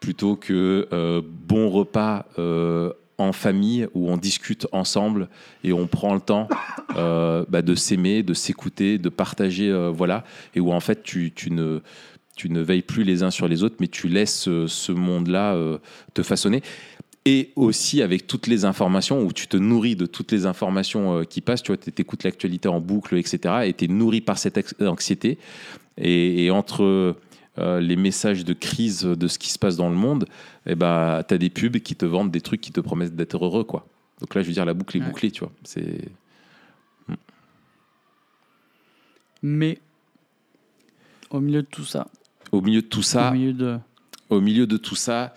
plutôt 0.00 0.34
que 0.34 0.88
euh, 0.92 1.20
bon 1.24 1.68
repas 1.68 2.26
euh, 2.38 2.92
en 3.18 3.32
famille 3.32 3.86
où 3.94 4.10
on 4.10 4.16
discute 4.16 4.66
ensemble 4.72 5.28
et 5.62 5.74
on 5.74 5.86
prend 5.86 6.14
le 6.14 6.20
temps 6.20 6.48
euh, 6.96 7.44
bah, 7.48 7.60
de 7.60 7.74
s'aimer, 7.74 8.22
de 8.22 8.32
s'écouter, 8.32 8.96
de 8.96 9.10
partager, 9.10 9.70
voilà, 9.92 10.24
et 10.54 10.60
où 10.60 10.72
en 10.72 10.80
fait 10.80 11.02
tu, 11.02 11.32
ne 11.50 11.80
tu 12.34 12.48
ne 12.48 12.60
veilles 12.62 12.82
plus 12.82 13.04
les 13.04 13.22
uns 13.22 13.30
sur 13.30 13.46
les 13.46 13.62
autres, 13.62 13.76
mais 13.78 13.88
tu 13.88 14.08
laisses 14.08 14.48
ce 14.66 14.92
monde-là 14.92 15.54
te 16.14 16.22
façonner. 16.22 16.62
Et 17.26 17.50
aussi 17.54 18.00
avec 18.00 18.26
toutes 18.26 18.46
les 18.46 18.64
informations, 18.64 19.22
où 19.22 19.34
tu 19.34 19.46
te 19.46 19.58
nourris 19.58 19.96
de 19.96 20.06
toutes 20.06 20.32
les 20.32 20.46
informations 20.46 21.22
qui 21.24 21.42
passent, 21.42 21.62
tu 21.62 21.74
écoutes 21.98 22.24
l'actualité 22.24 22.68
en 22.68 22.80
boucle, 22.80 23.18
etc., 23.18 23.54
et 23.66 23.74
tu 23.74 23.84
es 23.84 23.88
nourri 23.88 24.22
par 24.22 24.38
cette 24.38 24.74
anxiété. 24.80 25.36
Et 25.98 26.50
entre 26.50 27.14
euh, 27.58 27.80
les 27.80 27.96
messages 27.96 28.44
de 28.44 28.52
crise 28.52 29.02
de 29.02 29.26
ce 29.28 29.38
qui 29.38 29.50
se 29.50 29.58
passe 29.58 29.76
dans 29.76 29.88
le 29.88 29.96
monde, 29.96 30.26
eh 30.66 30.74
ben, 30.74 31.22
tu 31.26 31.34
as 31.34 31.38
des 31.38 31.50
pubs 31.50 31.78
qui 31.78 31.94
te 31.96 32.06
vendent 32.06 32.30
des 32.30 32.40
trucs 32.40 32.60
qui 32.60 32.72
te 32.72 32.80
promettent 32.80 33.16
d'être 33.16 33.42
heureux. 33.44 33.64
Quoi. 33.64 33.86
Donc 34.20 34.34
là, 34.34 34.42
je 34.42 34.46
veux 34.46 34.52
dire, 34.52 34.64
la 34.64 34.74
boucle 34.74 34.96
est 34.96 35.00
Ouais. 35.00 35.06
bouclée, 35.06 35.30
tu 35.30 35.40
vois. 35.40 35.52
C'est... 35.64 36.08
Mais 39.42 39.78
au 41.30 41.40
milieu 41.40 41.62
de 41.62 41.66
tout 41.66 41.84
ça, 41.84 42.06
Au 42.52 42.60
milieu 42.60 42.82
de 42.82 42.86
tout 42.86 43.02
ça, 43.02 43.30
au 43.30 43.34
milieu 43.34 43.52
de. 43.52 43.78
au 44.28 44.40
milieu 44.40 44.66
de 44.66 44.76
tout 44.76 44.96
ça, 44.96 45.32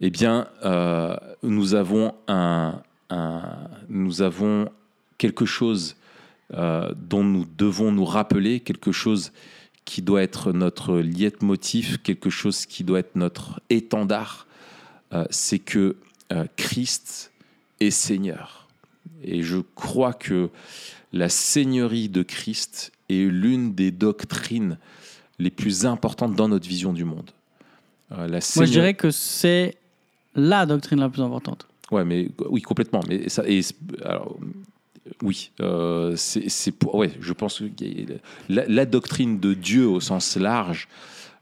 eh 0.00 0.10
bien, 0.10 0.48
euh, 0.64 1.16
nous 1.42 1.74
avons 1.74 2.14
un, 2.28 2.80
un- 3.10 3.68
nous 3.88 4.22
avons 4.22 4.68
quelque 5.18 5.44
chose 5.46 5.96
euh, 6.54 6.92
dont 6.96 7.24
nous 7.24 7.46
devons 7.58 7.92
nous 7.92 8.04
rappeler, 8.04 8.60
quelque 8.60 8.92
chose 8.92 9.32
qui 9.86 10.02
doit 10.02 10.22
être 10.22 10.52
notre 10.52 10.98
leitmotiv, 10.98 11.98
quelque 12.02 12.28
chose 12.28 12.66
qui 12.66 12.84
doit 12.84 12.98
être 12.98 13.16
notre 13.16 13.60
étendard, 13.70 14.46
euh, 15.14 15.24
c'est 15.30 15.60
que 15.60 15.96
euh, 16.32 16.44
Christ 16.56 17.32
est 17.80 17.90
Seigneur. 17.90 18.66
Et 19.22 19.42
je 19.42 19.58
crois 19.76 20.12
que 20.12 20.50
la 21.12 21.28
seigneurie 21.28 22.08
de 22.08 22.22
Christ 22.22 22.92
est 23.08 23.30
l'une 23.30 23.74
des 23.74 23.92
doctrines 23.92 24.76
les 25.38 25.50
plus 25.50 25.86
importantes 25.86 26.34
dans 26.34 26.48
notre 26.48 26.68
vision 26.68 26.92
du 26.92 27.04
monde. 27.04 27.30
Euh, 28.12 28.26
la 28.26 28.40
Moi, 28.56 28.64
je 28.64 28.70
dirais 28.72 28.94
que 28.94 29.10
c'est 29.10 29.76
la 30.34 30.66
doctrine 30.66 30.98
la 30.98 31.08
plus 31.08 31.22
importante. 31.22 31.66
Ouais, 31.92 32.04
mais 32.04 32.28
oui, 32.50 32.60
complètement. 32.60 33.00
Mais 33.08 33.28
ça, 33.28 33.44
et, 33.46 33.60
alors, 34.04 34.36
oui, 35.22 35.50
euh, 35.60 36.16
je 36.16 37.32
pense 37.32 37.58
que 37.60 37.64
la, 38.48 38.86
doctrine 38.86 39.38
de 39.38 39.54
Dieu 39.54 39.86
au 39.86 40.00
sens 40.00 40.36
large, 40.36 40.88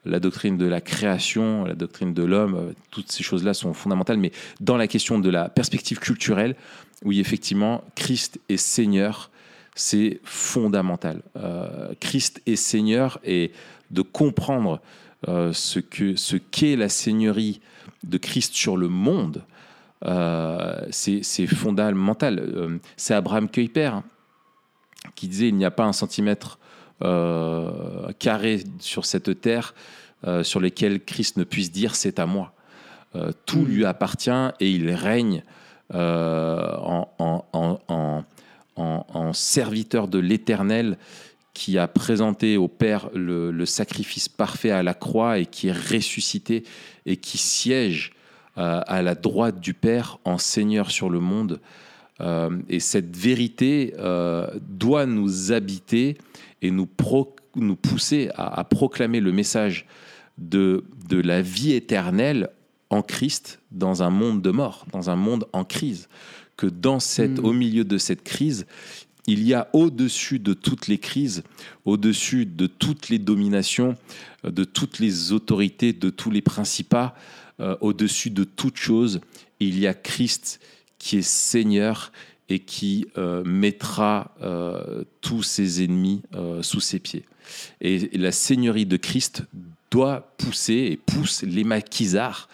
la 0.04 0.20
doctrine 0.20 0.56
de 0.56 0.66
la 0.66 0.80
création, 0.80 1.64
la 1.64 1.74
doctrine 1.74 2.12
de 2.12 2.22
l'homme, 2.22 2.54
euh, 2.54 2.72
toutes 2.90 3.10
ces 3.10 3.22
choses-là 3.22 3.54
sont 3.54 3.72
fondamentales. 3.72 4.18
Mais 4.18 4.32
dans 4.60 4.76
la 4.76 4.86
question 4.86 5.18
de 5.18 5.30
la 5.30 5.48
perspective 5.48 5.98
culturelle, 5.98 6.56
oui, 7.04 7.20
effectivement, 7.20 7.84
Christ 7.94 8.38
est 8.48 8.56
Seigneur, 8.56 9.30
c'est 9.74 10.20
fondamental. 10.24 11.22
Euh, 11.36 11.92
Christ 12.00 12.42
est 12.46 12.56
Seigneur 12.56 13.18
et 13.24 13.52
de 13.90 14.02
comprendre 14.02 14.80
ce 15.26 15.78
que 15.78 16.16
ce 16.16 16.36
qu'est 16.36 16.76
la 16.76 16.90
Seigneurie 16.90 17.62
de 18.02 18.18
Christ 18.18 18.52
sur 18.52 18.76
le 18.76 18.88
monde, 18.88 19.42
c'est 20.90 21.46
fondamental. 21.46 22.80
c'est 22.96 23.14
Abraham 23.14 23.48
Kuyper 23.48 24.00
qui 25.14 25.28
disait 25.28 25.48
il 25.48 25.56
n'y 25.56 25.64
a 25.64 25.70
pas 25.70 25.84
un 25.84 25.92
centimètre 25.92 26.58
euh, 27.02 28.12
carré 28.18 28.62
sur 28.78 29.04
cette 29.04 29.40
terre 29.40 29.74
euh, 30.26 30.42
sur 30.42 30.60
lesquels 30.60 31.04
Christ 31.04 31.36
ne 31.36 31.44
puisse 31.44 31.72
dire 31.72 31.94
c'est 31.96 32.18
à 32.18 32.26
moi. 32.26 32.52
Euh, 33.16 33.32
tout 33.46 33.60
mm. 33.60 33.66
lui 33.66 33.84
appartient 33.84 34.30
et 34.60 34.70
il 34.70 34.90
règne 34.90 35.42
en, 35.92 37.08
en, 38.76 39.32
serviteur 39.32 40.08
de 40.08 40.18
l'Éternel 40.18 40.96
qui 41.52 41.78
a 41.78 41.86
présenté 41.86 42.56
au 42.56 42.68
Père 42.68 43.10
le, 43.14 43.66
sacrifice 43.66 44.28
parfait 44.28 44.70
à 44.70 44.82
la 44.82 44.94
croix 44.94 45.38
et 45.38 45.46
qui 45.46 45.68
est 45.68 45.72
ressuscité 45.72 46.64
et 47.06 47.16
qui 47.16 47.38
siège 47.38 48.13
à 48.56 49.02
la 49.02 49.14
droite 49.14 49.60
du 49.60 49.74
Père 49.74 50.18
en 50.24 50.38
Seigneur 50.38 50.90
sur 50.90 51.10
le 51.10 51.20
monde. 51.20 51.60
et 52.68 52.80
cette 52.80 53.16
vérité 53.16 53.94
doit 54.68 55.06
nous 55.06 55.52
habiter 55.52 56.18
et 56.62 56.70
nous, 56.70 56.88
nous 57.56 57.76
pousser 57.76 58.30
à, 58.36 58.64
proclamer 58.64 59.20
le 59.20 59.32
message 59.32 59.86
de, 60.38 60.84
de 61.08 61.20
la 61.20 61.42
vie 61.42 61.72
éternelle 61.72 62.50
en 62.90 63.02
Christ 63.02 63.60
dans 63.70 64.02
un 64.02 64.10
monde 64.10 64.42
de 64.42 64.50
mort, 64.50 64.86
dans 64.92 65.10
un 65.10 65.16
monde 65.16 65.46
en 65.52 65.64
crise. 65.64 66.08
Que 66.56 66.66
dans 66.66 67.00
cette, 67.00 67.40
mm. 67.40 67.44
au 67.44 67.52
milieu 67.52 67.84
de 67.84 67.98
cette 67.98 68.22
crise, 68.22 68.66
il 69.26 69.42
y 69.42 69.54
a 69.54 69.68
au-dessus 69.72 70.38
de 70.38 70.54
toutes 70.54 70.86
les 70.86 70.98
crises, 70.98 71.42
au-dessus 71.84 72.46
de 72.46 72.66
toutes 72.66 73.08
les 73.08 73.18
dominations, 73.18 73.96
de 74.44 74.64
toutes 74.64 74.98
les 74.98 75.32
autorités, 75.32 75.92
de 75.92 76.10
tous 76.10 76.30
les 76.30 76.42
principats, 76.42 77.14
euh, 77.60 77.76
au-dessus 77.80 78.30
de 78.30 78.42
toute 78.42 78.76
chose, 78.76 79.20
il 79.60 79.78
y 79.78 79.86
a 79.86 79.94
Christ 79.94 80.60
qui 80.98 81.18
est 81.18 81.22
Seigneur 81.22 82.10
et 82.48 82.58
qui 82.58 83.06
euh, 83.16 83.44
mettra 83.44 84.34
euh, 84.42 85.04
tous 85.20 85.42
ses 85.42 85.84
ennemis 85.84 86.22
sous 86.62 86.80
ses 86.80 86.98
pieds. 86.98 87.24
Et 87.80 88.10
la 88.18 88.32
seigneurie 88.32 88.86
de 88.86 88.96
Christ 88.96 89.44
doit 89.90 90.34
pousser 90.38 90.88
et 90.90 90.96
pousse 90.96 91.42
les 91.42 91.64
maquisards 91.64 92.48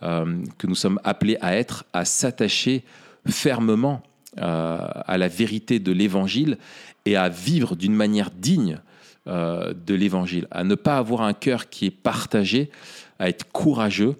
que 0.00 0.66
nous 0.66 0.74
sommes 0.74 0.98
appelés 1.04 1.36
à 1.42 1.54
être, 1.54 1.84
à 1.92 2.06
s'attacher 2.06 2.82
fermement 3.28 4.02
à 4.38 5.18
la 5.18 5.28
vérité 5.28 5.78
de 5.78 5.92
l'Évangile 5.92 6.56
et 7.04 7.16
à 7.16 7.28
vivre 7.28 7.76
d'une 7.76 7.94
manière 7.94 8.30
digne 8.30 8.80
de 9.26 9.94
l'Évangile, 9.94 10.48
à 10.50 10.64
ne 10.64 10.74
pas 10.74 10.96
avoir 10.96 11.20
un 11.20 11.34
cœur 11.34 11.68
qui 11.68 11.84
est 11.84 11.90
partagé, 11.90 12.70
à 13.18 13.28
être 13.28 13.52
courageux, 13.52 14.16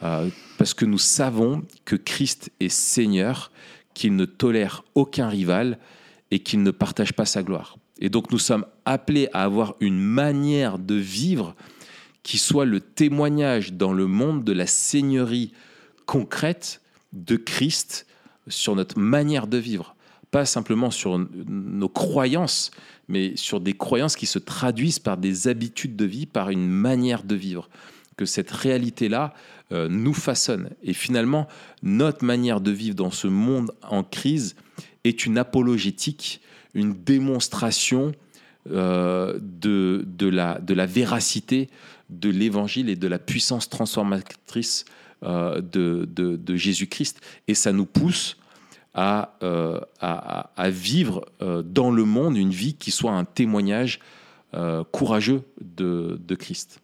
parce 0.00 0.74
que 0.74 0.84
nous 0.84 0.98
savons 0.98 1.62
que 1.84 1.96
Christ 1.96 2.50
est 2.60 2.68
Seigneur 2.68 3.50
qu'il 3.94 4.14
ne 4.14 4.24
tolère 4.24 4.84
aucun 4.94 5.28
rival 5.28 5.78
et 6.30 6.40
qu'il 6.40 6.62
ne 6.62 6.70
partage 6.70 7.12
pas 7.12 7.24
sa 7.24 7.42
gloire. 7.42 7.78
Et 7.98 8.10
donc 8.10 8.30
nous 8.30 8.38
sommes 8.38 8.66
appelés 8.84 9.28
à 9.32 9.44
avoir 9.44 9.74
une 9.80 9.98
manière 9.98 10.78
de 10.78 10.94
vivre 10.94 11.54
qui 12.22 12.38
soit 12.38 12.64
le 12.64 12.80
témoignage 12.80 13.72
dans 13.72 13.92
le 13.92 14.06
monde 14.06 14.44
de 14.44 14.52
la 14.52 14.66
seigneurie 14.66 15.52
concrète 16.06 16.82
de 17.12 17.36
Christ 17.36 18.06
sur 18.48 18.76
notre 18.76 18.98
manière 18.98 19.46
de 19.46 19.56
vivre. 19.56 19.94
Pas 20.30 20.44
simplement 20.44 20.90
sur 20.90 21.18
nos 21.18 21.88
croyances, 21.88 22.70
mais 23.08 23.36
sur 23.36 23.60
des 23.60 23.74
croyances 23.74 24.16
qui 24.16 24.26
se 24.26 24.38
traduisent 24.38 24.98
par 24.98 25.16
des 25.16 25.48
habitudes 25.48 25.96
de 25.96 26.04
vie, 26.04 26.26
par 26.26 26.50
une 26.50 26.68
manière 26.68 27.22
de 27.22 27.34
vivre. 27.34 27.68
Que 28.16 28.24
cette 28.24 28.50
réalité-là, 28.50 29.34
euh, 29.72 29.88
nous 29.88 30.14
façonne. 30.14 30.70
Et 30.84 30.92
finalement, 30.92 31.48
notre 31.82 32.24
manière 32.24 32.60
de 32.60 32.70
vivre 32.70 32.94
dans 32.94 33.10
ce 33.10 33.26
monde 33.26 33.72
en 33.82 34.04
crise 34.04 34.54
est 35.02 35.26
une 35.26 35.38
apologétique, 35.38 36.40
une 36.74 36.92
démonstration 36.92 38.12
euh, 38.70 39.40
de, 39.40 40.06
la, 40.28 40.86
véracité 40.86 41.68
de 42.10 42.30
l'évangile 42.30 42.90
et 42.90 42.94
de 42.94 43.08
la 43.08 43.18
puissance 43.18 43.68
transformatrice 43.68 44.84
euh, 45.24 45.60
de, 45.60 46.56
Jésus-Christ. 46.56 47.20
Et 47.48 47.54
ça 47.54 47.72
nous 47.72 47.86
pousse 47.86 48.36
à, 48.94 49.32
vivre 50.68 51.26
dans 51.40 51.90
le 51.90 52.04
monde 52.04 52.36
une 52.36 52.52
vie 52.52 52.74
qui 52.74 52.92
soit 52.92 53.10
un 53.10 53.24
témoignage 53.24 53.98
courageux 54.92 55.42
de 55.60 56.34
Christ 56.36 56.80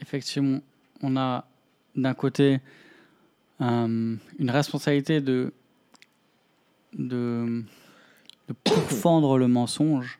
effectivement, 0.00 0.60
on 1.02 1.16
a 1.16 1.46
d'un 1.94 2.14
côté 2.14 2.60
euh, 3.60 4.16
une 4.38 4.50
responsabilité 4.50 5.20
de, 5.20 5.52
de, 6.94 7.64
pourfendre 8.64 9.38
le 9.38 9.48
mensonge 9.48 10.18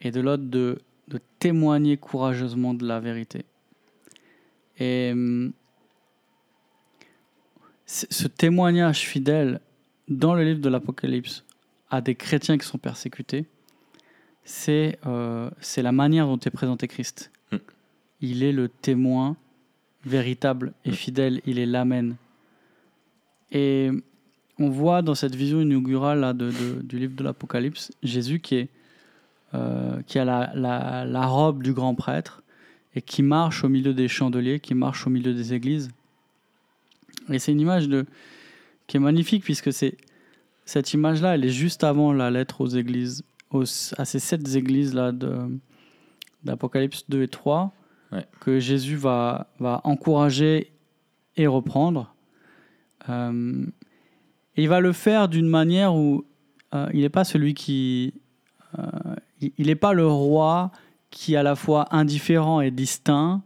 et 0.00 0.10
de 0.10 0.20
l'autre 0.20 0.44
de, 0.44 0.80
témoigner 1.38 1.96
courageusement 1.96 2.74
de 2.74 2.84
la 2.86 2.98
vérité. 2.98 3.44
Et 4.78 5.12
euh, 5.14 5.50
ce 7.86 8.26
témoignage 8.26 9.00
fidèle 9.00 9.60
dans 10.08 10.34
le 10.34 10.42
livre 10.42 10.60
de 10.60 10.68
l'Apocalypse 10.68 11.44
à 11.90 12.00
des 12.00 12.16
chrétiens 12.16 12.58
qui 12.58 12.66
sont 12.66 12.78
persécutés, 12.78 13.46
c'est 14.44 14.98
euh, 15.06 15.48
la 15.76 15.92
manière 15.92 16.26
dont 16.26 16.38
est 16.38 16.50
présenté 16.50 16.88
Christ 16.88 17.30
il 18.20 18.42
est 18.42 18.52
le 18.52 18.68
témoin 18.68 19.36
véritable 20.04 20.72
et 20.84 20.90
mm. 20.90 20.94
fidèle, 20.94 21.40
il 21.46 21.58
est 21.58 21.66
l'amen. 21.66 22.16
Et 23.52 23.90
on 24.58 24.68
voit 24.68 25.02
dans 25.02 25.14
cette 25.14 25.34
vision 25.34 25.60
inaugurale 25.60 26.20
là, 26.20 26.32
de, 26.32 26.50
du 26.82 26.98
livre 26.98 27.14
de 27.14 27.24
l'Apocalypse, 27.24 27.92
Jésus 28.02 28.40
qui, 28.40 28.56
est, 28.56 28.68
euh, 29.54 30.00
qui 30.06 30.18
a 30.18 30.24
la, 30.24 30.52
la, 30.54 31.26
robe 31.26 31.62
du 31.62 31.72
grand 31.72 31.94
prêtre 31.94 32.42
et 32.94 33.02
qui 33.02 33.22
marche 33.22 33.64
au 33.64 33.68
milieu 33.68 33.94
des 33.94 34.08
chandeliers, 34.08 34.60
qui 34.60 34.74
marche 34.74 35.06
au 35.06 35.10
milieu 35.10 35.32
des 35.32 35.54
églises. 35.54 35.90
Et 37.30 37.38
c'est 37.38 37.52
une 37.52 37.60
image 37.60 37.88
de, 37.88 38.06
qui 38.86 38.96
est 38.96 39.00
magnifique 39.00 39.44
puisque 39.44 39.72
c'est, 39.72 39.96
cette 40.64 40.92
image-là, 40.92 41.34
elle 41.34 41.44
est 41.44 41.50
juste 41.50 41.84
avant 41.84 42.12
la 42.12 42.30
lettre 42.30 42.60
aux 42.60 42.68
églises, 42.68 43.22
aux, 43.50 43.64
à 43.96 44.04
ces 44.04 44.18
sept 44.18 44.54
églises-là 44.54 45.12
d'Apocalypse 46.42 47.04
2 47.08 47.22
et 47.22 47.28
3 47.28 47.72
que 48.40 48.58
Jésus 48.58 48.96
va, 48.96 49.48
va 49.58 49.80
encourager 49.84 50.72
et 51.36 51.46
reprendre. 51.46 52.14
Euh, 53.08 53.64
et 54.56 54.62
il 54.62 54.68
va 54.68 54.80
le 54.80 54.92
faire 54.92 55.28
d'une 55.28 55.48
manière 55.48 55.94
où 55.94 56.24
euh, 56.74 56.88
il 56.92 57.00
n'est 57.00 57.08
pas 57.08 57.24
celui 57.24 57.54
qui... 57.54 58.14
Euh, 58.78 59.14
il 59.40 59.68
n'est 59.68 59.76
pas 59.76 59.92
le 59.92 60.06
roi 60.06 60.72
qui 61.10 61.34
est 61.34 61.36
à 61.36 61.44
la 61.44 61.54
fois 61.54 61.86
indifférent 61.94 62.60
et 62.60 62.72
distinct, 62.72 63.42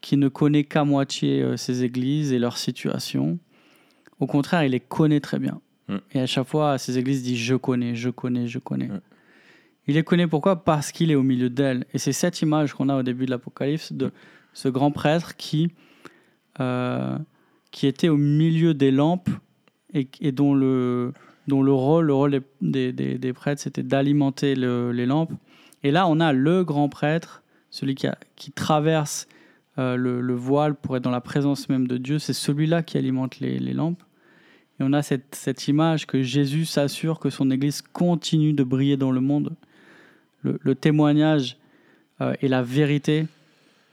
qui 0.00 0.16
ne 0.16 0.28
connaît 0.28 0.64
qu'à 0.64 0.84
moitié 0.84 1.56
ses 1.56 1.84
églises 1.84 2.32
et 2.32 2.40
leur 2.40 2.58
situation. 2.58 3.38
Au 4.18 4.26
contraire, 4.26 4.64
il 4.64 4.72
les 4.72 4.80
connaît 4.80 5.20
très 5.20 5.38
bien. 5.38 5.60
Et 6.12 6.20
à 6.20 6.26
chaque 6.26 6.48
fois, 6.48 6.78
ces 6.78 6.98
églises 6.98 7.22
disent 7.22 7.38
je 7.38 7.54
connais, 7.54 7.94
je 7.94 8.10
connais, 8.10 8.48
je 8.48 8.58
connais. 8.58 8.90
Il 9.90 9.94
les 9.94 10.04
connaît 10.04 10.28
pourquoi? 10.28 10.62
Parce 10.62 10.92
qu'il 10.92 11.10
est 11.10 11.16
au 11.16 11.24
milieu 11.24 11.50
d'elles. 11.50 11.84
Et 11.92 11.98
c'est 11.98 12.12
cette 12.12 12.42
image 12.42 12.74
qu'on 12.74 12.88
a 12.88 12.96
au 12.96 13.02
début 13.02 13.26
de 13.26 13.30
l'Apocalypse 13.32 13.92
de 13.92 14.12
ce 14.52 14.68
grand 14.68 14.92
prêtre 14.92 15.36
qui, 15.36 15.72
euh, 16.60 17.18
qui 17.72 17.88
était 17.88 18.08
au 18.08 18.16
milieu 18.16 18.72
des 18.72 18.92
lampes 18.92 19.28
et, 19.92 20.30
dont, 20.30 20.54
le, 20.54 21.12
dont 21.48 21.60
le 21.60 21.72
rôle, 21.72 22.06
le 22.06 22.14
rôle 22.14 22.40
des, 22.60 22.92
des, 22.92 23.32
prêtres, 23.32 23.62
c'était 23.62 23.82
d'alimenter 23.82 24.54
les 24.54 25.06
lampes. 25.06 25.32
Et 25.82 25.90
là, 25.90 26.06
on 26.06 26.20
a 26.20 26.32
le 26.32 26.62
grand 26.62 26.88
prêtre, 26.88 27.42
celui 27.70 27.96
qui, 27.96 28.06
qui 28.36 28.52
traverse 28.52 29.26
euh, 29.78 29.96
le, 29.96 30.20
le, 30.20 30.34
voile 30.34 30.76
pour 30.76 30.96
être 30.98 31.02
dans 31.02 31.10
la 31.10 31.20
présence 31.20 31.68
même 31.68 31.88
de 31.88 31.96
Dieu. 31.96 32.20
C'est 32.20 32.32
celui-là 32.32 32.84
qui 32.84 32.96
alimente 32.96 33.40
les, 33.40 33.58
les 33.58 33.72
lampes. 33.72 34.04
Et 34.78 34.84
on 34.84 34.92
a 34.92 35.02
cette, 35.02 35.34
cette 35.34 35.66
image 35.66 36.06
que 36.06 36.22
Jésus 36.22 36.64
s'assure 36.64 37.18
que 37.18 37.28
son 37.28 37.50
Église 37.50 37.82
continue 37.82 38.52
de 38.52 38.62
briller 38.62 38.96
dans 38.96 39.10
le 39.10 39.20
monde. 39.20 39.56
Le, 40.42 40.58
le 40.62 40.74
témoignage 40.74 41.56
euh, 42.20 42.34
et 42.40 42.48
la 42.48 42.62
vérité 42.62 43.26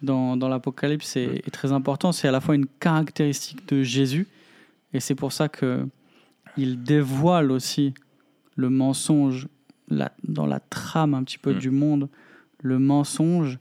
dans, 0.01 0.37
dans 0.37 0.47
l'Apocalypse 0.47 1.15
est, 1.17 1.41
est 1.45 1.51
très 1.51 1.71
important. 1.71 2.11
C'est 2.11 2.27
à 2.27 2.31
la 2.31 2.39
fois 2.41 2.55
une 2.55 2.67
caractéristique 2.79 3.67
de 3.67 3.83
Jésus, 3.83 4.27
et 4.93 4.99
c'est 4.99 5.15
pour 5.15 5.31
ça 5.33 5.49
que 5.49 5.85
il 6.55 6.81
dévoile 6.83 7.51
aussi 7.51 7.93
le 8.55 8.69
mensonge 8.69 9.47
la- 9.89 10.11
dans 10.27 10.45
la 10.47 10.59
trame 10.59 11.13
un 11.13 11.23
petit 11.23 11.37
peu 11.37 11.53
Mm. 11.53 11.59
du 11.59 11.69
monde. 11.69 12.09
Le 12.63 12.79
mensonge 12.79 13.59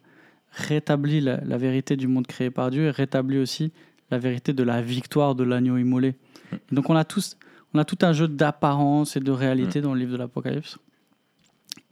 rétablit 0.52 1.20
la, 1.20 1.38
la 1.44 1.58
vérité 1.58 1.96
du 1.96 2.06
monde 2.08 2.26
créé 2.26 2.50
par 2.50 2.70
Dieu 2.70 2.84
et 2.86 2.90
rétablit 2.90 3.38
aussi 3.38 3.72
la 4.10 4.18
vérité 4.18 4.52
de 4.54 4.62
la 4.62 4.80
victoire 4.80 5.34
de 5.34 5.44
l'agneau 5.44 5.76
immolé. 5.76 6.14
Et 6.52 6.74
donc 6.74 6.88
on 6.88 6.96
a, 6.96 7.04
tous, 7.04 7.36
on 7.74 7.78
a 7.78 7.84
tout 7.84 7.98
un 8.02 8.12
jeu 8.14 8.28
d'apparence 8.28 9.16
et 9.16 9.20
de 9.20 9.30
réalité 9.30 9.80
dans 9.82 9.92
le 9.92 10.00
livre 10.00 10.12
de 10.12 10.16
l'Apocalypse. 10.16 10.78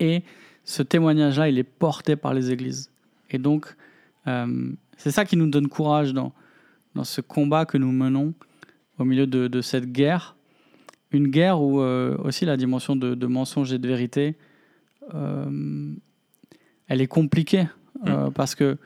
Et 0.00 0.22
ce 0.64 0.82
témoignage-là, 0.82 1.48
il 1.48 1.58
est 1.58 1.62
porté 1.62 2.16
par 2.16 2.34
les 2.34 2.50
églises. 2.50 2.90
Et 3.30 3.38
donc, 3.38 3.76
euh, 4.26 4.72
c'est 4.96 5.10
ça 5.10 5.24
qui 5.24 5.36
nous 5.36 5.48
donne 5.48 5.68
courage 5.68 6.12
dans, 6.12 6.32
dans 6.94 7.04
ce 7.04 7.20
combat 7.20 7.66
que 7.66 7.78
nous 7.78 7.92
menons 7.92 8.34
au 8.98 9.04
milieu 9.04 9.26
de, 9.26 9.48
de 9.48 9.60
cette 9.60 9.92
guerre. 9.92 10.36
Une 11.10 11.28
guerre 11.28 11.60
où 11.60 11.80
euh, 11.80 12.16
aussi 12.24 12.44
la 12.44 12.56
dimension 12.56 12.96
de, 12.96 13.14
de 13.14 13.26
mensonge 13.26 13.72
et 13.72 13.78
de 13.78 13.86
vérité, 13.86 14.36
euh, 15.14 15.94
elle 16.88 17.00
est 17.00 17.06
compliquée. 17.06 17.66
euh, 18.06 18.30
parce 18.30 18.54
que 18.54 18.76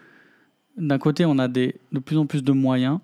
d'un 0.76 0.98
côté, 0.98 1.24
on 1.24 1.38
a 1.38 1.48
des, 1.48 1.76
de 1.92 1.98
plus 1.98 2.16
en 2.16 2.26
plus 2.26 2.42
de 2.42 2.52
moyens. 2.52 3.00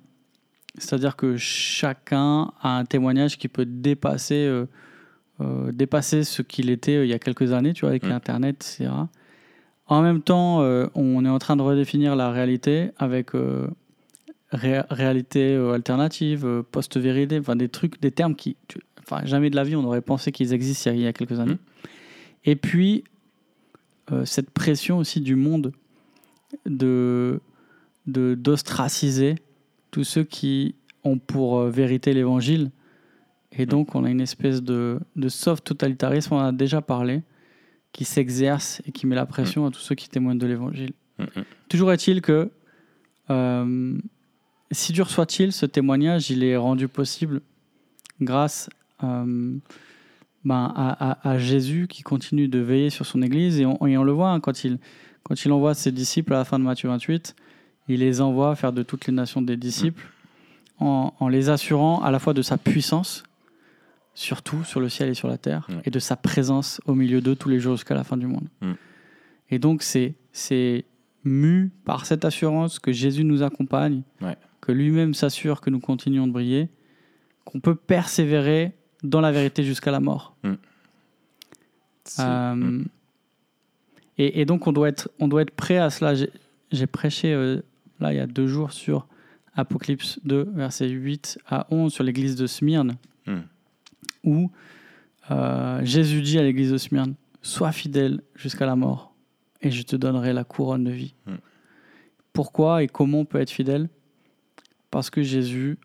C'est-à-dire 0.79 1.17
que 1.17 1.37
chacun 1.37 2.53
a 2.61 2.79
un 2.79 2.85
témoignage 2.85 3.39
qui 3.39 3.49
peut 3.49 3.65
dépasser, 3.65 4.65
euh, 5.41 5.73
dépasser 5.73 6.23
ce 6.25 6.43
qu'il 6.43 6.71
était 6.71 6.97
euh, 6.97 7.05
il 7.05 7.11
y 7.11 7.15
a 7.15 7.19
quelques 7.19 7.53
années, 7.53 7.73
tu 7.73 7.81
vois, 7.83 7.91
avec 7.91 8.05
Mm. 8.05 8.13
Internet, 8.13 8.57
etc. 8.57 8.91
En 9.87 10.01
même 10.03 10.23
temps, 10.23 10.63
euh, 10.63 10.87
on 10.95 11.25
est 11.25 11.29
en 11.29 11.39
train 11.39 11.57
de 11.57 11.63
redéfinir 11.63 12.17
la 12.17 12.31
réalité 12.31 12.91
avec 12.99 13.31
ré- 14.53 14.83
réalité 14.91 15.55
alternative, 15.57 16.63
post-vérité, 16.71 17.39
enfin 17.41 17.57
des 17.57 17.69
trucs, 17.69 18.01
des 18.01 18.11
termes 18.11 18.35
qui, 18.35 18.57
tu- 18.69 18.79
enfin 19.01 19.25
jamais 19.27 19.51
de 19.51 19.57
la 19.57 19.65
vie 19.65 19.77
on 19.77 19.85
aurait 19.85 20.01
pensé 20.01 20.33
qu'ils 20.33 20.53
existent 20.55 20.91
il 20.93 21.01
y 21.01 21.07
a- 21.07 21.13
quelques 21.13 21.39
années. 21.41 21.59
Et 22.45 22.57
puis 22.57 23.05
cette 24.25 24.51
pression 24.51 24.99
aussi 24.99 25.21
du 25.21 25.35
monde 25.35 25.73
de 26.67 27.41
d'ostraciser 28.07 29.35
tous 29.91 30.05
ceux 30.05 30.25
qui 30.25 30.75
ont 31.05 31.19
pour 31.19 31.63
vérité 31.65 32.13
l'évangile. 32.13 32.71
Et 33.59 33.67
donc, 33.67 33.95
on 33.95 34.05
a 34.05 34.11
une 34.11 34.21
espèce 34.21 34.63
de, 34.63 34.99
de 35.17 35.29
soft 35.29 35.65
totalitarisme, 35.65 36.35
on 36.35 36.39
en 36.39 36.47
a 36.47 36.53
déjà 36.53 36.81
parlé, 36.83 37.23
qui 37.93 38.05
s'exerce 38.05 38.83
et 38.87 38.93
qui 38.93 39.07
met 39.07 39.15
la 39.15 39.27
pression 39.27 39.67
à 39.67 39.71
tous 39.71 39.79
ceux 39.81 39.95
qui 39.95 40.09
témoignent 40.09 40.39
de 40.39 40.47
l'évangile. 40.47 40.93
Mm, 41.19 41.23
mm. 41.25 41.45
Toujours 41.69 41.93
est-il 41.93 42.21
que, 42.21 42.51
euh, 43.31 43.97
si 44.73 44.93
dur 44.93 45.09
soit-il, 45.11 45.53
ce 45.53 45.67
témoignage, 45.67 46.31
il 46.31 46.43
est 46.43 46.57
rendu 46.57 46.89
possible 46.89 47.41
grâce 48.21 48.69
euh, 49.05 49.57
ben, 50.45 50.73
à, 50.75 51.11
à- 51.13 51.31
à 51.31 51.39
Jésus 51.39 51.87
qui 51.89 52.03
continue 52.03 52.49
de 52.49 52.59
veiller 52.59 52.91
sur 52.91 53.07
son 53.07 53.23
Église. 53.23 53.61
Et 53.61 53.67
on, 53.67 53.87
et 53.87 53.97
on 53.97 54.03
le 54.05 54.13
voit 54.13 54.31
hein, 54.31 54.41
quand, 54.41 54.65
il, 54.65 54.79
quand 55.23 55.45
il 55.45 55.53
envoie 55.53 55.75
ses 55.75 55.93
disciples 55.93 56.35
à 56.35 56.39
la 56.39 56.45
fin 56.45 56.59
de 56.59 56.65
Matthieu 56.65 56.89
28, 56.89 57.37
il 57.89 58.01
les 58.01 58.21
envoie 58.21 58.57
faire 58.57 58.73
de 58.73 58.83
toutes 58.83 59.07
les 59.07 59.13
nations 59.13 59.43
des 59.43 59.57
disciples 59.57 60.03
en, 60.81 61.13
en 61.21 61.29
les 61.29 61.49
assurant 61.51 62.03
à 62.03 62.11
la 62.11 62.19
fois 62.19 62.35
de 62.35 62.43
sa 62.43 62.57
puissance, 62.59 63.23
surtout 64.15 64.63
sur 64.65 64.81
le 64.81 64.89
ciel 64.89 65.09
et 65.09 65.15
sur 65.15 65.29
la 65.29 65.39
terre, 65.39 65.67
et 65.85 65.91
de 65.91 65.99
sa 65.99 66.17
présence 66.17 66.81
au 66.87 66.95
milieu 66.95 67.21
d'eux 67.21 67.35
tous 67.37 67.49
les 67.49 67.59
jours 67.61 67.75
jusqu'à 67.77 67.95
la 67.95 68.05
fin 68.05 68.17
du 68.17 68.27
monde. 68.27 68.49
Et 69.51 69.59
donc, 69.59 69.83
c'est 69.83 70.15
c'est 70.33 70.85
mu 71.25 71.71
par 71.85 72.07
cette 72.07 72.25
assurance 72.25 72.79
que 72.79 72.93
Jésus 72.93 73.25
nous 73.25 73.43
accompagne, 73.43 74.03
Ouais. 74.21 74.37
que 74.61 74.73
lui-même 74.73 75.15
s'assure 75.15 75.61
que 75.61 75.71
nous 75.71 75.81
continuons 75.81 76.27
de 76.27 76.33
briller, 76.33 76.69
qu'on 77.45 77.61
peut 77.61 77.75
persévérer 77.75 78.73
dans 79.03 79.21
la 79.21 79.33
vérité 79.33 79.65
jusqu'à 79.65 79.91
la 79.91 80.01
mort. 80.01 80.37
Euh, 82.21 82.85
et, 84.19 84.41
et 84.41 84.45
donc, 84.45 84.67
on 84.67 84.73
doit 84.73 84.89
être, 84.89 85.11
on 85.19 85.29
doit 85.29 85.43
être 85.43 85.51
prêt 85.55 85.79
à 85.79 85.91
cela. 85.91 86.15
J'ai- 86.71 86.87
prêché, 86.87 87.33
euh, 87.33 87.63
là, 88.01 88.13
il 88.13 88.17
y 88.17 88.21
a 88.21 88.27
deux 88.27 88.47
jours, 88.47 88.73
sur 88.73 89.07
Apocalypse 89.55 90.19
2, 90.25 90.49
versets 90.55 90.89
8 90.89 91.39
à 91.47 91.67
11, 91.71 91.93
sur 91.93 92.05
l'église 92.05 92.37
de 92.37 92.47
Smyrne, 92.47 92.97
Mm. 93.27 93.39
Où 94.25 94.51
euh, 95.31 95.81
Jésus 95.85 96.21
dit 96.23 96.39
à 96.39 96.43
l'église 96.43 96.73
de 96.73 96.79
Smyrne 96.79 97.15
Sois 97.43 97.73
fidèle 97.73 98.23
jusqu'à 98.35 98.65
la 98.67 98.75
mort, 98.75 99.15
et 99.61 99.71
je 99.71 99.83
te 99.83 99.97
donnerai 99.97 100.33
la 100.33 100.45
couronne 100.45 100.85
de 100.85 100.91
vie. 100.91 101.15
Mm. 101.27 101.35
Pourquoi 102.33 102.83
et 102.83 102.89
comment 102.89 103.21
on 103.21 103.25
peut 103.25 103.39
être 103.41 103.51
fidèle? 103.51 103.89
Parce 104.91 105.11
que 105.11 105.23
Jésus 105.23 105.79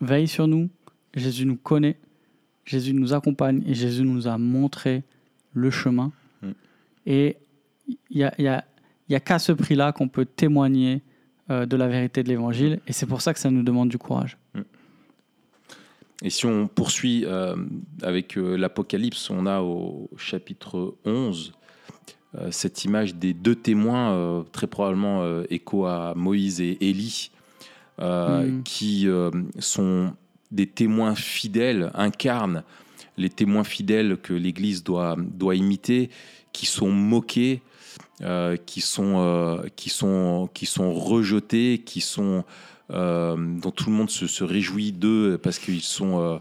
veille 0.00 0.28
sur 0.28 0.46
nous, 0.46 0.68
Jésus 1.14 1.44
nous 1.46 1.56
connaît, 1.56 1.96
Jésus 2.64 2.92
nous 2.94 3.12
accompagne 3.12 3.62
et 3.66 3.74
Jésus 3.74 4.02
nous 4.04 4.28
a 4.28 4.38
montré 4.38 5.02
le 5.52 5.70
chemin. 5.70 6.12
Mm. 6.42 6.50
Et 7.06 7.36
il 8.10 8.18
y 8.18 8.22
a, 8.24 8.32
y 8.40 8.46
a- 8.46 8.64
il 9.08 9.12
y 9.12 9.16
a 9.16 9.20
qu'à 9.20 9.38
ce 9.38 9.52
prix-là 9.52 9.92
qu'on 9.92 10.08
peut 10.08 10.26
témoigner 10.26 11.00
euh, 11.50 11.64
de 11.64 11.76
la 11.76 11.88
vérité 11.88 12.22
de 12.22 12.28
l'évangile. 12.28 12.78
Et 12.86 12.92
c'est 12.92 13.06
pour 13.06 13.22
ça 13.22 13.32
que 13.32 13.40
ça 13.40 13.50
nous 13.50 13.62
demande 13.62 13.88
du 13.88 13.96
courage. 13.96 14.36
Et 16.22 16.30
si 16.30 16.46
on 16.46 16.66
poursuit 16.66 17.24
euh, 17.24 17.54
avec 18.02 18.36
euh, 18.36 18.56
l'Apocalypse, 18.56 19.30
on 19.30 19.46
a 19.46 19.60
au 19.60 20.10
chapitre 20.16 20.96
11 21.04 21.52
euh, 22.34 22.50
cette 22.50 22.84
image 22.84 23.14
des 23.14 23.32
deux 23.32 23.54
témoins, 23.54 24.44
très 24.52 24.66
probablement 24.66 25.42
écho 25.48 25.86
à 25.86 26.14
Moïse 26.16 26.60
et 26.60 26.76
Élie, 26.80 27.30
euh, 28.00 28.46
Mm. 28.46 28.62
qui 28.64 29.08
sont 29.58 30.12
des 30.50 30.66
témoins 30.66 31.14
fidèles, 31.14 31.90
incarnent 31.94 32.64
les 33.16 33.30
témoins 33.30 33.64
fidèles 33.64 34.16
que 34.22 34.32
l'Église 34.32 34.84
doit, 34.84 35.16
doit 35.18 35.56
imiter, 35.56 36.10
qui 36.52 36.66
sont 36.66 36.90
moqués, 36.90 37.62
qui, 38.66 38.80
sont, 38.80 39.62
qui, 39.74 39.90
sont, 39.90 40.48
qui 40.54 40.66
sont 40.66 40.92
rejetés, 40.92 41.82
qui 41.84 42.00
sont 42.00 42.44
euh, 42.90 43.36
dont 43.60 43.70
tout 43.70 43.90
le 43.90 43.96
monde 43.96 44.10
se, 44.10 44.44
réjouit 44.44 44.92
d'eux 44.92 45.38
parce 45.42 45.58
qu'ils 45.58 45.82
sont, 45.82 46.20
euh, 46.20 46.38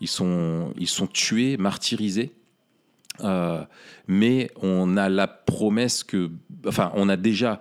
ils 0.00 0.08
sont, 0.08 0.72
ils 0.78 0.88
sont 0.88 1.06
tués, 1.06 1.56
martyrisés. 1.56 2.32
Euh, 3.24 3.64
mais 4.06 4.50
on 4.62 4.96
a 4.96 5.08
la 5.08 5.26
promesse 5.26 6.04
que, 6.04 6.30
enfin, 6.66 6.92
on 6.94 7.08
a 7.08 7.16
déjà 7.16 7.60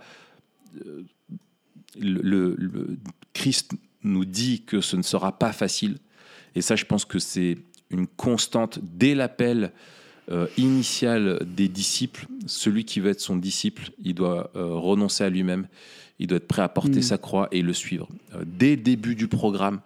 le- 1.99 2.55
Christ 3.33 3.71
nous 4.03 4.25
dit 4.25 4.63
que 4.63 4.81
ce 4.81 4.95
ne 4.95 5.01
sera 5.01 5.37
pas 5.37 5.51
facile. 5.51 5.97
Et 6.55 6.61
ça, 6.61 6.75
je 6.75 6.85
pense 6.85 7.05
que 7.05 7.19
c'est 7.19 7.57
une 7.89 8.07
constante 8.07 8.79
dès 8.81 9.15
l'appel 9.15 9.71
euh, 10.31 10.47
initial 10.57 11.39
des 11.45 11.67
disciples. 11.67 12.25
Celui 12.45 12.85
qui 12.85 12.99
veut 12.99 13.11
être 13.11 13.21
son 13.21 13.35
disciple, 13.35 13.91
il 14.03 14.13
doit 14.13 14.51
euh, 14.55 14.73
renoncer 14.73 15.23
à 15.23 15.29
lui-même. 15.29 15.67
Il 16.19 16.27
doit 16.27 16.37
être 16.37 16.47
prêt 16.47 16.61
à 16.61 16.69
porter 16.69 16.99
Mm. 16.99 17.03
sa 17.03 17.17
croix 17.17 17.47
et 17.51 17.61
le 17.61 17.73
suivre. 17.73 18.07
Euh, 18.35 18.43
dès 18.45 18.71
le 18.71 18.81
début 18.81 19.15
du 19.15 19.27
programme, 19.27 19.79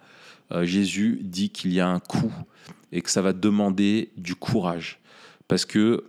euh, 0.50 0.64
Jésus 0.64 1.20
dit 1.22 1.50
qu'il 1.50 1.72
y 1.72 1.80
a 1.80 1.88
un 1.88 2.00
coût 2.00 2.32
et 2.92 3.02
que 3.02 3.10
ça 3.10 3.22
va 3.22 3.32
demander 3.32 4.10
du 4.16 4.34
courage. 4.34 4.98
Parce 5.48 5.64
que, 5.66 6.04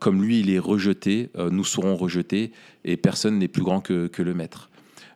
comme 0.00 0.22
lui, 0.22 0.40
il 0.40 0.50
est 0.50 0.58
rejeté, 0.58 1.30
nous 1.50 1.64
serons 1.64 1.96
rejetés 1.96 2.52
et 2.84 2.98
personne 2.98 3.38
n'est 3.38 3.48
plus 3.48 3.62
grand 3.62 3.80
que, 3.80 4.06
que 4.06 4.22
le 4.22 4.34
Maître. 4.34 4.68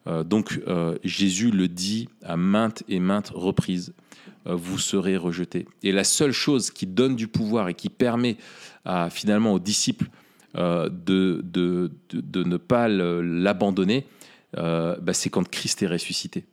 Euh, 0.06 0.24
donc, 0.24 0.60
euh, 0.68 0.96
Jésus 1.04 1.50
le 1.50 1.68
dit 1.68 2.08
à 2.22 2.36
maintes 2.36 2.82
et 2.88 3.00
maintes 3.00 3.32
reprises 3.34 3.92
euh, 4.46 4.54
vous 4.54 4.78
serez 4.78 5.16
rejetés. 5.16 5.66
Et 5.82 5.92
la 5.92 6.04
seule 6.04 6.32
chose 6.32 6.70
qui 6.70 6.86
donne 6.86 7.16
du 7.16 7.28
pouvoir 7.28 7.68
et 7.68 7.74
qui 7.74 7.88
permet 7.88 8.36
à, 8.84 9.10
finalement 9.10 9.52
aux 9.52 9.58
disciples 9.58 10.06
de, 10.54 11.42
de, 11.44 11.90
de, 12.14 12.42
ne 12.42 12.56
pas 12.56 12.88
l'abandonner, 12.88 14.06
bah, 14.54 15.12
c'est 15.12 15.28
quand 15.28 15.46
Christ 15.46 15.82
est 15.82 15.86
ressuscité. 15.86 16.46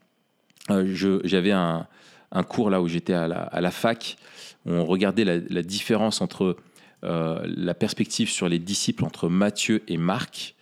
J'avais 0.68 1.54
un, 1.54 1.88
un 2.34 2.44
cours 2.44 2.70
là 2.70 2.82
où 2.82 2.90
j'étais 2.90 3.14
à 3.14 3.30
la, 3.30 3.44
à 3.44 3.62
la 3.62 3.72
fac, 3.72 4.18
on 4.66 4.84
regardait 4.84 5.24
la, 5.24 5.64
différence 5.64 6.20
entre 6.20 6.58
la 7.02 7.74
perspective 7.74 8.30
sur 8.30 8.50
les 8.50 8.60
disciples 8.60 9.06
entre 9.06 9.30
Matthieu 9.30 9.84
et 9.88 9.96
Marc. 9.96 10.56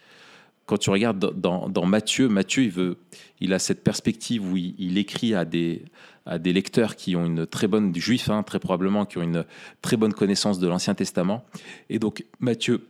Quand 0.72 0.78
tu 0.78 0.90
regardes 0.90 1.38
dans, 1.38 1.86
Matthieu, 1.86 2.30
Matthieu 2.30 2.96
il, 3.42 3.52
a 3.52 3.60
cette 3.60 3.84
perspective 3.84 4.50
où 4.50 4.56
il, 4.56 4.98
écrit 4.98 5.36
à 5.36 5.44
des, 5.44 5.84
lecteurs 6.46 6.96
qui 6.96 7.18
ont 7.18 7.26
une 7.26 7.46
très 7.46 7.68
bonne, 7.68 7.94
juifs 7.94 8.30
hein, 8.30 8.42
très 8.42 8.58
probablement, 8.58 9.06
qui 9.06 9.18
ont 9.18 9.22
une 9.22 9.44
très 9.82 9.98
bonne 9.98 10.14
connaissance 10.14 10.60
de 10.60 10.70
l'Ancien 10.70 10.94
Testament. 10.94 11.44
Et 11.90 12.00
donc 12.00 12.24
Matthieu 12.40 12.88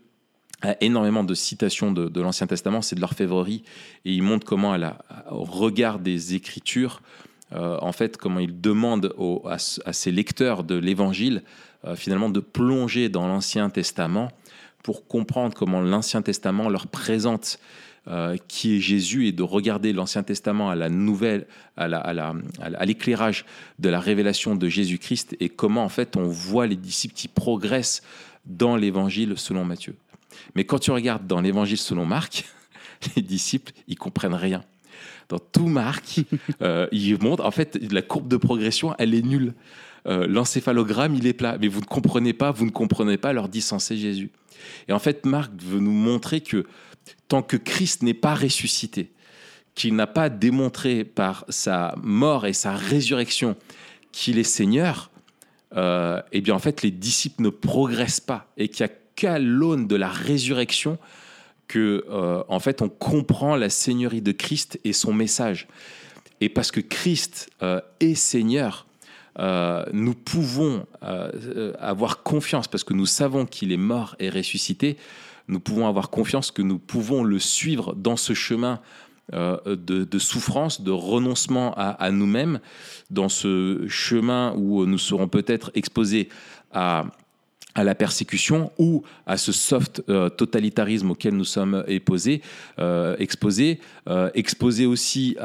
a 0.61 0.75
énormément 0.82 1.23
de 1.23 1.34
citations 1.34 1.91
de, 1.91 2.21
l'Ancien 2.21 2.45
Testament, 2.45 2.84
c'est 2.84 2.95
de 2.95 3.01
l'orfèvrerie, 3.01 3.63
et 4.05 4.13
il 4.13 4.21
montre 4.21 4.45
comment, 4.45 4.73
à 4.73 4.77
la- 4.77 5.03
au 5.32 5.43
regard 5.43 5.97
des 5.97 6.36
Écritures, 6.36 7.01
euh, 7.51 7.79
en 7.82 7.93
fait, 7.93 8.15
comment 8.15 8.41
il 8.41 8.61
demande 8.61 9.15
à 9.43 9.57
ses 9.57 10.11
lecteurs 10.11 10.63
de 10.63 10.75
l'Évangile, 10.75 11.41
euh, 11.86 11.95
finalement, 11.95 12.29
de 12.29 12.41
plonger 12.41 13.09
dans 13.09 13.27
l'Ancien 13.27 13.71
Testament 13.71 14.29
pour 14.84 15.07
comprendre 15.07 15.53
comment 15.55 15.82
l'Ancien 15.82 16.21
Testament 16.21 16.69
leur 16.69 16.88
présente 16.88 17.59
euh, 18.07 18.36
qui 18.47 18.75
est 18.75 18.79
Jésus 18.79 19.27
et 19.27 19.32
de 19.32 19.43
regarder 19.43 19.93
l'Ancien 19.93 20.23
Testament 20.23 20.71
à 20.71 20.75
la 20.75 20.89
nouvelle, 20.89 21.45
à 21.77 21.88
la- 21.88 21.99
à 21.99 22.13
la- 22.13 22.34
à 22.59 22.69
la- 22.71 22.79
à 22.79 22.86
l'éclairage 22.86 23.45
de 23.77 23.89
la 23.89 23.99
révélation 23.99 24.55
de 24.55 24.67
Jésus-Christ 24.67 25.36
et 25.39 25.49
comment 25.49 25.84
en 25.84 25.89
fait 25.89 26.17
on 26.17 26.23
voit 26.23 26.65
les 26.65 26.75
disciples 26.75 27.13
qui 27.13 27.27
progressent 27.27 28.01
dans 28.47 28.75
l'Évangile 28.75 29.34
selon 29.38 29.65
Matthieu. 29.65 29.95
Mais 30.55 30.63
quand 30.63 30.79
tu 30.79 30.89
regardes 30.89 31.27
dans 31.27 31.41
l'Évangile 31.41 31.77
selon 31.77 32.07
Marc, 32.07 32.45
les 33.15 33.21
disciples 33.21 33.71
ils 33.88 33.97
comprennent 33.99 34.34
rien. 34.34 34.63
Dans 35.29 35.38
tout 35.39 35.67
Marc, 35.67 36.21
euh, 36.63 36.88
il 36.91 37.21
montre 37.21 37.45
en 37.45 37.51
fait 37.51 37.77
la 37.91 38.01
courbe 38.01 38.27
de 38.27 38.38
progression, 38.38 38.95
elle 38.97 39.13
est 39.13 39.21
nulle. 39.21 39.53
Euh, 40.07 40.25
L'encéphalogramme, 40.25 41.13
il 41.13 41.27
est 41.27 41.34
plat, 41.34 41.57
mais 41.61 41.67
vous 41.67 41.82
ne 41.82 41.86
comprenez 41.86 42.34
pas, 42.34 42.49
vous 42.49 42.65
ne 42.65 42.71
comprenez 42.71 43.17
pas, 43.17 43.32
leur 43.32 43.47
dit 43.47 43.61
censé 43.61 43.95
Jésus. 43.95 44.32
Et 44.88 44.93
en 44.93 44.99
fait, 44.99 45.26
Marc 45.26 45.51
veut 45.62 45.80
nous 45.80 45.91
montrer 45.91 46.41
que 46.41 46.66
tant 47.28 47.41
que 47.41 47.57
Christ 47.57 48.03
n'est 48.03 48.14
pas 48.14 48.36
ressuscité, 48.36 49.12
qu'il 49.76 49.95
n'a 49.95 50.07
pas 50.07 50.30
démontré 50.30 51.03
par 51.03 51.45
sa 51.49 51.95
mort 52.01 52.45
et 52.45 52.53
sa 52.53 52.76
résurrection 52.76 53.55
qu'il 54.12 54.38
est 54.38 54.43
Seigneur, 54.43 55.12
euh, 55.76 56.22
eh 56.34 56.41
bien 56.41 56.53
en 56.53 56.59
fait 56.59 56.82
les 56.82 56.91
disciples 56.91 57.43
ne 57.43 57.49
progressent 57.49 58.20
pas 58.20 58.51
et 58.57 58.68
qu'il 58.68 58.86
n'y 58.86 58.91
a 58.91 58.95
qu'à 59.16 59.39
l'aune 59.39 59.88
de 59.88 59.95
la 59.95 60.09
résurrection 60.09 60.97
que 61.68 62.05
euh, 62.09 62.43
en 62.49 62.59
fait 62.59 62.82
on 62.82 62.89
comprend 62.89 63.55
la 63.55 63.70
Seigneurie 63.70 64.22
de 64.22 64.34
Christ 64.34 64.80
et 64.84 64.91
son 64.91 65.14
message. 65.14 65.68
Et 66.41 66.49
parce 66.49 66.72
que 66.72 66.82
Christ 66.82 67.49
euh, 67.62 67.80
est 68.01 68.16
Seigneur, 68.16 68.86
euh, 69.39 69.86
nous 69.93 70.13
pouvons 70.13 70.86
euh, 71.03 71.73
avoir 71.79 72.23
confiance 72.23 72.67
parce 72.67 72.84
que 72.84 72.93
nous 72.93 73.05
savons 73.05 73.45
qu'il 73.45 73.71
est 73.71 73.77
mort 73.77 74.15
et 74.19 74.29
ressuscité. 74.29 74.97
Nous 75.47 75.59
pouvons 75.59 75.88
avoir 75.88 76.09
confiance 76.09 76.51
que 76.51 76.61
nous 76.61 76.79
pouvons 76.79 77.23
le 77.23 77.39
suivre 77.39 77.95
dans 77.95 78.17
ce 78.17 78.34
chemin 78.34 78.79
euh, 79.34 79.57
de, 79.65 80.19
souffrance, 80.19 80.82
de 80.82 80.91
renoncement 80.91 81.73
à 81.75 82.11
nous-mêmes, 82.11 82.59
dans 83.09 83.29
ce 83.29 83.86
chemin 83.88 84.53
où 84.57 84.86
nous 84.86 84.97
serons 84.97 85.27
peut-être 85.27 85.71
exposés 85.73 86.27
à, 86.73 87.05
à 87.76 87.84
la 87.84 87.95
persécution 87.95 88.72
ou 88.78 89.03
à 89.26 89.38
ce 89.38 89.51
soft 89.51 90.03
euh, 90.09 90.30
totalitarisme 90.30 91.11
auquel 91.11 91.36
nous 91.36 91.45
sommes 91.45 91.84
exposés, 91.88 92.41
euh, 92.80 93.15
exposés, 93.17 93.80
euh, 94.09 94.30
exposés 94.34 94.86
aussi 94.86 95.38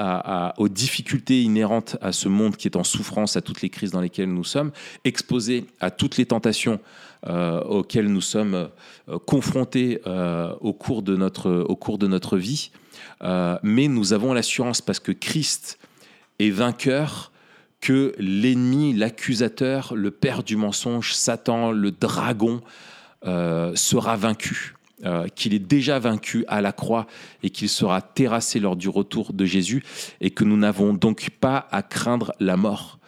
aux 0.59 0.69
difficultés 0.69 1.43
inhérentes 1.43 1.97
à 2.01 2.13
ce 2.13 2.29
monde 2.29 2.57
qui 2.57 2.69
est 2.69 2.77
en 2.77 2.85
souffrance, 2.85 3.37
à 3.37 3.41
toutes 3.41 3.63
les 3.63 3.71
crises 3.71 3.93
dans 3.93 4.01
lesquelles 4.01 4.33
nous 4.33 4.45
sommes, 4.45 4.73
exposés 5.05 5.67
à 5.81 5.91
toutes 5.91 6.17
les 6.17 6.27
tentations 6.27 6.81
euh, 7.27 7.61
auxquelles 7.63 8.09
nous 8.09 8.21
sommes 8.21 8.69
euh, 9.09 9.19
confrontés 9.19 10.01
euh, 10.07 10.55
au, 10.61 10.73
cours 10.73 11.03
de 11.03 11.17
notre, 11.17 11.51
au 11.51 11.75
cours 11.75 11.99
de 11.99 12.07
notre 12.07 12.37
vie. 12.37 12.71
Euh, 13.23 13.59
mais 13.63 13.89
nous 13.89 14.13
avons 14.13 14.33
l'assurance 14.33 14.81
parce 14.81 15.01
que 15.01 15.13
Christ 15.13 15.79
est 16.39 16.51
vainqueur 16.51 17.33
que 17.81 18.15
l'ennemi, 18.19 18.93
l'accusateur, 18.95 19.95
le 19.95 20.11
père 20.11 20.43
du 20.43 20.57
mensonge, 20.57 21.13
Satan, 21.13 21.71
le 21.73 21.91
dragon, 21.91 22.61
euh, 23.27 23.73
sera 23.75 24.17
vaincu. 24.17 24.75
Euh, 25.05 25.29
qu'il 25.29 25.53
est 25.53 25.59
déjà 25.59 25.99
vaincu 25.99 26.47
à 26.49 26.63
la 26.63 26.73
croix 26.73 27.07
et 27.43 27.51
qu'il 27.51 27.69
sera 27.69 28.01
terrassé 28.01 28.59
lors 28.61 28.77
du 28.77 28.89
retour 28.89 29.35
de 29.35 29.45
Jésus 29.45 29.83
et 30.23 30.31
que 30.31 30.43
nous 30.43 30.57
n'avons 30.57 30.95
donc 30.95 31.29
pas 31.39 31.69
à 31.71 31.83
craindre 31.83 32.33
la 32.41 32.57
mort. 32.57 32.99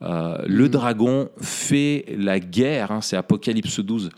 Euh, 0.00 0.38
le 0.46 0.70
dragon 0.70 1.28
fait 1.38 2.06
la 2.16 2.40
guerre, 2.40 2.92
hein, 2.92 3.02
c'est 3.02 3.18
Apocalypse 3.18 3.80
12, 3.80 4.08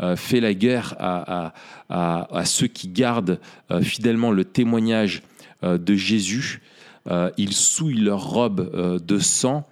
euh, 0.00 0.16
fait 0.16 0.40
la 0.40 0.54
guerre 0.54 0.96
à, 0.98 1.54
à- 1.88 2.44
ceux 2.44 2.66
qui 2.66 2.88
gardent 2.88 3.38
fidèlement 3.82 4.32
le 4.32 4.44
témoignage 4.44 5.22
de 5.62 5.94
Jésus. 5.94 6.62
Euh, 7.10 7.30
ils 7.36 7.52
souillent 7.52 8.00
leur 8.00 8.24
robe 8.24 8.70
euh, 8.74 8.98
de 8.98 9.18
sang, 9.18 9.66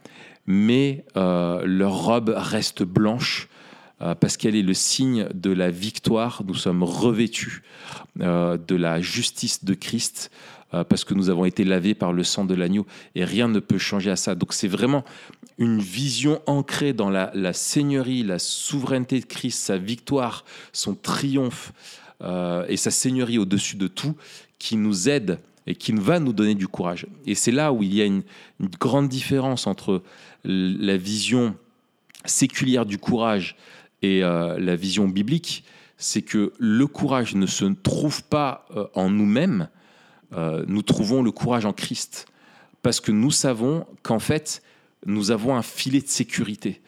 mais 0.46 1.04
euh, 1.16 1.64
leur 1.64 1.92
robe 1.92 2.34
reste 2.36 2.82
blanche 2.82 3.48
parce 4.18 4.38
qu'elle 4.38 4.56
est 4.56 4.62
le 4.62 4.72
signe 4.72 5.28
de 5.34 5.50
la 5.50 5.68
victoire. 5.68 6.42
Nous 6.46 6.54
sommes 6.54 6.82
revêtus 6.82 7.62
de 8.16 8.74
la 8.74 9.02
justice 9.02 9.62
de 9.62 9.74
Christ 9.74 10.30
parce 10.70 11.04
que 11.04 11.12
nous 11.12 11.28
avons 11.28 11.44
été 11.44 11.64
lavés 11.64 11.92
par 11.92 12.14
le 12.14 12.24
sang 12.24 12.46
de 12.46 12.54
l'agneau 12.54 12.86
et 13.14 13.26
rien 13.26 13.46
ne 13.46 13.60
peut 13.60 13.76
changer 13.76 14.10
à 14.10 14.16
ça. 14.16 14.34
Donc 14.34 14.54
c'est 14.54 14.68
vraiment 14.68 15.04
une 15.58 15.80
vision 15.80 16.40
ancrée 16.46 16.94
dans 16.94 17.10
la, 17.10 17.52
seigneurie, 17.52 18.22
la 18.22 18.38
souveraineté 18.38 19.20
de 19.20 19.26
Christ, 19.26 19.58
sa 19.58 19.76
victoire, 19.76 20.46
son 20.72 20.94
triomphe 20.94 21.74
et 22.70 22.78
sa 22.78 22.90
seigneurie 22.90 23.36
au-dessus 23.36 23.76
de 23.76 23.86
tout 23.86 24.16
qui 24.58 24.78
nous 24.78 25.10
aide 25.10 25.40
et 25.70 25.76
qui 25.76 25.92
va 25.92 26.18
nous 26.18 26.32
donner 26.32 26.56
du 26.56 26.66
courage. 26.66 27.06
Et 27.26 27.36
c'est 27.36 27.52
là 27.52 27.72
où 27.72 27.84
il 27.84 27.94
y 27.94 28.02
a 28.02 28.04
une, 28.04 28.24
grande 28.80 29.08
différence 29.08 29.68
entre 29.68 30.02
la 30.44 30.96
vision 30.96 31.54
séculière 32.24 32.84
du 32.84 32.98
courage 32.98 33.56
et 34.02 34.24
euh, 34.24 34.58
la 34.58 34.74
vision 34.74 35.06
biblique, 35.06 35.64
c'est 35.96 36.22
que 36.22 36.52
le 36.58 36.86
courage 36.88 37.36
ne 37.36 37.46
se 37.46 37.64
trouve 37.66 38.24
pas 38.24 38.66
euh, 38.76 38.86
en 38.94 39.10
nous-mêmes, 39.10 39.68
euh, 40.32 40.64
nous 40.66 40.82
trouvons 40.82 41.22
le 41.22 41.30
courage 41.30 41.66
en 41.66 41.72
Christ. 41.72 42.26
Parce 42.82 43.00
que 43.00 43.12
nous 43.12 43.30
savons 43.30 43.86
qu'en 44.02 44.18
fait, 44.18 44.62
nous 45.06 45.30
avons 45.30 45.54
un 45.54 45.62
filet 45.62 46.00
de 46.00 46.08
sécurité. 46.08 46.80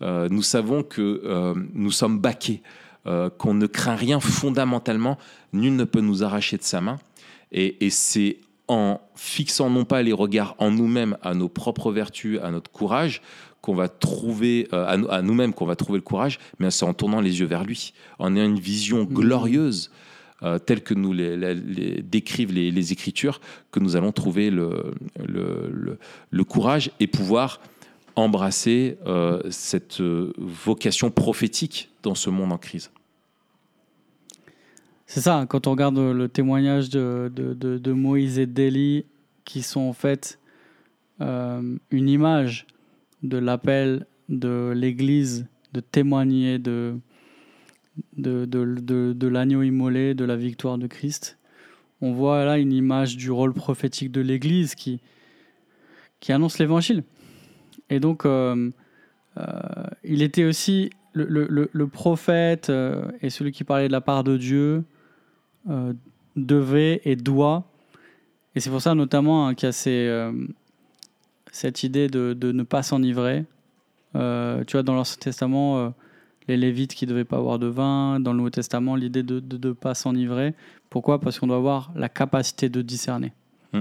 Nous 0.00 0.42
savons 0.42 0.84
que 0.84 1.54
nous 1.74 1.90
sommes 1.90 2.20
baqués, 2.20 2.62
qu'on 3.04 3.54
ne 3.54 3.66
craint 3.66 3.96
rien 3.96 4.20
fondamentalement, 4.20 5.18
nul 5.52 5.74
ne 5.74 5.82
peut 5.82 6.00
nous 6.00 6.22
arracher 6.22 6.56
de 6.56 6.62
sa 6.62 6.80
main. 6.80 7.00
Et, 7.52 7.84
et 7.86 7.90
c'est 7.90 8.38
en 8.68 9.00
fixant 9.14 9.70
non 9.70 9.84
pas 9.84 10.02
les 10.02 10.12
regards 10.12 10.54
en 10.58 10.70
nous-mêmes, 10.70 11.16
à 11.22 11.34
nos 11.34 11.48
propres 11.48 11.90
vertus, 11.92 12.38
à 12.42 12.50
notre 12.50 12.70
courage, 12.70 13.22
qu'on 13.62 13.74
va 13.74 13.88
trouver, 13.88 14.68
euh, 14.72 14.86
à, 14.86 14.96
nous- 14.96 15.08
à 15.10 15.22
nous-mêmes, 15.22 15.52
qu'on 15.54 15.66
va 15.66 15.74
trouver 15.74 15.98
le 15.98 16.02
courage, 16.02 16.38
mais 16.58 16.70
c'est 16.70 16.84
en 16.84 16.94
tournant 16.94 17.20
les 17.20 17.40
yeux 17.40 17.46
vers 17.46 17.64
lui, 17.64 17.92
en 18.18 18.36
ayant 18.36 18.44
une 18.44 18.58
vision 18.60 19.04
glorieuse, 19.04 19.90
euh, 20.42 20.58
telle 20.58 20.82
que 20.82 20.94
nous 20.94 21.12
les, 21.12 21.36
les- 21.36 21.54
les 21.54 22.02
décrivent 22.02 22.52
les, 22.52 22.70
les 22.70 22.92
Écritures, 22.92 23.40
que 23.72 23.80
nous 23.80 23.96
allons 23.96 24.12
trouver 24.12 24.50
le, 24.50 24.92
le, 25.26 25.68
le- 25.72 25.98
le 26.30 26.44
courage 26.44 26.90
et 27.00 27.06
pouvoir 27.06 27.60
embrasser 28.16 28.98
euh, 29.06 29.40
cette 29.50 30.00
vocation 30.36 31.10
prophétique 31.10 31.88
dans 32.02 32.14
ce 32.14 32.30
monde 32.30 32.52
en 32.52 32.58
crise. 32.58 32.90
C'est 35.10 35.22
ça, 35.22 35.46
quand 35.48 35.66
on 35.66 35.70
regarde 35.70 35.98
le 35.98 36.28
témoignage 36.28 36.90
de, 36.90 37.32
de, 37.34 37.54
de- 37.54 37.92
Moïse 37.92 38.38
et 38.38 38.44
d'Élie, 38.44 39.06
qui 39.46 39.62
sont 39.62 39.80
en 39.80 39.94
fait 39.94 40.38
euh, 41.22 41.78
une 41.90 42.10
image 42.10 42.66
de 43.22 43.38
l'appel 43.38 44.06
de 44.28 44.70
l'Église 44.76 45.46
de 45.72 45.80
témoigner 45.80 46.58
de, 46.58 46.98
de, 48.18 48.44
de, 48.44 49.26
l'agneau 49.28 49.62
immolé, 49.62 50.12
de 50.12 50.26
la 50.26 50.36
victoire 50.36 50.76
de 50.76 50.86
Christ. 50.86 51.38
On 52.02 52.12
voit 52.12 52.44
là 52.44 52.58
une 52.58 52.74
image 52.74 53.16
du 53.16 53.30
rôle 53.30 53.54
prophétique 53.54 54.12
de 54.12 54.20
l'Église 54.20 54.74
qui, 54.74 55.00
qui 56.20 56.32
annonce 56.32 56.58
l'Évangile. 56.58 57.02
Et 57.88 57.98
donc, 57.98 58.26
euh, 58.26 58.70
euh, 59.38 59.42
il 60.04 60.20
était 60.20 60.44
aussi 60.44 60.90
le, 61.14 61.24
le- 61.24 61.70
le- 61.72 61.86
prophète 61.86 62.68
euh, 62.68 63.10
et 63.22 63.30
celui 63.30 63.52
qui 63.52 63.64
parlait 63.64 63.88
de 63.88 63.92
la 63.92 64.02
part 64.02 64.22
de 64.22 64.36
Dieu 64.36 64.84
euh, 65.68 65.92
devait 66.36 67.00
et 67.04 67.16
doit. 67.16 67.64
Et 68.54 68.60
c'est 68.60 68.70
pour 68.70 68.82
ça 68.82 68.94
notamment 68.94 69.46
hein, 69.46 69.54
qu'il 69.54 69.66
y 69.66 69.70
a 69.70 69.72
ces, 69.72 70.06
euh, 70.08 70.32
cette 71.52 71.82
idée 71.82 72.08
de, 72.08 72.32
de 72.32 72.52
ne 72.52 72.62
pas 72.62 72.82
s'enivrer. 72.82 73.44
Euh, 74.14 74.64
tu 74.64 74.72
vois, 74.72 74.82
dans 74.82 74.94
l'Ancien 74.94 75.18
Testament, 75.20 75.92
les 76.48 76.56
Lévites 76.56 76.94
qui 76.94 77.04
ne 77.06 77.10
devaient 77.10 77.24
pas 77.24 77.36
avoir 77.36 77.58
de 77.58 77.66
vin. 77.66 78.20
Dans 78.20 78.32
le 78.32 78.38
Nouveau 78.38 78.50
Testament, 78.50 78.96
l'idée 78.96 79.22
de 79.22 79.40
ne 79.40 79.72
pas 79.72 79.94
s'enivrer. 79.94 80.54
Pourquoi? 80.90 81.20
Parce 81.20 81.38
qu'on 81.38 81.46
doit 81.46 81.56
avoir 81.56 81.92
la 81.94 82.08
capacité 82.08 82.68
de 82.68 82.80
discerner. 82.80 83.32
Mm. 83.72 83.80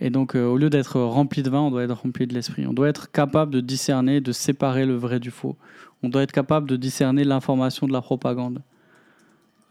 Et 0.00 0.10
donc, 0.10 0.34
au 0.34 0.56
lieu 0.56 0.70
d'être 0.70 1.00
rempli 1.00 1.42
de 1.42 1.50
vin, 1.50 1.60
on 1.60 1.70
doit 1.70 1.84
être 1.84 2.02
rempli 2.02 2.26
de 2.26 2.34
l'esprit. 2.34 2.66
On 2.66 2.72
doit 2.72 2.88
être 2.88 3.12
capable 3.12 3.52
de 3.52 3.60
discerner, 3.60 4.20
de 4.20 4.32
séparer 4.32 4.84
le 4.84 4.96
vrai 4.96 5.20
du 5.20 5.30
faux. 5.30 5.56
On 6.02 6.08
doit 6.08 6.22
être 6.22 6.32
capable 6.32 6.68
de 6.68 6.76
discerner 6.76 7.24
l'information 7.24 7.86
de 7.86 7.92
la 7.92 8.00
propagande. 8.00 8.62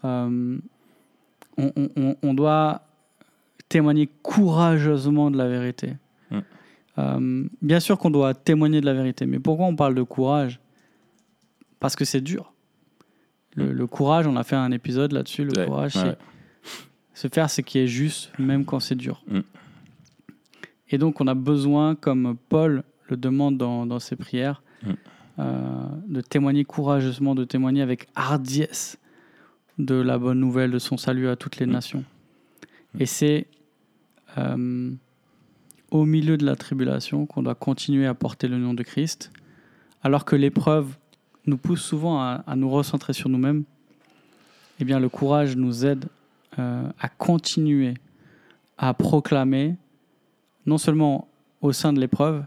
Euh, 0.06 0.58
on, 1.62 1.72
on- 1.76 1.89
on- 1.97 2.16
on 2.24 2.34
doit 2.34 2.82
témoigner 3.70 4.07
courageusement 4.22 5.32
de 5.32 5.38
la 5.38 5.47
vérité. 5.47 5.93
Mm. 6.30 6.39
Euh, 6.97 7.43
bien 7.62 7.80
sûr 7.80 7.97
qu'on 7.97 8.09
doit 8.12 8.34
témoigner 8.34 8.82
de 8.82 8.86
la 8.86 8.93
vérité, 8.93 9.26
mais 9.26 9.39
pourquoi 9.39 9.66
on 9.68 9.76
parle 9.76 9.95
de 9.95 10.03
courage? 10.03 10.59
Parce 11.80 11.95
que 11.95 12.03
c'est 12.05 12.22
dur. 12.22 12.53
Le, 13.55 13.72
le 13.72 13.88
courage, 13.88 14.28
on 14.28 14.36
a 14.36 14.43
fait 14.43 14.55
un 14.55 14.72
épisode 14.72 15.12
là-dessus. 15.14 15.43
Le 15.45 15.51
Ouais, 15.57 15.66
courage, 15.66 15.95
ouais. 15.95 16.16
c'est 17.14 17.28
se 17.28 17.34
faire 17.34 17.49
ce 17.49 17.62
qui 17.62 17.80
est 17.80 17.88
juste, 17.88 18.32
même 18.39 18.66
quand 18.66 18.80
c'est 18.80 18.95
dur. 18.95 19.24
Mm. 19.28 19.39
Et 20.89 20.97
donc, 20.97 21.22
on 21.22 21.28
a 21.28 21.34
besoin, 21.34 21.95
comme 21.95 22.36
Paul 22.49 22.84
le 23.09 23.18
demande 23.18 23.57
dans, 23.57 23.86
dans 23.86 23.99
ses 23.99 24.16
prières, 24.16 24.62
Mm. 24.84 24.89
euh, 25.39 25.86
de 26.07 26.22
témoigner 26.22 26.64
courageusement, 26.66 27.36
de 27.36 27.43
témoigner 27.45 27.82
avec 27.84 28.07
hardiesse 28.16 28.97
de 29.78 29.95
la 29.95 30.17
bonne 30.17 30.39
nouvelle 30.39 30.72
de 30.72 30.80
son 30.80 30.97
salut 30.97 31.28
à 31.28 31.36
toutes 31.36 31.57
les 31.57 31.65
Mm. 31.65 31.72
nations. 31.72 32.03
Et 32.99 33.05
c'est 33.05 33.47
euh, 34.38 34.91
au 35.91 36.05
milieu 36.05 36.38
de 36.38 36.45
la 36.45 36.55
tribulation 36.55 37.26
qu'on 37.26 37.43
doit 37.43 37.55
continuer 37.55 38.05
à 38.05 38.13
porter 38.13 38.47
le 38.47 38.57
nom 38.57 38.74
de 38.74 38.84
Christ, 38.84 39.32
alors 40.03 40.26
que 40.26 40.36
l'épreuve 40.36 40.95
nous 41.45 41.57
pousse 41.57 41.82
souvent 41.82 42.19
à, 42.22 42.43
à 42.47 42.55
nous 42.55 42.69
recentrer 42.69 43.13
sur 43.13 43.30
nous-mêmes. 43.30 43.63
Eh 44.80 44.86
bien, 44.86 44.99
le 44.99 45.09
courage 45.09 45.55
nous 45.55 45.86
aide 45.86 46.05
euh, 46.59 46.84
à 46.99 47.07
continuer 47.09 47.93
à 48.78 48.93
proclamer, 48.93 49.76
non 50.65 50.78
seulement 50.78 51.28
au 51.61 51.72
sein 51.72 51.93
de 51.93 51.99
l'épreuve, 51.99 52.43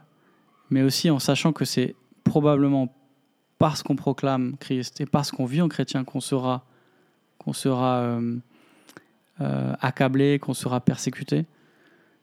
mais 0.71 0.83
aussi 0.83 1.11
en 1.11 1.19
sachant 1.19 1.53
que 1.53 1.65
c'est 1.65 1.95
probablement 2.25 2.93
parce 3.59 3.83
qu'on 3.83 3.95
proclame 3.97 4.57
Christ 4.59 5.01
et 5.01 5.07
parce 5.07 5.31
qu'on 5.31 5.45
vit 5.47 5.63
en 5.63 5.69
chrétien 5.69 6.03
qu'on 6.05 6.21
sera, 6.21 6.65
qu'on 7.45 7.53
sera 7.53 7.99
euh, 8.01 8.37
euh, 9.41 9.73
accablé, 9.81 10.39
qu'on 10.39 10.55
sera 10.55 10.81
persécuté. 10.81 11.45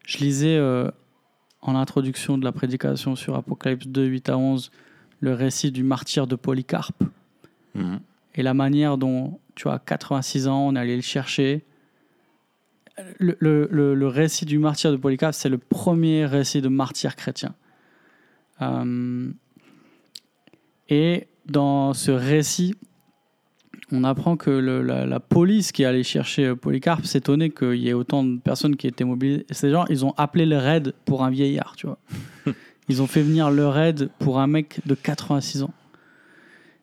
Je 0.06 0.18
lisais 0.18 0.56
euh, 0.58 0.90
en 1.62 1.76
introduction 1.76 2.38
de 2.38 2.44
la 2.44 2.52
prédication 2.52 3.16
sur 3.16 3.36
Apocalypse 3.36 3.88
2, 3.88 4.06
8 4.06 4.30
à 4.30 4.38
11, 4.38 4.72
le 5.20 5.34
récit 5.34 5.72
du 5.72 5.84
martyr 5.84 6.28
de 6.28 6.36
Polycarpe 6.36 7.04
Mhm. 7.76 8.00
et 8.36 8.44
la 8.44 8.54
manière 8.54 8.98
dont, 8.98 9.40
tu 9.56 9.64
vois, 9.64 9.76
à 9.76 9.80
86 9.80 10.48
ans, 10.48 10.68
on 10.68 10.76
allait 10.76 10.96
le 10.96 11.02
chercher. 11.02 11.64
Le, 13.20 13.38
le- 13.40 13.68
le- 13.72 13.96
le 13.96 14.08
récit 14.08 14.46
du 14.46 14.60
martyr 14.60 14.92
de 14.92 14.98
Polycarpe, 14.98 15.34
c'est 15.34 15.48
le 15.50 15.58
premier 15.58 16.26
récit 16.26 16.62
de 16.62 16.68
martyr 16.68 17.16
chrétien. 17.16 17.54
Euh, 18.62 19.32
et 20.90 21.28
dans 21.46 21.94
ce 21.94 22.12
récit, 22.12 22.76
on 23.92 24.04
apprend 24.04 24.38
que 24.38 24.50
le- 24.52 24.82
la, 24.82 25.06
la 25.06 25.20
police 25.20 25.72
qui 25.72 25.84
est 25.84 25.86
allée 25.86 26.04
chercher 26.04 26.46
euh, 26.48 26.56
Polycarpe 26.56 27.06
s'étonnait 27.06 27.50
qu'il 27.50 27.76
y 27.76 27.90
ait 27.90 27.94
autant 27.94 28.24
de 28.24 28.38
personnes 28.38 28.76
qui 28.76 28.88
étaient 28.88 29.04
mobilisées. 29.04 29.46
Ces 29.52 29.70
gens, 29.72 29.86
ils 29.90 30.06
ont 30.06 30.14
appelé 30.18 30.46
le 30.46 30.58
raid 30.58 30.94
pour 31.06 31.24
un 31.24 31.30
vieillard, 31.30 31.74
tu 31.78 31.88
vois. 31.88 31.98
Ils 32.90 33.02
ont 33.02 33.08
fait 33.08 33.22
venir 33.22 33.52
le 33.52 33.68
raid 33.68 34.10
pour 34.20 34.40
un 34.40 34.48
mec 34.48 34.80
de 34.86 34.96
86 34.96 35.64
ans. 35.64 35.74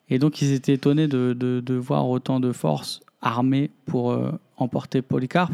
Et 0.09 0.18
donc, 0.18 0.40
ils 0.40 0.52
étaient 0.52 0.72
étonnés 0.72 1.06
de, 1.06 1.34
de- 1.38 1.61
de 1.61 1.74
voir 1.74 2.09
autant 2.09 2.40
de 2.40 2.52
forces 2.52 3.00
armées 3.20 3.70
pour 3.84 4.12
euh, 4.12 4.30
emporter 4.56 5.02
Polycarpe. 5.02 5.52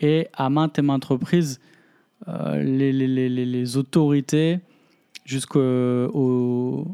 Et 0.00 0.28
à 0.34 0.48
maintes 0.48 0.78
et 0.78 0.82
maintes 0.82 1.06
reprises, 1.06 1.60
euh, 2.28 2.62
les, 2.62 2.92
les- 2.92 3.08
les- 3.08 3.28
les- 3.28 3.46
les 3.46 3.76
autorités, 3.76 4.60
jusqu'au 5.24 5.58
au- 5.60 6.86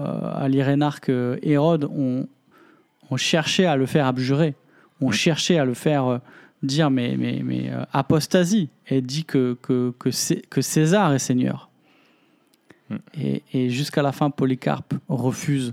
euh, 0.00 0.02
à 0.34 0.48
l'irénarque 0.48 1.12
Hérode, 1.42 1.84
ont, 1.84 2.26
ont 3.10 3.16
cherché 3.16 3.66
à 3.66 3.76
le 3.76 3.86
faire 3.86 4.06
abjurer, 4.06 4.54
ont 5.00 5.08
Mm. 5.10 5.12
cherché 5.12 5.58
à 5.58 5.64
le 5.64 5.74
faire 5.74 6.06
euh, 6.06 6.18
dire 6.62 6.90
mais, 6.90 7.16
mais, 7.18 7.40
mais 7.44 7.70
euh, 7.70 7.84
apostasie, 7.92 8.68
et 8.88 9.00
dit 9.00 9.24
que, 9.24 9.56
que, 9.62 9.92
que, 9.98 10.10
Cé- 10.10 10.42
que 10.50 10.60
César 10.60 11.12
est 11.12 11.18
Seigneur. 11.18 11.68
Mm. 12.90 12.96
Et, 13.20 13.42
et 13.54 13.70
jusqu'à 13.70 14.02
la 14.02 14.12
fin, 14.12 14.30
Polycarpe 14.30 14.94
refuse. 15.08 15.72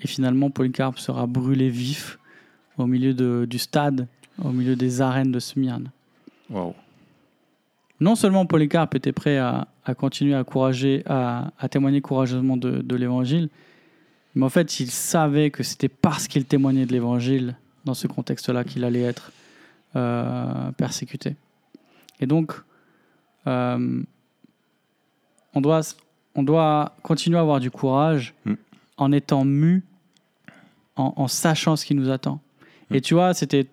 Et 0.00 0.06
finalement, 0.06 0.50
Polycarpe 0.50 0.98
sera 0.98 1.26
brûlé 1.26 1.68
vif 1.68 2.18
au 2.78 2.86
milieu 2.86 3.14
de- 3.14 3.46
du 3.48 3.58
stade, 3.58 4.06
au 4.42 4.50
milieu 4.50 4.76
des 4.76 5.00
arènes 5.00 5.30
de 5.32 5.38
Smyrne. 5.38 5.90
Non 8.00 8.14
seulement 8.16 8.46
Polycarpe 8.46 8.94
était 8.96 9.12
prêt 9.12 9.38
à, 9.38 9.68
à 9.84 9.94
continuer 9.94 10.34
à, 10.34 10.40
encourager, 10.40 11.02
à, 11.06 11.52
à 11.58 11.68
témoigner 11.68 12.00
courageusement 12.00 12.56
de, 12.56 12.80
de 12.82 12.96
l'évangile, 12.96 13.48
mais 14.34 14.44
en 14.44 14.48
fait, 14.48 14.80
il 14.80 14.90
savait 14.90 15.50
que 15.50 15.62
c'était 15.62 15.88
parce 15.88 16.28
qu'il 16.28 16.44
témoignait 16.44 16.86
de 16.86 16.92
l'évangile 16.92 17.56
dans 17.84 17.94
ce 17.94 18.06
contexte-là 18.06 18.64
qu'il 18.64 18.84
allait 18.84 19.02
être 19.02 19.32
euh, 19.96 20.70
persécuté. 20.72 21.36
Et 22.20 22.26
donc, 22.26 22.52
euh, 23.46 24.02
on, 25.54 25.60
doit, 25.60 25.80
on 26.34 26.42
doit 26.42 26.94
continuer 27.02 27.36
à 27.36 27.40
avoir 27.40 27.60
du 27.60 27.70
courage 27.70 28.34
Mm. 28.44 28.54
en 28.96 29.12
étant 29.12 29.44
mu, 29.44 29.82
en, 30.96 31.12
en 31.16 31.28
sachant 31.28 31.76
ce 31.76 31.84
qui 31.84 31.94
nous 31.94 32.10
attend. 32.10 32.40
Mm. 32.90 32.94
Et 32.94 33.00
tu 33.00 33.14
vois, 33.14 33.34
c'était 33.34 33.68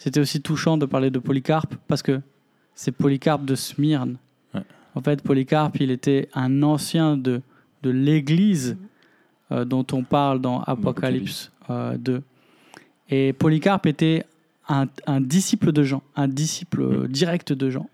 c'était 0.00 0.20
aussi 0.20 0.40
touchant 0.40 0.78
de 0.78 0.86
parler 0.86 1.10
de 1.10 1.18
Polycarpe 1.18 1.74
parce 1.86 2.02
que 2.02 2.22
c'est 2.74 2.90
Polycarpe 2.90 3.44
de 3.44 3.54
Smyrne. 3.54 4.16
Ouais. 4.54 4.62
En 4.94 5.02
fait, 5.02 5.22
Polycarpe, 5.22 5.78
il 5.78 5.90
était 5.90 6.30
un 6.32 6.62
ancien 6.62 7.18
de, 7.18 7.42
de 7.82 7.90
l'église 7.90 8.78
euh, 9.52 9.64
dont 9.64 9.86
on 9.92 10.02
parle 10.02 10.40
dans 10.40 10.62
Apocalypse 10.62 11.50
euh, 11.70 11.96
2. 11.96 12.22
Et 13.10 13.32
Polycarpe 13.32 13.86
était 13.86 14.24
un, 14.68 14.86
un 15.06 15.20
disciple 15.20 15.72
de 15.72 15.82
Jean, 15.82 16.02
un 16.16 16.28
disciple 16.28 16.82
euh, 16.82 17.08
direct 17.08 17.52
de 17.52 17.70
Jean. 17.70 17.88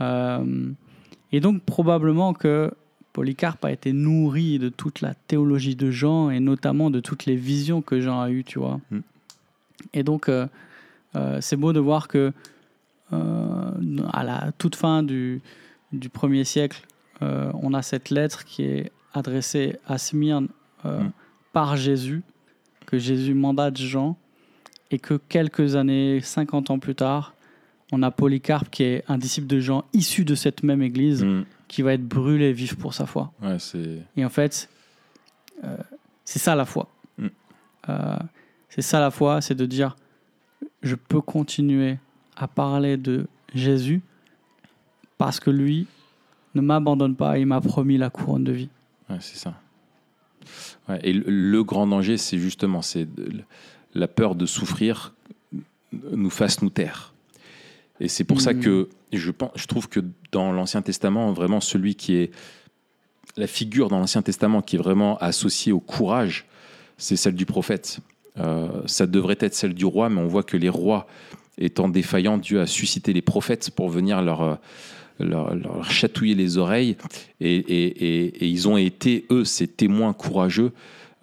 Euh, 0.00 0.70
et 1.32 1.40
donc, 1.40 1.62
probablement 1.62 2.34
que 2.34 2.70
Polycarpe 3.12 3.64
a 3.64 3.72
été 3.72 3.92
nourri 3.92 4.58
de 4.58 4.68
toute 4.68 5.00
la 5.00 5.14
théologie 5.14 5.74
de 5.74 5.90
Jean 5.90 6.30
et 6.30 6.40
notamment 6.40 6.90
de 6.90 7.00
toutes 7.00 7.24
les 7.24 7.36
visions 7.36 7.80
que 7.80 8.00
Jean 8.00 8.20
a 8.20 8.30
eues, 8.30 8.44
tu 8.44 8.58
vois. 8.58 8.80
Mm. 8.90 8.98
Et 9.94 10.02
donc, 10.02 10.28
euh, 10.28 10.46
euh, 11.16 11.38
c'est 11.40 11.56
beau 11.56 11.72
de 11.72 11.80
voir 11.80 12.08
que 12.08 12.32
euh, 13.12 13.70
à 14.12 14.24
la 14.24 14.52
toute 14.58 14.76
fin 14.76 15.02
du, 15.02 15.40
du 15.92 16.08
premier 16.08 16.44
siècle, 16.44 16.82
euh, 17.22 17.50
on 17.54 17.72
a 17.72 17.82
cette 17.82 18.10
lettre 18.10 18.44
qui 18.44 18.64
est 18.64 18.92
adressée 19.16 19.76
à 19.86 19.98
Smyrne 19.98 20.48
euh, 20.84 21.00
Mm. 21.02 21.10
par 21.52 21.76
Jésus, 21.76 22.22
que 22.86 22.98
Jésus 22.98 23.34
mandate 23.34 23.76
Jean, 23.78 24.16
et 24.90 24.98
que 24.98 25.14
quelques 25.14 25.74
années, 25.74 26.20
50 26.20 26.70
ans 26.70 26.78
plus 26.78 26.94
tard, 26.94 27.34
on 27.92 28.02
a 28.02 28.10
Polycarpe 28.10 28.68
qui 28.70 28.82
est 28.84 29.04
un 29.08 29.18
disciple 29.18 29.46
de 29.46 29.58
Jean 29.58 29.84
issu 29.92 30.24
de 30.24 30.34
cette 30.34 30.62
même 30.62 30.82
église, 30.82 31.24
Mhm. 31.24 31.44
qui 31.68 31.82
va 31.82 31.94
être 31.94 32.06
brûlé 32.06 32.52
vif 32.52 32.76
pour 32.76 32.94
sa 32.94 33.06
foi. 33.06 33.32
Ouais. 33.42 33.56
Et 34.16 34.24
en 34.24 34.28
fait, 34.28 34.68
euh, 35.64 35.76
c'est 36.24 36.38
ça 36.38 36.54
la 36.54 36.64
foi. 36.64 36.88
Mm. 37.18 37.26
Euh, 37.88 38.16
c'est 38.68 38.82
ça 38.82 39.00
la 39.00 39.10
foi, 39.10 39.40
c'est 39.40 39.54
de 39.54 39.66
dire, 39.66 39.96
je 40.82 40.94
peux 40.94 41.20
continuer 41.20 41.98
à 42.36 42.46
parler 42.46 42.96
de 42.96 43.26
Jésus 43.54 44.02
parce 45.18 45.40
que 45.40 45.50
lui 45.50 45.86
ne 46.54 46.60
m'abandonne 46.60 47.16
pas 47.16 47.38
et 47.38 47.42
il 47.42 47.46
m'a 47.46 47.60
promis 47.60 47.96
la 47.98 48.10
couronne 48.10 48.44
de 48.44 48.52
vie. 48.52 48.68
Ouais, 49.10 49.18
c'est 49.20 49.38
ça. 49.38 49.54
Ouais, 50.88 51.00
et 51.02 51.12
le, 51.12 51.24
le 51.26 51.64
grand 51.64 51.86
danger, 51.86 52.16
c'est 52.16 52.38
justement 52.38 52.82
c'est 52.82 53.06
la 53.94 54.08
peur 54.08 54.34
de 54.34 54.46
souffrir 54.46 55.14
nous 56.12 56.30
fasse 56.30 56.62
nous 56.62 56.70
taire. 56.70 57.14
Et 58.00 58.08
c'est 58.08 58.24
pour 58.24 58.40
ça 58.40 58.52
Mhm. 58.52 58.60
que 58.60 58.88
je, 59.12 59.30
pense, 59.30 59.50
je 59.54 59.66
trouve 59.66 59.88
que 59.88 60.00
dans 60.32 60.52
l'Ancien 60.52 60.82
Testament, 60.82 61.32
vraiment 61.32 61.60
celui 61.60 61.94
qui 61.94 62.16
est 62.16 62.30
la 63.36 63.46
figure 63.46 63.88
dans 63.88 63.98
l'Ancien 63.98 64.22
Testament 64.22 64.60
qui 64.62 64.76
est 64.76 64.78
vraiment 64.78 65.16
associée 65.18 65.72
au 65.72 65.80
courage, 65.80 66.44
c'est 66.98 67.16
celle 67.16 67.34
du 67.34 67.46
prophète. 67.46 68.00
Euh, 68.38 68.82
ça 68.86 69.06
devrait 69.06 69.38
être 69.40 69.54
celle 69.54 69.72
du 69.74 69.86
roi, 69.86 70.10
mais 70.10 70.20
on 70.20 70.26
voit 70.26 70.42
que 70.42 70.56
les 70.58 70.68
rois 70.68 71.06
étant 71.58 71.88
défaillants, 71.88 72.36
Dieu 72.36 72.60
a 72.60 72.66
suscité 72.66 73.14
les 73.14 73.22
prophètes 73.22 73.70
pour 73.70 73.88
venir 73.88 74.20
leur, 74.20 74.42
euh, 74.42 74.54
leur, 75.18 75.54
leur 75.54 75.84
chatouiller 75.90 76.34
les 76.34 76.58
oreilles. 76.58 76.96
Et, 77.40 77.54
et- 77.56 77.86
et- 78.24 78.44
et 78.44 78.48
ils 78.48 78.68
ont 78.68 78.76
été, 78.76 79.26
eux, 79.30 79.44
ces 79.44 79.66
témoins 79.68 80.12
courageux 80.12 80.72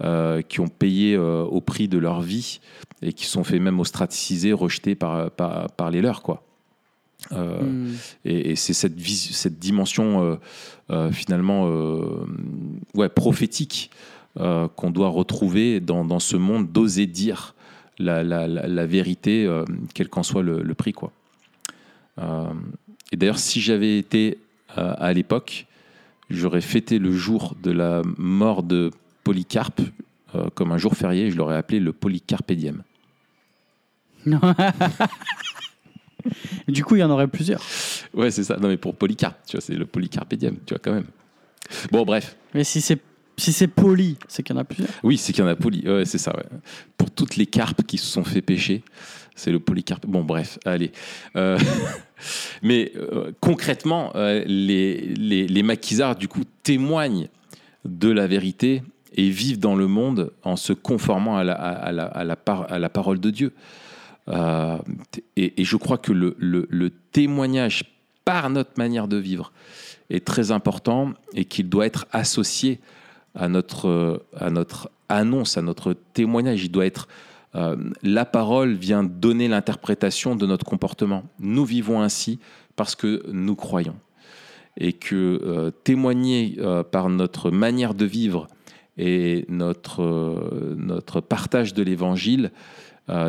euh, 0.04 0.42
qui 0.42 0.60
ont 0.60 0.68
payé 0.68 1.16
euh, 1.16 1.44
au 1.44 1.62
prix 1.62 1.88
de 1.88 1.98
leur 1.98 2.22
vie 2.22 2.60
et 3.02 3.14
qui 3.14 3.26
sont 3.26 3.44
fait 3.44 3.60
même 3.60 3.80
ostraciser, 3.80 4.52
rejetés 4.54 4.96
par, 4.96 5.30
par, 5.32 5.70
par 5.72 5.92
les 5.92 6.02
leurs. 6.02 6.22
Quoi. 6.22 6.44
Euh, 7.32 7.62
Mm. 7.62 7.92
et, 8.26 8.52
et 8.52 8.56
c'est 8.58 8.74
cette, 8.74 9.00
cette 9.00 9.58
dimension 9.60 10.24
euh, 10.24 10.36
euh, 10.90 11.12
finalement 11.12 11.70
ouais, 12.96 13.08
prophétique 13.10 13.92
qu'on 14.36 14.90
doit 14.92 15.10
retrouver 15.10 15.80
dans, 15.80 16.04
dans 16.04 16.20
ce 16.20 16.36
monde, 16.36 16.72
d'oser 16.72 17.06
dire 17.06 17.54
la, 18.00 18.24
la- 18.24 18.48
la- 18.48 18.68
la 18.68 18.86
vérité, 18.88 19.48
quel 19.94 20.10
qu'en 20.10 20.24
soit 20.24 20.42
le, 20.42 20.64
le 20.64 20.74
prix. 20.74 20.92
Quoi. 20.92 21.12
Et 23.14 23.16
d'ailleurs, 23.16 23.40
si 23.40 23.62
j'avais 23.62 23.98
été 24.00 24.40
euh, 24.78 24.94
à 24.98 25.14
l'époque, 25.14 25.68
j'aurais 26.32 26.62
fêté 26.62 26.98
le 26.98 27.12
jour 27.12 27.56
de 27.62 27.70
la 27.72 28.02
mort 28.18 28.64
de 28.64 28.90
Polycarpe 29.24 29.82
euh, 30.34 30.50
comme 30.56 30.72
un 30.72 30.80
jour 30.80 30.96
férié, 30.96 31.30
je 31.30 31.38
l'aurais 31.38 31.56
appelé 31.56 31.80
le 31.80 31.94
Polycarpédième. 31.94 32.82
du 36.68 36.84
coup, 36.84 36.96
il 36.96 37.00
y 37.02 37.04
en 37.04 37.12
aurait 37.12 37.28
plusieurs. 37.28 37.62
Ouais, 38.16 38.32
c'est 38.32 38.44
ça. 38.44 38.58
Non, 38.58 38.68
mais 38.68 38.78
pour 38.78 38.96
Polycarpe, 38.96 39.38
tu 39.46 39.58
vois, 39.58 39.62
c'est 39.62 39.76
le 39.76 39.86
Polycarpédième, 39.86 40.58
tu 40.66 40.74
vois, 40.74 40.80
quand 40.80 40.94
même. 40.94 41.06
Bon, 41.92 42.04
bref. 42.06 42.36
Mais 42.56 42.64
si 42.64 42.82
c'est 42.82 43.00
si 43.38 43.52
c'est 43.52 43.68
poli, 43.68 44.18
c'est 44.28 44.44
qu'il 44.44 44.56
y 44.56 44.58
en 44.58 44.62
a 44.62 44.64
plusieurs. 44.64 44.90
Oui, 45.04 45.18
c'est 45.18 45.34
qu'il 45.34 45.44
y 45.44 45.48
en 45.48 45.50
a 45.50 45.56
poly. 45.56 45.88
Ouais, 45.88 46.06
c'est 46.06 46.20
ça, 46.20 46.36
ouais. 46.36 46.46
Pour 46.98 47.10
toutes 47.10 47.36
les 47.36 47.48
carpes 47.48 47.84
qui 47.84 47.98
se 47.98 48.06
sont 48.06 48.24
fait 48.24 48.42
pêcher, 48.42 48.84
C'est 49.36 49.52
le 49.52 49.60
polycarpe. 49.60 50.06
Bon, 50.06 50.24
bref, 50.24 50.60
allez. 50.66 50.92
Euh, 51.36 51.58
mais 52.62 52.92
euh, 52.96 53.32
concrètement, 53.40 54.12
euh, 54.16 54.44
les, 54.46 55.64
maquisards, 55.64 56.16
du 56.16 56.28
coup, 56.28 56.44
témoignent 56.64 57.30
de 57.86 58.10
la 58.10 58.28
vérité 58.28 58.84
et 59.16 59.30
vivent 59.30 59.60
dans 59.60 59.76
le 59.76 59.88
monde 59.88 60.32
en 60.44 60.56
se 60.56 60.74
conformant 60.74 61.38
à 61.38 61.44
la, 61.44 62.90
parole 62.90 63.20
de 63.20 63.30
Dieu. 63.30 63.54
Et, 65.36 65.64
je 65.64 65.78
crois 65.78 65.98
que 65.98 66.12
le 66.14 66.90
témoignage 67.12 67.84
par 68.26 68.50
notre 68.50 68.72
manière 68.78 69.08
de 69.08 69.18
vivre 69.18 69.52
est 70.10 70.26
très 70.26 70.52
important 70.52 71.14
et 71.34 71.46
qu'il 71.46 71.70
doit 71.70 71.86
être 71.86 72.06
associé 72.12 72.80
à 73.36 73.50
notre, 73.50 74.24
à 74.38 74.50
notre 74.50 74.90
annonce, 75.10 75.58
à 75.58 75.62
notre 75.62 75.94
témoignage. 76.14 76.64
Il 76.64 76.72
doit 76.72 76.86
être 76.86 77.08
euh, 77.56 77.76
la 78.02 78.26
parole 78.26 78.74
vient 78.74 79.04
donner 79.04 79.48
l'interprétation 79.48 80.36
de 80.36 80.46
notre 80.46 80.66
comportement. 80.66 81.24
Nous 81.40 81.66
vivons 81.66 82.02
ainsi 82.02 82.40
parce 82.76 82.96
que 82.96 83.24
nous 83.32 83.56
croyons. 83.56 83.96
Et 84.76 84.94
que 84.94 85.40
euh, 85.44 85.72
témoigner 85.84 86.56
euh, 86.58 86.84
par 86.84 87.10
notre 87.10 87.52
manière 87.52 87.94
de 87.94 88.06
vivre 88.06 88.48
et 88.98 89.46
notre, 89.50 90.76
notre 90.78 91.20
partage 91.20 91.74
de 91.74 91.82
l'évangile 91.82 92.52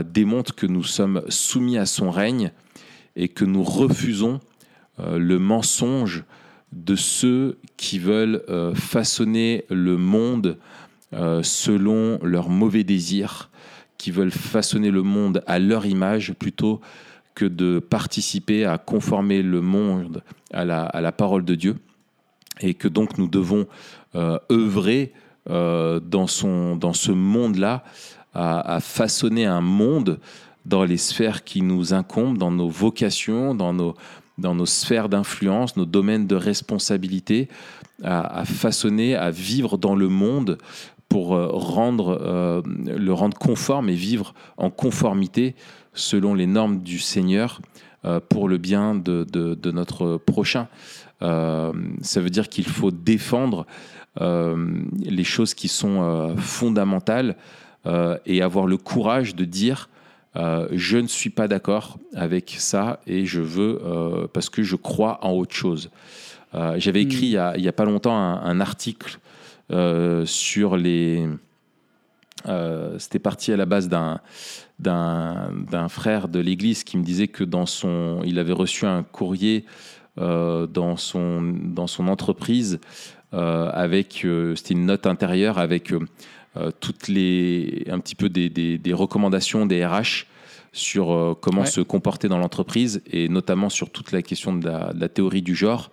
démontre 0.05 0.55
que 0.55 0.66
nous 0.66 0.85
sommes 0.85 1.22
soumis 1.31 1.79
à 1.79 1.87
son 1.87 2.11
règne 2.11 2.53
et 3.16 3.29
que 3.29 3.47
nous 3.47 3.62
refusons 3.62 4.41
le 4.99 5.39
mensonge 5.39 6.25
de 6.72 6.97
ceux 6.97 7.59
qui 7.79 7.99
veulent 7.99 8.45
façonner 8.75 9.64
le 9.70 9.97
monde 9.97 10.59
selon 11.12 12.18
leurs 12.22 12.51
mauvais 12.51 12.85
désirs, 12.85 13.49
qui 13.99 14.11
veulent 14.11 14.30
façonner 14.30 14.90
le 14.90 15.03
monde 15.03 15.42
à 15.47 15.59
leur 15.59 15.86
image 15.86 16.32
plutôt 16.34 16.80
que 17.34 17.45
de 17.45 17.78
participer 17.78 18.64
à 18.64 18.78
conformer 18.78 19.42
le 19.42 19.61
monde 19.61 20.22
à 20.53 20.64
la, 20.64 21.12
parole 21.12 21.45
de 21.45 21.55
Dieu. 21.55 21.76
Et 22.61 22.74
que 22.74 22.86
donc 22.86 23.18
nous 23.18 23.28
devons 23.28 23.66
euh, 24.14 24.38
œuvrer 24.51 25.12
euh, 25.51 25.99
dans, 26.01 26.28
son, 26.28 26.76
dans 26.76 26.92
ce 26.92 27.11
monde-là 27.11 27.84
à, 28.32 28.80
façonner 28.80 29.47
un 29.47 29.61
monde 29.61 30.18
dans 30.66 30.84
les 30.84 30.97
sphères 30.97 31.45
qui 31.45 31.62
nous 31.62 31.95
incombent, 31.95 32.38
dans 32.38 32.51
nos 32.51 32.68
vocations, 32.68 33.55
dans 33.55 33.72
nos, 33.72 33.95
dans 34.38 34.57
nos 34.57 34.66
sphères 34.66 35.09
d'influence, 35.09 35.76
nos 35.76 35.84
domaines 35.84 36.26
de 36.26 36.34
responsabilité, 36.34 37.49
à 38.03 38.45
façonner, 38.45 39.14
à 39.14 39.30
vivre 39.30 39.78
dans 39.78 39.95
le 39.95 40.09
monde 40.09 40.59
pour 41.15 41.37
euh, 41.37 41.47
rendre, 41.53 42.19
euh, 42.21 42.61
le 42.67 43.12
rendre 43.12 43.39
conforme 43.39 43.89
et 43.89 43.95
vivre 43.95 44.35
en 44.57 44.69
conformité 44.69 45.55
selon 45.93 46.35
les 46.35 46.49
normes 46.49 46.81
du 46.83 46.99
Seigneur 46.99 47.61
euh, 48.05 48.19
pour 48.29 48.49
le 48.49 48.59
bien 48.59 48.97
de, 48.97 49.23
de- 49.23 49.55
de 49.55 49.71
notre 49.71 50.17
prochain. 50.17 50.67
Euh, 51.23 51.73
ça 52.03 52.21
veut 52.21 52.31
dire 52.31 52.49
qu'il 52.49 52.67
faut 52.67 52.91
défendre 52.91 53.65
euh, 54.21 54.57
les 55.05 55.23
choses 55.23 55.55
qui 55.55 55.69
sont 55.69 56.03
euh, 56.03 56.37
fondamentales 56.37 57.37
et 58.27 58.43
avoir 58.43 58.67
le 58.67 58.77
courage 58.79 59.37
de 59.37 59.45
dire 59.45 59.89
je 60.35 60.97
ne 60.97 61.07
suis 61.07 61.31
pas 61.31 61.47
d'accord 61.49 61.99
avec 62.15 62.57
ça 62.59 62.99
et 63.07 63.25
je 63.27 63.43
veux 63.43 63.79
parce 64.33 64.49
que 64.49 64.62
je 64.62 64.75
crois 64.75 65.19
en 65.23 65.33
autre 65.33 65.55
chose. 65.55 65.91
J'avais 66.77 67.03
écrit 67.03 67.27
il 67.27 67.61
n'y 67.61 67.69
a, 67.69 67.73
pas 67.73 67.85
longtemps 67.85 68.17
un, 68.17 68.41
un 68.43 68.59
article 68.61 69.19
sur 70.27 70.77
les. 70.77 71.27
euh, 72.47 72.99
C'était 72.99 73.19
parti 73.19 73.53
à 73.53 73.57
la 73.57 73.67
base 73.67 73.89
d'un 73.89 74.21
d'un 74.79 75.89
frère 75.89 76.29
de 76.29 76.41
l'Église 76.41 76.83
qui 76.85 76.97
me 76.99 77.05
disait 77.05 77.29
que 77.29 77.45
dans 77.45 77.65
son, 77.67 78.21
il 78.25 78.39
avait 78.39 78.53
reçu 78.53 78.87
un 78.87 79.03
courrier 79.05 79.65
euh, 80.19 80.67
dans 80.67 80.97
son 80.97 81.43
dans 81.43 81.87
son 81.87 82.09
entreprise 82.09 82.81
euh, 83.33 83.71
avec 83.73 84.25
euh, 84.25 84.55
c'était 84.57 84.75
une 84.75 84.87
note 84.87 85.07
intérieure 85.07 85.59
avec 85.59 85.93
euh, 85.93 86.01
euh, 86.57 86.71
toutes 86.81 87.09
les 87.09 87.85
un 87.91 87.99
petit 88.01 88.15
peu 88.17 88.29
des, 88.29 88.49
des, 88.49 88.79
des 88.79 88.93
recommandations 88.93 89.65
des 89.67 89.85
RH 89.87 90.27
sur 90.73 91.12
euh, 91.12 91.35
comment 91.41 91.62
Ouais. 91.62 91.67
se 91.67 91.81
comporter 91.81 92.29
dans 92.29 92.39
l'entreprise 92.39 93.01
et 93.11 93.29
notamment 93.29 93.71
sur 93.71 93.91
toute 93.91 94.11
la 94.12 94.23
question 94.23 94.55
de 94.55 94.67
la, 94.69 94.93
de 94.93 95.01
la 95.01 95.09
théorie 95.09 95.43
du 95.43 95.55
genre 95.55 95.91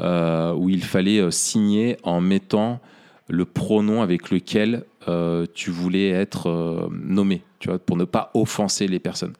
euh, 0.00 0.52
où 0.54 0.70
il 0.70 0.82
fallait 0.82 1.20
euh, 1.20 1.30
signer 1.30 1.98
en 2.02 2.20
mettant 2.20 2.80
le 3.28 3.44
pronom 3.44 4.02
avec 4.02 4.30
lequel 4.30 4.84
euh, 5.08 5.46
tu 5.54 5.70
voulais 5.70 6.10
être 6.10 6.48
euh, 6.48 6.88
nommé, 6.90 7.42
tu 7.58 7.68
vois, 7.68 7.78
pour 7.78 7.96
ne 7.96 8.04
pas 8.04 8.30
offenser 8.34 8.86
les 8.86 8.98
personnes. 8.98 9.34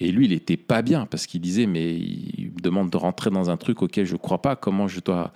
Et 0.00 0.10
lui, 0.10 0.26
il 0.26 0.32
était 0.32 0.56
pas 0.56 0.82
bien 0.82 1.06
parce 1.06 1.26
qu'il 1.26 1.40
disait, 1.40 1.66
mais 1.66 1.94
il 1.94 2.52
me 2.54 2.60
demande 2.60 2.90
de 2.90 2.96
rentrer 2.96 3.30
dans 3.30 3.48
un 3.48 3.56
truc 3.56 3.80
auquel 3.80 4.04
je 4.04 4.16
crois 4.16 4.42
pas. 4.42 4.56
Comment 4.56 4.88
je 4.88 5.00
dois 5.00 5.32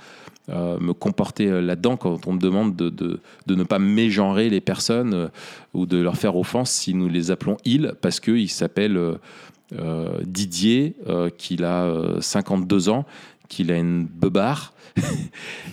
euh, 0.48 0.78
me 0.80 0.92
comporter 0.92 1.60
là-dedans 1.60 1.96
quand 1.96 2.26
on 2.26 2.32
me 2.32 2.40
demande 2.40 2.74
de, 2.74 2.90
de, 2.90 3.20
de 3.46 3.54
ne 3.54 3.62
pas 3.62 3.78
mégenrer 3.78 4.50
les 4.50 4.60
personnes 4.60 5.30
ou 5.74 5.86
de 5.86 5.98
leur 5.98 6.16
faire 6.16 6.36
offense 6.36 6.70
si 6.70 6.94
nous 6.94 7.08
les 7.08 7.30
appelons 7.30 7.56
il 7.64 7.94
parce 8.00 8.18
qu'il 8.18 8.48
s'appelle 8.50 8.96
euh, 8.96 9.14
euh, 9.78 10.20
Didier, 10.24 10.96
qu'il 11.36 11.62
a 11.64 11.84
euh, 11.84 12.20
52 12.20 12.88
ans, 12.88 13.04
qu'il 13.48 13.72
a 13.72 13.76
une 13.76 14.04
beubare 14.04 14.72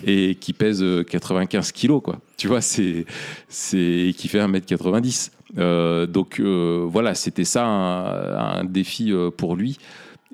et 0.06 0.34
qui 0.36 0.52
pèse 0.52 0.82
euh, 0.82 1.02
95 1.04 1.72
kilos, 1.72 2.02
quoi. 2.02 2.20
Tu 2.36 2.48
vois, 2.48 2.60
c'est, 2.60 3.06
c'est, 3.48 4.14
qui 4.16 4.28
fait 4.28 4.38
1m90. 4.38 5.30
Euh, 5.58 6.06
donc 6.06 6.40
euh, 6.40 6.86
voilà, 6.88 7.14
c'était 7.14 7.44
ça 7.44 7.64
un, 7.66 8.64
défi 8.64 9.12
euh, 9.12 9.30
pour 9.30 9.56
lui. 9.56 9.78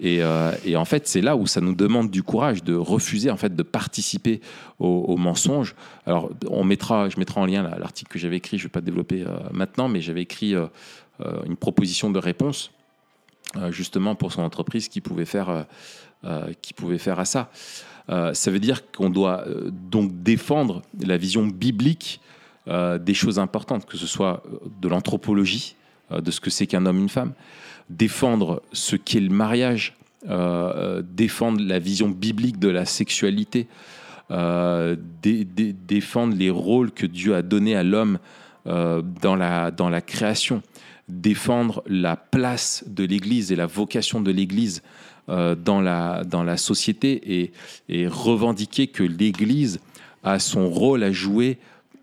Et, 0.01 0.22
euh, 0.22 0.53
et 0.64 0.74
en 0.76 0.84
fait, 0.84 1.07
c'est 1.07 1.20
là 1.20 1.36
où 1.36 1.47
ça 1.47 1.61
nous 1.61 1.74
demande 1.74 2.11
du 2.11 2.22
courage 2.22 2.64
de 2.64 2.74
refuser 2.74 3.30
en 3.30 3.36
fait 3.36 3.55
de 3.55 3.62
participer 3.62 4.40
au, 4.78 4.86
au 4.88 5.16
mensonge. 5.16 5.74
Alors, 6.07 6.30
on 6.49 6.64
mettra, 6.64 7.09
je 7.09 7.18
mettrai 7.18 7.40
en 7.40 7.47
lien 7.47 7.62
l'article 7.78 8.11
que 8.11 8.18
j'avais 8.18 8.36
écrit. 8.36 8.59
Je 8.59 8.64
vais 8.64 8.70
pas 8.70 8.80
développer 8.80 9.22
euh, 9.22 9.36
maintenant, 9.53 9.88
mais 9.88 10.01
j'avais 10.01 10.22
écrit 10.22 10.55
euh, 10.55 10.66
euh, 11.20 11.43
une 11.45 11.57
proposition 11.57 12.11
de 12.11 12.18
réponse 12.18 12.70
euh, 13.57 13.70
justement 13.70 14.14
pour 14.14 14.32
son 14.32 14.43
entreprise 14.43 14.88
qui 14.88 15.03
pouvait 15.03 15.26
faire, 15.26 15.51
euh, 15.51 15.62
euh, 15.62 15.64
qui 16.61 16.73
pouvait 16.75 16.99
faire 16.99 17.18
à 17.18 17.25
ça. 17.25 17.51
Euh, 18.11 18.35
ça 18.35 18.51
veut 18.51 18.59
dire 18.61 18.91
qu'on 18.91 19.11
doit 19.11 19.45
euh, 19.47 19.70
donc 19.70 20.23
défendre 20.23 20.83
la 21.05 21.16
vision 21.16 21.47
biblique 21.47 22.20
euh, 22.68 22.99
des 22.99 23.14
choses 23.14 23.39
importantes, 23.39 23.87
que 23.87 23.97
ce 23.97 24.07
soit 24.07 24.43
euh, 24.47 24.59
de 24.81 24.89
l'anthropologie, 24.89 25.77
euh, 26.11 26.20
de 26.20 26.31
ce 26.31 26.41
que 26.41 26.51
c'est 26.51 26.66
qu'un 26.66 26.85
homme, 26.87 26.99
une 26.99 27.09
femme, 27.09 27.33
défendre 27.91 28.62
ce 28.73 28.97
qu'est 28.97 29.20
le 29.20 29.31
mariage, 29.31 29.97
euh, 30.29 30.73
euh, 30.99 31.03
défendre 31.05 31.61
la 31.62 31.79
vision 31.79 32.09
biblique 32.09 32.59
de 32.59 32.68
la 32.68 32.85
sexualité, 32.85 33.68
euh, 34.31 34.97
dé- 35.23 35.45
dé- 35.45 35.73
défendre 35.73 36.37
les 36.37 36.51
rôles 36.51 36.91
que 36.93 37.07
Dieu 37.07 37.35
a 37.35 37.43
donnés 37.43 37.77
à 37.77 37.83
l'homme 37.83 38.18
euh, 38.66 39.03
dans, 39.20 39.37
la, 39.37 39.70
dans 39.70 39.89
la 39.89 40.01
création, 40.01 40.62
défendre 41.09 41.83
la 41.87 42.16
place 42.16 42.85
de 42.87 43.05
l'Église 43.05 43.53
et 43.53 43.57
la 43.57 43.66
vocation 43.66 44.20
de 44.20 44.31
l'Église 44.31 44.83
euh, 44.83 44.87
dans, 45.29 45.81
la, 45.81 46.25
dans 46.25 46.43
la 46.43 46.57
société 46.57 47.41
et, 47.41 47.53
et 47.89 48.07
revendiquer 48.07 48.89
que 48.89 49.03
l'Église 49.03 49.81
a 50.25 50.39
son 50.39 50.68
rôle 50.68 51.03
à 51.03 51.12
jouer 51.12 51.59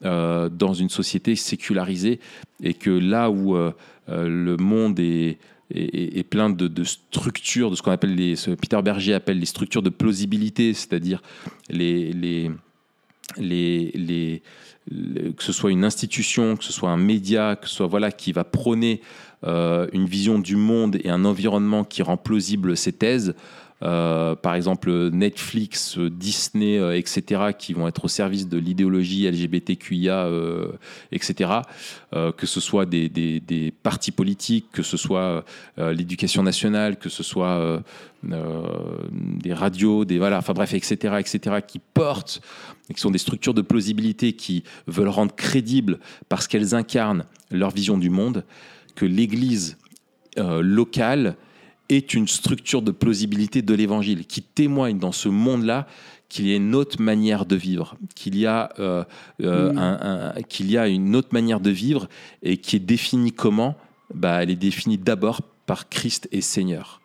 euh, 0.05 0.47
dans 0.47 0.73
une 0.73 0.87
société 0.87 1.35
sécularisée 1.35 2.21
et 2.63 2.73
que 2.73 2.89
là 2.89 3.29
où 3.29 3.57
euh, 3.57 3.73
euh, 4.07 4.29
le 4.29 4.55
monde 4.55 4.97
est, 4.97 5.37
est 5.71 6.23
plein 6.23 6.49
de, 6.49 6.83
structures, 6.85 7.69
de 7.69 7.75
ce 7.75 7.81
qu'on 7.81 7.91
appelle 7.91 8.15
les, 8.15 8.35
Peter 8.61 8.81
Berger 8.81 9.13
appelle 9.13 9.39
les 9.39 9.45
structures 9.45 9.81
de 9.81 9.89
plausibilité, 9.89 10.73
c'est-à-dire 10.73 11.21
les, 11.69 12.13
les, 12.13 12.49
les, 13.37 14.41
que 15.35 15.43
ce 15.43 15.51
soit 15.51 15.71
une 15.71 15.83
institution, 15.83 16.55
que 16.55 16.63
ce 16.63 16.71
soit 16.71 16.89
un 16.91 16.97
média, 16.97 17.57
que 17.57 17.67
ce 17.67 17.75
soit 17.75 17.87
voilà 17.87 18.09
qui 18.11 18.31
va 18.31 18.45
prôner 18.45 19.01
euh, 19.01 19.05
une 19.43 20.05
vision 20.05 20.39
du 20.39 20.55
monde 20.55 20.97
et 21.03 21.09
un 21.09 21.25
environnement 21.25 21.83
qui 21.83 22.01
rend 22.01 22.17
plausible 22.17 22.75
ses 22.75 22.91
thèses. 22.93 23.35
Euh, 23.81 24.35
par 24.35 24.55
exemple 24.55 24.91
Netflix, 25.11 25.97
euh, 25.97 26.09
Disney, 26.09 26.77
euh, 26.77 26.97
etc., 26.97 27.51
qui 27.57 27.73
vont 27.73 27.87
être 27.87 28.05
au 28.05 28.07
service 28.09 28.49
de 28.49 28.57
l'idéologie 28.57 29.25
LGBTQIA, 29.25 30.25
euh, 30.25 30.73
etc., 31.13 31.51
euh, 32.13 32.33
que 32.33 32.45
ce 32.45 32.59
soit 32.59 32.85
des, 32.85 33.73
partis 33.81 34.11
politiques, 34.11 34.65
que 34.73 34.83
ce 34.83 34.97
soit 34.97 35.45
euh, 35.77 35.93
l'éducation 35.93 36.43
nationale, 36.43 36.97
que 36.97 37.07
ce 37.07 37.23
soit 37.23 37.57
euh, 37.57 37.79
euh, 38.29 38.63
des 39.11 39.53
radios, 39.53 40.03
des 40.03 40.17
voilà, 40.17 40.39
enfin 40.39 40.53
bref, 40.53 40.73
etc., 40.73 41.15
etc., 41.19 41.57
qui 41.65 41.79
portent, 41.79 42.41
qui 42.93 42.99
sont 42.99 43.11
des 43.11 43.17
structures 43.17 43.53
de 43.53 43.61
plausibilité 43.61 44.33
qui 44.33 44.63
veulent 44.87 45.07
rendre 45.07 45.33
crédibles 45.33 45.99
parce 46.27 46.47
qu'elles 46.47 46.75
incarnent 46.75 47.23
leur 47.49 47.69
vision 47.69 47.97
du 47.97 48.09
monde, 48.09 48.43
que 48.99 49.05
l'Église 49.05 49.77
euh, 50.37 50.61
locale 50.61 51.35
est 51.87 52.13
une 52.13 52.27
structure 52.27 52.81
de 52.81 52.91
plausibilité 52.91 53.61
de 53.61 53.73
l'évangile 53.73 54.25
qui 54.25 54.41
témoigne 54.41 54.99
dans 54.99 55.11
ce 55.13 55.29
monde-là 55.29 55.87
qu'il 56.27 56.47
y 56.47 56.53
a 56.53 56.57
une 56.57 56.75
autre 56.75 57.01
manière 57.01 57.45
de 57.47 57.55
vivre, 57.55 57.95
qu'il 58.13 58.35
y 58.37 58.45
a 58.45 58.71
euh, 58.77 59.03
euh, 59.41 59.73
Mm. 59.73 59.77
un- 59.77 59.99
un- 60.37 60.41
qu'il 60.43 60.69
y 60.69 60.77
a 60.77 60.87
une 60.87 61.15
autre 61.15 61.29
manière 61.31 61.59
de 61.59 61.71
vivre 61.71 62.07
et 62.43 62.57
qui 62.57 62.75
est 62.75 62.79
définie 62.95 63.31
comment? 63.31 63.75
Bah, 64.13 64.43
Elle 64.43 64.51
est 64.51 64.55
définie 64.69 64.97
d'abord 64.97 65.41
par 65.65 65.87
Christ 65.89 66.27
est 66.31 66.41
Seigneur. 66.41 66.98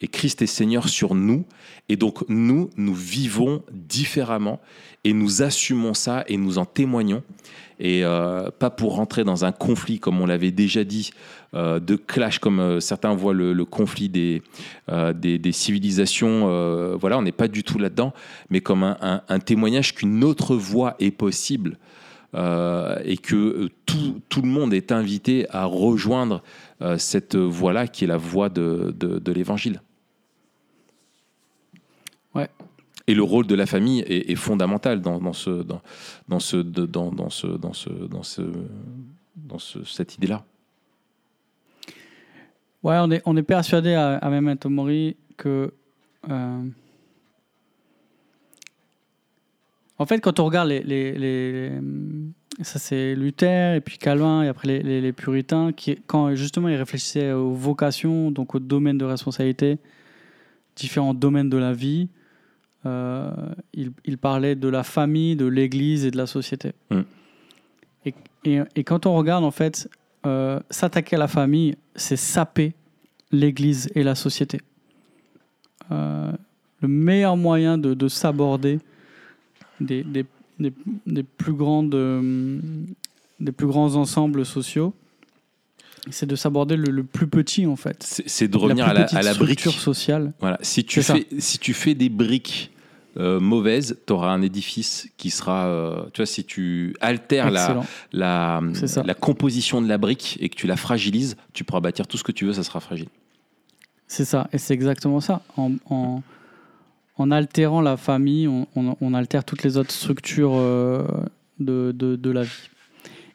Et 0.00 0.08
Christ 0.08 0.42
est 0.42 0.46
Seigneur 0.46 0.88
sur 0.88 1.14
nous. 1.14 1.44
Et 1.88 1.96
donc 1.96 2.24
nous, 2.28 2.70
nous 2.76 2.94
vivons 2.94 3.62
différemment 3.72 4.60
et 5.04 5.12
nous 5.12 5.42
assumons 5.42 5.94
ça 5.94 6.24
et 6.28 6.36
nous 6.36 6.58
en 6.58 6.64
témoignons. 6.64 7.22
Et 7.78 8.04
euh, 8.04 8.50
pas 8.58 8.70
pour 8.70 8.96
rentrer 8.96 9.24
dans 9.24 9.44
un 9.44 9.52
conflit, 9.52 9.98
comme 9.98 10.20
on 10.20 10.26
l'avait 10.26 10.50
déjà 10.50 10.82
dit, 10.82 11.10
euh, 11.54 11.78
de 11.78 11.96
clash, 11.96 12.38
comme 12.38 12.58
euh, 12.58 12.80
certains 12.80 13.14
voient 13.14 13.34
le, 13.34 13.64
conflit 13.64 14.08
des, 14.08 14.42
des, 14.88 15.52
civilisations. 15.52 16.96
voilà, 16.98 17.18
on 17.18 17.22
n'est 17.22 17.32
pas 17.32 17.48
du 17.48 17.62
tout 17.62 17.78
là-dedans, 17.78 18.12
mais 18.50 18.60
comme 18.60 18.82
un, 18.82 19.38
témoignage 19.40 19.94
qu'une 19.94 20.24
autre 20.24 20.56
voie 20.56 20.96
est 20.98 21.10
possible. 21.10 21.78
et 22.34 23.16
que 23.22 23.68
tout, 23.84 24.20
tout 24.28 24.42
le 24.42 24.48
monde 24.48 24.72
est 24.72 24.92
invité 24.92 25.46
à 25.50 25.64
rejoindre 25.64 26.42
cette 26.96 27.36
voie-là 27.36 27.86
qui 27.88 28.04
est 28.04 28.08
la 28.08 28.16
voie 28.16 28.48
de, 28.48 28.94
de 28.98 29.32
l'évangile. 29.32 29.80
Ouais. 32.36 32.48
Et 33.08 33.14
le 33.14 33.22
rôle 33.22 33.46
de 33.46 33.54
la 33.54 33.66
famille 33.66 34.00
est, 34.00 34.30
est 34.30 34.34
fondamental 34.34 35.00
dans, 35.00 35.18
dans, 35.20 35.32
ce, 35.32 35.50
dans, 35.62 35.80
dans, 36.28 36.40
ce, 36.40 36.56
dans, 36.56 37.12
dans, 37.12 37.30
ce, 37.30 37.46
dans, 37.46 37.72
ce, 37.72 37.88
dans, 37.90 38.22
ce, 38.24 38.42
dans 39.36 39.58
ce- 39.58 39.84
cette 39.84 40.16
idée-là. 40.16 40.44
Ouais, 42.82 42.96
on 43.00 43.10
est, 43.10 43.22
on 43.24 43.36
est 43.36 43.42
persuadé 43.42 43.94
à, 43.94 44.16
à 44.16 44.68
Mori 44.68 45.16
que. 45.36 45.72
euh, 46.28 46.62
en 49.98 50.06
fait, 50.06 50.20
quand 50.20 50.40
on 50.40 50.44
regarde 50.44 50.68
les. 50.68 50.82
les- 50.82 51.12
les- 51.18 51.72
ça, 52.62 52.78
c'est 52.78 53.14
Luther 53.14 53.74
et 53.74 53.80
puis 53.82 53.98
Calvin 53.98 54.42
et 54.42 54.48
après 54.48 54.66
les, 54.66 54.82
les- 54.82 55.00
les 55.02 55.12
puritains, 55.12 55.72
qui, 55.72 55.98
quand 56.06 56.34
justement 56.34 56.68
ils 56.68 56.76
réfléchissaient 56.76 57.32
aux 57.32 57.52
vocations, 57.52 58.30
donc 58.30 58.54
aux 58.54 58.58
domaines 58.60 58.96
de 58.98 59.04
responsabilité, 59.04 59.78
différents 60.74 61.12
domaines 61.14 61.50
de 61.50 61.56
la 61.58 61.72
vie, 61.72 62.08
euh, 62.86 63.30
ils 63.74 64.18
parlaient 64.18 64.54
de 64.54 64.68
la 64.68 64.82
famille, 64.84 65.34
de 65.36 65.46
l'église 65.46 66.04
et 66.04 66.10
de 66.10 66.16
la 66.16 66.26
société. 66.26 66.72
Mm. 66.90 67.00
Et, 68.06 68.14
et- 68.44 68.60
et 68.76 68.84
quand 68.84 69.06
on 69.06 69.14
regarde, 69.16 69.44
en 69.44 69.50
fait, 69.50 69.88
euh, 70.24 70.60
s'attaquer 70.70 71.16
à 71.16 71.18
la 71.18 71.28
famille, 71.28 71.74
c'est 71.94 72.16
saper 72.16 72.74
l'Église 73.32 73.90
et 73.94 74.02
la 74.04 74.14
société. 74.14 74.60
Euh, 75.90 76.32
le 76.80 76.88
meilleur 76.88 77.36
moyen 77.36 77.78
de, 77.78 77.94
de 77.94 78.08
s'aborder 78.08 78.78
des, 79.80 80.02
des, 80.04 80.24
des- 80.58 80.72
des 81.06 81.22
plus 81.22 81.52
grandes, 81.52 81.90
des 83.40 83.52
plus 83.52 83.66
grands 83.66 83.94
ensembles 83.96 84.44
sociaux, 84.46 84.94
c'est 86.10 86.26
de 86.26 86.36
s'aborder 86.36 86.76
le, 86.76 86.90
le 86.92 87.02
plus 87.02 87.26
petit 87.26 87.66
en 87.66 87.76
fait. 87.76 88.02
C'est 88.02 88.46
de 88.48 88.56
revenir 88.56 88.86
à 88.86 88.94
la, 88.94 89.04
à 89.06 89.22
la 89.22 89.34
brique. 89.34 89.58
structure 89.60 89.80
sociale. 89.80 90.32
Voilà. 90.40 90.58
Si, 90.62 90.84
tu 90.84 91.02
ça. 91.02 91.14
fais, 91.16 91.26
si 91.40 91.58
tu 91.58 91.74
fais 91.74 91.94
des 91.94 92.08
briques 92.08 92.70
euh, 93.18 93.40
mauvaises, 93.40 93.98
tu 94.06 94.12
auras 94.12 94.30
un 94.30 94.42
édifice 94.42 95.08
qui 95.16 95.30
sera. 95.30 95.66
euh, 95.66 96.02
tu 96.12 96.18
vois, 96.20 96.26
si 96.26 96.44
tu 96.44 96.94
altères 97.00 97.50
la, 97.50 97.66
la, 98.12 98.60
composition 99.14 99.80
de 99.82 99.88
la 99.88 99.98
brique 99.98 100.36
et 100.40 100.48
que 100.48 100.54
tu 100.56 100.66
la 100.66 100.76
fragilises, 100.76 101.36
tu 101.52 101.64
pourras 101.64 101.80
bâtir 101.80 102.06
tout 102.06 102.16
ce 102.18 102.24
que 102.24 102.32
tu 102.32 102.44
veux, 102.44 102.52
ça 102.52 102.62
sera 102.62 102.80
fragile. 102.80 103.08
C'est 104.06 104.24
ça, 104.24 104.48
et 104.52 104.58
c'est 104.58 104.74
exactement 104.74 105.20
ça. 105.20 105.42
En, 105.56 105.72
en, 105.90 106.22
en 107.18 107.30
altérant 107.30 107.80
la 107.80 107.96
famille, 107.96 108.46
on, 108.48 108.66
on- 108.76 108.96
on 109.00 109.14
altère 109.14 109.44
toutes 109.44 109.62
les 109.64 109.76
autres 109.78 109.90
structures 109.92 110.52
euh, 110.54 111.04
de, 111.58 111.92
de- 111.92 112.16
de 112.16 112.30
la 112.30 112.42
vie. 112.42 112.68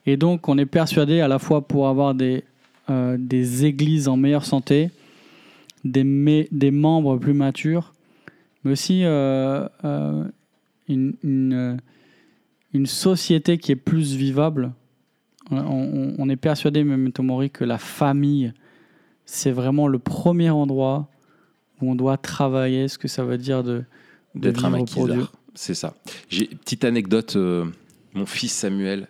Et 0.06 0.16
donc, 0.18 0.48
on 0.48 0.58
est 0.58 0.66
persuadé 0.66 1.20
à 1.22 1.28
la 1.28 1.40
fois 1.40 1.62
pour 1.68 1.88
avoir 1.88 2.16
des, 2.16 2.44
des 3.18 3.66
églises 3.66 4.08
en 4.08 4.18
meilleure 4.18 4.46
santé, 4.46 4.90
des, 5.86 6.48
des 6.52 6.72
membres 6.72 7.18
plus 7.18 7.34
matures, 7.34 7.94
mais 8.64 8.72
aussi 8.74 9.04
euh, 9.04 9.68
euh, 9.84 10.24
une, 10.88 11.14
une, 11.24 11.54
euh, 11.54 11.78
une 12.74 12.86
société 12.86 13.58
qui 13.58 13.72
est 13.72 13.76
plus 13.78 14.14
vivable. 14.16 14.72
On, 15.50 15.58
on- 15.58 16.16
on 16.18 16.30
est 16.30 16.36
persuadé, 16.36 16.84
même 16.84 17.12
Tomori, 17.12 17.50
que 17.50 17.64
la 17.64 17.78
famille, 17.78 18.54
c'est 19.26 19.52
vraiment 19.52 19.88
le 19.88 20.00
premier 20.00 20.50
endroit 20.50 21.10
où 21.82 21.90
on 21.92 21.96
doit 21.96 22.18
travailler 22.18 22.88
ce 22.88 22.98
que 22.98 23.08
ça 23.08 23.24
veut 23.24 23.38
dire 23.38 23.64
de, 23.64 23.84
de 24.36 24.42
D'être 24.42 24.66
un 24.66 24.70
maquisard. 24.70 25.32
C'est 25.56 25.74
ça. 25.74 25.96
J'ai 26.30 26.46
petite 26.46 26.86
anecdote. 26.86 27.36
euh, 27.36 27.66
mon 28.14 28.26
fils 28.26 28.54
Samuel, 28.54 29.08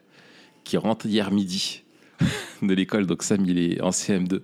qui 0.64 0.78
rentre 0.78 1.06
hier 1.08 1.32
midi 1.32 1.84
de 2.62 2.74
l'école, 2.74 3.06
donc 3.08 3.24
Sam, 3.24 3.44
il 3.46 3.58
est 3.58 3.82
en 3.82 3.90
CM2. 3.90 4.42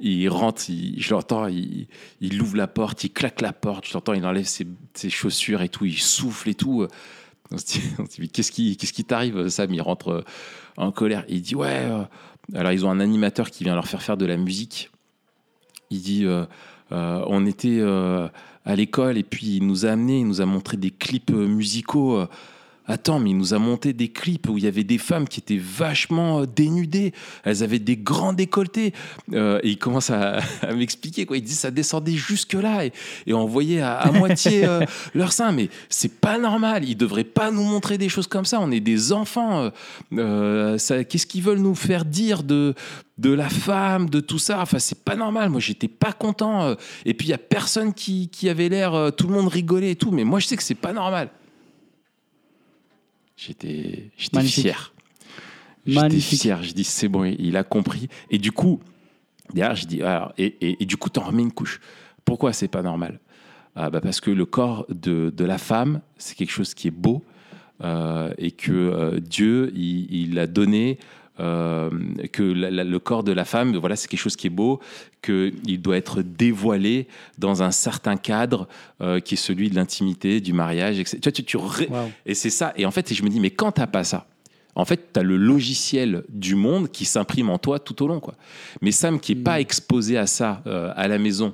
Il 0.00 0.28
rentre, 0.28 0.70
il- 0.70 1.02
je 1.02 1.12
l'entends, 1.12 1.48
il, 1.48 1.88
ouvre 2.40 2.56
la 2.56 2.68
porte, 2.68 3.04
il 3.04 3.10
claque 3.10 3.40
la 3.40 3.52
porte, 3.52 3.86
je 3.86 3.94
l'entends, 3.94 4.12
il 4.12 4.24
enlève 4.24 4.46
ses, 4.46 4.66
chaussures 5.10 5.62
et 5.62 5.68
tout, 5.68 5.84
il 5.84 5.98
souffle 5.98 6.48
et 6.48 6.54
tout. 6.54 6.86
On 7.50 7.58
se 7.58 7.64
dit, 7.64 8.28
qu'est-ce 8.28 8.52
qui, 8.52 9.04
t'arrive, 9.04 9.48
Sam? 9.48 9.72
Il 9.72 9.80
rentre 9.80 10.08
euh, 10.08 10.24
en 10.76 10.92
colère. 10.92 11.24
Il 11.28 11.40
dit, 11.40 11.54
ouais. 11.54 11.86
euh, 11.90 12.04
alors, 12.54 12.72
ils 12.72 12.84
ont 12.84 12.90
un 12.90 13.00
animateur 13.00 13.50
qui 13.50 13.64
vient 13.64 13.74
leur 13.74 13.88
faire 13.88 14.02
faire 14.02 14.16
de 14.16 14.26
la 14.26 14.36
musique. 14.36 14.90
Il 15.90 16.00
dit, 16.00 16.26
euh, 16.26 16.44
on 16.90 17.46
était 17.46 17.80
à 17.80 18.76
l'école 18.76 19.16
et 19.16 19.22
puis 19.22 19.56
il 19.56 19.66
nous 19.66 19.86
a 19.86 19.90
amené, 19.90 20.20
il 20.20 20.26
nous 20.26 20.40
a 20.40 20.46
montré 20.46 20.76
des 20.76 20.90
clips 20.90 21.30
musicaux. 21.30 22.26
Attends, 22.90 23.20
mais 23.20 23.30
il 23.30 23.36
nous 23.36 23.52
a 23.52 23.58
monté 23.58 23.92
des 23.92 24.08
clips 24.08 24.48
où 24.48 24.56
il 24.56 24.64
y 24.64 24.66
avait 24.66 24.82
des 24.82 24.96
femmes 24.96 25.28
qui 25.28 25.40
étaient 25.40 25.60
vachement 25.62 26.40
euh, 26.40 26.46
dénudées. 26.46 27.12
Elles 27.44 27.62
avaient 27.62 27.78
des 27.78 27.98
grands 27.98 28.32
décolletés. 28.32 28.94
Euh, 29.34 29.60
et 29.62 29.68
il 29.68 29.78
commence 29.78 30.08
à, 30.08 30.38
à 30.62 30.72
m'expliquer. 30.72 31.26
Quoi. 31.26 31.36
Il 31.36 31.42
dit 31.42 31.52
ça 31.52 31.70
descendait 31.70 32.12
jusque-là 32.12 32.86
et, 32.86 32.92
et 33.26 33.34
on 33.34 33.44
voyait 33.44 33.82
à, 33.82 33.98
à 33.98 34.10
moitié 34.10 34.64
euh, 34.66 34.80
leur 35.14 35.32
sein. 35.32 35.52
Mais 35.52 35.68
c'est 35.90 36.18
pas 36.20 36.38
normal. 36.38 36.88
Ils 36.88 36.96
devraient 36.96 37.24
pas 37.24 37.50
nous 37.50 37.62
montrer 37.62 37.98
des 37.98 38.08
choses 38.08 38.26
comme 38.26 38.46
ça. 38.46 38.58
On 38.58 38.70
est 38.70 38.80
des 38.80 39.12
enfants. 39.12 39.70
euh, 40.14 40.78
Qu'est-ce 40.78 41.26
qu'ils 41.26 41.42
veulent 41.42 41.58
nous 41.58 41.74
faire 41.74 42.06
dire 42.06 42.42
de, 42.42 42.74
de 43.18 43.30
la 43.30 43.50
femme, 43.50 44.08
de 44.08 44.20
tout 44.20 44.38
ça? 44.38 44.62
Enfin, 44.62 44.78
c'est 44.78 45.04
pas 45.04 45.14
normal. 45.14 45.50
Moi, 45.50 45.60
j'étais 45.60 45.88
pas 45.88 46.12
content. 46.12 46.74
Et 47.04 47.12
puis, 47.12 47.26
il 47.26 47.30
y 47.30 47.34
a 47.34 47.38
personne 47.38 47.92
qui, 47.92 48.28
qui 48.30 48.48
avait 48.48 48.70
l'air. 48.70 49.12
Tout 49.14 49.26
le 49.26 49.34
monde 49.34 49.48
rigolait 49.48 49.90
et 49.90 49.96
tout. 49.96 50.10
Mais 50.10 50.24
moi, 50.24 50.40
je 50.40 50.46
sais 50.46 50.56
que 50.56 50.62
c'est 50.62 50.74
pas 50.74 50.94
normal. 50.94 51.28
J'étais 53.38 54.10
fier. 54.42 54.92
J'étais 55.86 56.20
fier. 56.20 56.62
Je 56.62 56.72
dis, 56.72 56.84
c'est 56.84 57.08
bon, 57.08 57.24
il 57.24 57.56
a 57.56 57.62
compris. 57.62 58.08
Et 58.30 58.38
du 58.38 58.52
coup, 58.52 58.80
derrière, 59.54 59.76
je 59.76 59.86
dis, 59.86 60.02
alors, 60.02 60.32
et, 60.36 60.56
et, 60.60 60.82
et 60.82 60.86
du 60.86 60.96
coup, 60.96 61.08
t'en 61.08 61.22
remets 61.22 61.42
une 61.42 61.52
couche. 61.52 61.80
Pourquoi 62.24 62.52
c'est 62.52 62.68
pas 62.68 62.82
normal? 62.82 63.20
Ah, 63.76 63.90
bah, 63.90 64.00
Parce 64.00 64.20
que 64.20 64.32
le 64.32 64.44
corps 64.44 64.84
de, 64.88 65.32
de 65.34 65.44
la 65.44 65.56
femme, 65.56 66.00
c'est 66.18 66.36
quelque 66.36 66.50
chose 66.50 66.74
qui 66.74 66.88
est 66.88 66.92
beau 66.92 67.24
euh, 67.84 68.34
et 68.38 68.50
que 68.50 68.72
euh, 68.72 69.20
Dieu, 69.20 69.72
il, 69.74 70.12
il 70.12 70.38
a 70.40 70.48
donné. 70.48 70.98
Euh, 71.40 71.90
que 72.32 72.42
la- 72.42 72.70
la- 72.70 72.84
le 72.84 72.98
corps 72.98 73.22
de 73.24 73.32
la 73.32 73.44
femme, 73.44 73.76
voilà, 73.76 73.96
c'est 73.96 74.08
quelque 74.08 74.20
chose 74.20 74.36
qui 74.36 74.46
est 74.48 74.50
beau, 74.50 74.80
qu'il 75.22 75.80
doit 75.80 75.96
être 75.96 76.22
dévoilé 76.22 77.06
dans 77.38 77.62
un 77.62 77.70
certain 77.70 78.16
cadre 78.16 78.68
euh, 79.00 79.20
qui 79.20 79.34
est 79.34 79.36
celui 79.38 79.70
de 79.70 79.74
l'intimité, 79.76 80.40
du 80.40 80.52
mariage, 80.52 80.98
etc. 80.98 81.18
Tu 81.22 81.32
tu- 81.32 81.44
tu 81.44 81.56
ré- 81.56 81.88
et 82.26 82.34
c'est 82.34 82.50
ça. 82.50 82.72
Et 82.76 82.86
en 82.86 82.90
fait, 82.90 83.12
je 83.12 83.22
me 83.22 83.28
dis, 83.28 83.40
mais 83.40 83.50
quand 83.50 83.72
t'as 83.72 83.86
pas 83.86 84.04
ça, 84.04 84.26
en 84.74 84.84
fait, 84.84 85.12
tu 85.12 85.18
as 85.20 85.22
le 85.24 85.36
logiciel 85.36 86.22
du 86.28 86.54
monde 86.54 86.88
qui 86.90 87.04
s'imprime 87.04 87.50
en 87.50 87.58
toi 87.58 87.78
tout 87.80 88.00
au 88.02 88.06
long. 88.06 88.20
Quoi. 88.20 88.34
Mais 88.80 88.92
Sam, 88.92 89.18
qui 89.18 89.34
n'est 89.34 89.42
pas 89.42 89.60
exposé 89.60 90.16
à 90.16 90.26
ça 90.28 90.62
euh, 90.68 90.92
à 90.94 91.08
la 91.08 91.18
maison, 91.18 91.52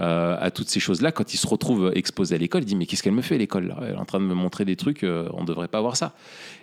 euh, 0.00 0.36
à 0.40 0.50
toutes 0.50 0.68
ces 0.68 0.80
choses-là, 0.80 1.12
quand 1.12 1.32
il 1.34 1.36
se 1.36 1.46
retrouve 1.46 1.92
exposé 1.94 2.34
à 2.34 2.38
l'école, 2.38 2.62
il 2.62 2.66
dit, 2.66 2.74
mais 2.74 2.86
qu'est-ce 2.86 3.04
qu'elle 3.04 3.12
me 3.12 3.22
fait 3.22 3.38
l'école 3.38 3.68
là? 3.68 3.78
Elle 3.82 3.92
est 3.92 3.96
en 3.96 4.04
train 4.04 4.18
de 4.18 4.24
me 4.24 4.34
montrer 4.34 4.64
des 4.64 4.74
trucs, 4.74 5.04
euh, 5.04 5.28
on 5.34 5.42
ne 5.42 5.46
devrait 5.46 5.68
pas 5.68 5.80
voir 5.80 5.96
ça. 5.96 6.14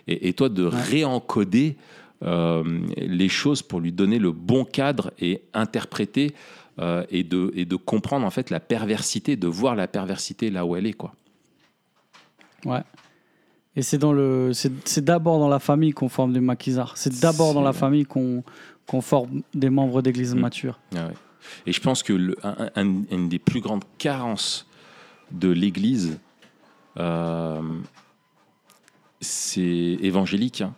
Et, 0.06 0.28
et 0.28 0.34
toi, 0.34 0.50
de 0.50 0.64
réencoder 0.64 1.76
les 2.24 3.28
choses 3.28 3.62
pour 3.62 3.80
lui 3.80 3.92
donner 3.92 4.18
le 4.18 4.32
bon 4.32 4.64
cadre 4.64 5.12
et 5.20 5.42
interpréter 5.54 6.34
euh, 6.78 7.04
et, 7.10 7.22
de, 7.24 7.50
et 7.54 7.64
de 7.64 7.76
comprendre 7.76 8.24
en 8.24 8.30
fait 8.30 8.48
la 8.50 8.60
perversité, 8.60 9.36
de 9.36 9.46
voir 9.48 9.74
la 9.76 9.86
perversité 9.88 10.50
là 10.50 10.64
où 10.64 10.74
elle 10.76 10.86
est. 10.86 10.92
Quoi. 10.94 11.12
Ouais. 12.64 12.82
Et 13.74 13.82
c'est 13.82 13.98
dans 13.98 14.12
le, 14.12 14.52
c'est, 14.52 15.02
d'abord 15.04 15.38
dans 15.38 15.48
la 15.48 15.58
famille 15.58 15.92
qu'on 15.92 16.08
forme 16.08 16.32
des 16.32 16.40
maquisards. 16.40 16.96
C'est 16.96 17.20
d'abord 17.20 17.54
dans 17.54 17.62
la 17.62 17.72
famille 17.72 18.04
qu'on, 18.04 18.44
forme 19.00 19.42
des 19.54 19.70
membres 19.70 20.02
d'église 20.02 20.34
Mm. 20.34 20.40
matures. 20.40 20.78
Ah 20.94 21.06
ouais. 21.08 21.14
Et 21.66 21.72
je 21.72 21.80
pense 21.80 22.02
que 22.02 22.12
le- 22.12 22.36
un- 22.44 22.70
un- 22.76 23.02
une 23.10 23.28
des 23.28 23.38
plus 23.38 23.60
grandes 23.60 23.84
carences 23.98 24.66
de 25.32 25.48
l'Église, 25.48 26.18
euh, 26.98 27.60
c'est 29.20 29.60
évangélique, 29.62 30.60
hein, 30.60 30.74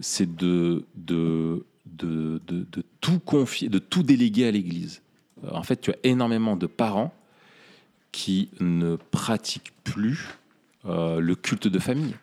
c'est 0.00 0.34
de, 0.36 0.84
de, 0.96 1.64
de, 1.86 2.40
de, 2.46 2.66
tout 3.00 3.20
confier, 3.20 3.68
de 3.68 3.78
tout 3.78 4.02
déléguer 4.02 4.46
à 4.46 4.50
l'Église. 4.50 5.02
En 5.50 5.62
fait, 5.62 5.80
tu 5.80 5.90
as 5.90 5.96
énormément 6.04 6.56
de 6.56 6.66
parents 6.66 7.14
qui 8.12 8.48
ne 8.60 8.96
pratiquent 8.96 9.72
plus 9.84 10.26
euh, 10.86 11.20
le 11.20 11.34
culte 11.34 11.68
de 11.68 11.78
famille. 11.78 12.14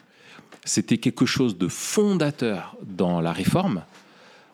C'était 0.65 0.97
quelque 0.97 1.25
chose 1.25 1.57
de 1.57 1.67
fondateur 1.67 2.75
dans 2.83 3.21
la 3.21 3.31
réforme. 3.31 3.83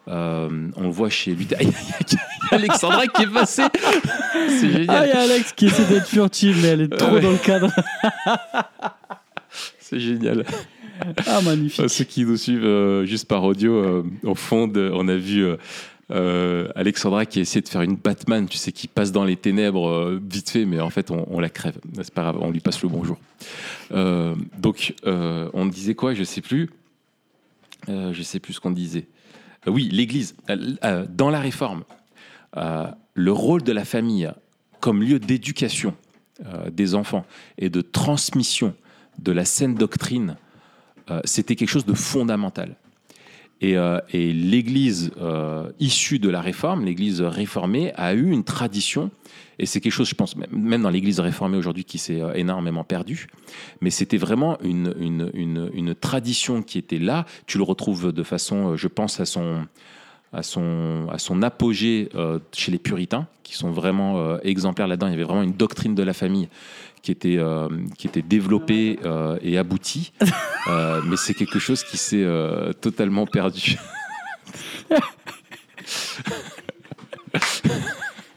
Euh, 0.08 0.70
on 0.76 0.84
le 0.84 0.90
voit 0.90 1.10
chez 1.10 1.34
lui. 1.34 1.48
Il 1.62 1.68
y, 1.68 1.72
a 1.72 2.56
Alexandra 2.56 3.08
qui 3.08 3.24
est 3.24 3.34
passée. 3.34 3.64
C'est 4.48 4.70
génial. 4.72 4.90
Ah, 4.90 5.06
il 5.06 5.10
y 5.10 5.12
a 5.14 5.22
Alex 5.22 5.54
qui 5.54 5.68
essaie 5.68 5.86
d'être 5.86 6.08
furtive, 6.08 6.60
mais 6.62 6.68
elle 6.70 6.82
est 6.82 6.98
trop 6.98 7.14
Ouais. 7.16 7.22
dans 7.22 7.32
le 7.32 7.38
cadre. 7.38 7.72
C'est 9.80 10.00
génial. 10.00 10.46
Ah, 11.28 11.42
magnifique. 11.42 11.90
Ceux 11.90 12.04
qui 12.04 12.26
nous 12.26 12.38
suivent 12.38 12.66
euh, 12.66 13.06
juste 13.06 13.28
par 13.28 13.44
audio, 13.44 13.74
euh, 13.74 14.04
au 14.24 14.36
fond, 14.36 14.72
on 14.76 15.08
a 15.08 15.16
vu 15.16 15.46
euh, 16.12 16.68
Alexandra 16.76 17.26
qui 17.26 17.40
a 17.40 17.42
essayé 17.42 17.62
de 17.62 17.70
faire 17.70 17.82
une 17.82 17.96
Batman, 17.96 18.48
tu 18.48 18.58
sais, 18.58 18.72
qui 18.72 18.88
passe 18.88 19.12
dans 19.12 19.24
les 19.24 19.36
ténèbres 19.36 20.20
vite 20.30 20.50
fait, 20.50 20.66
mais 20.66 20.80
en 20.80 20.90
fait, 20.90 21.12
on, 21.12 21.40
la 21.40 21.50
crève. 21.50 21.78
C'est 21.96 22.14
pas 22.14 22.24
grave, 22.24 22.38
on 22.40 22.52
lui 22.52 22.60
passe 22.60 22.82
le 22.82 22.90
bonjour. 22.90 23.18
Donc, 23.92 24.94
on 25.06 25.66
disait 25.66 25.96
quoi 25.96 26.14
Je 26.14 26.24
sais 26.24 26.42
plus. 26.42 26.70
Je 27.88 28.22
sais 28.22 28.40
plus 28.40 28.54
ce 28.54 28.60
qu'on 28.60 28.72
disait. 28.72 29.08
Oui, 29.66 29.90
l'Église. 29.92 30.36
Dans 31.10 31.30
la 31.30 31.40
réforme, 31.40 31.84
le 32.56 33.32
rôle 33.32 33.64
de 33.64 33.72
la 33.72 33.86
famille 33.86 34.32
comme 34.80 35.02
lieu 35.02 35.20
d'éducation 35.20 35.96
des 36.72 36.96
enfants 36.96 37.26
et 37.58 37.70
de 37.70 37.82
transmission 37.82 38.74
de 39.20 39.32
la 39.32 39.46
saine 39.46 39.76
doctrine 39.76 40.36
c'était 41.26 41.56
quelque 41.56 41.70
chose 41.70 41.86
de 41.86 41.94
fondamental. 41.94 42.76
Et, 43.64 43.78
euh, 43.78 44.00
l'Église 44.12 45.12
euh, 45.22 45.72
issue 45.80 46.20
de 46.20 46.30
la 46.30 46.42
réforme, 46.42 46.84
l'Église 46.84 47.22
réformée, 47.22 47.94
a 47.96 48.14
eu 48.14 48.30
une 48.30 48.44
tradition, 48.44 49.10
et 49.58 49.66
c'est 49.66 49.80
quelque 49.80 49.94
chose, 49.94 50.10
je 50.10 50.16
pense, 50.16 50.36
même- 50.36 50.82
dans 50.82 50.90
l'Église 50.90 51.22
réformée 51.22 51.58
aujourd'hui, 51.58 51.86
qui 51.86 51.98
s'est 51.98 52.22
euh, 52.22 52.34
énormément 52.34 52.84
perdu, 52.84 53.28
mais 53.80 53.90
c'était 53.90 54.18
vraiment 54.18 54.58
une, 54.62 55.96
tradition 56.00 56.62
qui 56.62 56.78
était 56.78 57.00
là. 57.00 57.26
Tu 57.48 57.58
le 57.58 57.64
retrouves 57.64 58.12
de 58.12 58.24
façon, 58.24 58.72
euh, 58.72 58.76
je 58.76 58.90
pense, 58.90 59.22
à 59.22 59.26
son, 59.26 59.66
apogée 61.42 62.10
euh, 62.16 62.40
chez 62.52 62.72
les 62.72 62.80
puritains, 62.80 63.28
qui 63.44 63.56
sont 63.56 63.72
vraiment 63.72 64.20
euh, 64.20 64.40
exemplaires 64.44 64.88
là-dedans. 64.88 65.08
Il 65.08 65.12
y 65.12 65.14
avait 65.14 65.24
vraiment 65.24 65.44
une 65.44 65.54
doctrine 65.54 65.96
de 65.96 66.04
la 66.04 66.14
famille 66.14 66.50
qui 67.04 67.12
était, 67.12 67.38
euh, 67.38 67.68
qui 67.98 68.08
était 68.08 68.22
développée 68.22 68.98
euh, 69.06 69.38
et 69.44 69.60
aboutie, 69.60 70.12
Euh, 70.66 71.02
mais 71.04 71.18
c'est 71.18 71.34
quelque 71.34 71.60
chose 71.60 71.84
qui 71.84 71.98
s'est 71.98 72.26
totalement 72.80 73.26
perdu. 73.26 73.76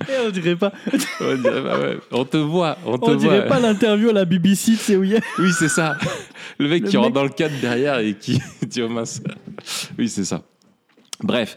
Et 0.08 0.26
on 0.26 0.30
dirait 0.30 0.56
pas, 0.56 0.72
on, 1.20 1.36
dirait, 1.36 1.62
bah 1.62 1.78
ouais, 1.78 1.98
on 2.10 2.24
te 2.24 2.36
voit, 2.36 2.78
on 2.84 2.98
te 2.98 3.10
on 3.12 3.14
dirait 3.14 3.42
voit. 3.42 3.48
pas 3.48 3.60
l'interview 3.60 4.10
à 4.10 4.12
la 4.12 4.24
BBC, 4.24 4.72
tu 4.72 4.76
sais 4.76 4.96
où 4.96 5.04
il 5.04 5.10
y 5.10 5.16
a. 5.16 5.20
Oui, 5.38 5.52
c'est 5.56 5.68
ça. 5.68 5.96
Le 6.58 6.68
mec 6.68 6.82
Le 6.82 6.88
qui 6.88 6.96
rentre 6.96 7.12
dans 7.12 7.22
le 7.22 7.28
cadre 7.28 7.54
derrière 7.60 8.00
et 8.00 8.14
qui 8.14 8.42
dit 8.66 8.82
oh 8.82 8.88
mince. 8.88 9.22
Oui, 9.96 10.08
c'est 10.08 10.24
ça. 10.24 10.42
Bref. 11.22 11.56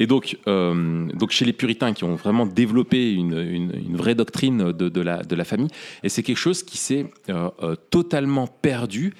Et 0.00 0.06
donc, 0.06 0.38
euh, 0.48 1.06
donc 1.12 1.30
chez 1.30 1.44
les 1.44 1.52
puritains 1.52 1.92
qui 1.92 2.04
ont 2.04 2.16
vraiment 2.16 2.46
développé 2.46 3.12
une, 3.12 3.38
une- 3.38 3.96
vraie 3.96 4.14
doctrine 4.14 4.72
de, 4.72 5.00
la, 5.02 5.22
de 5.22 5.36
la 5.36 5.44
famille, 5.44 5.68
et 6.02 6.08
c'est 6.08 6.22
quelque 6.22 6.38
chose 6.38 6.62
qui 6.62 6.78
s'est 6.78 7.06
euh, 7.28 7.50
euh, 7.62 7.76
totalement 7.90 8.46
perdu 8.46 9.12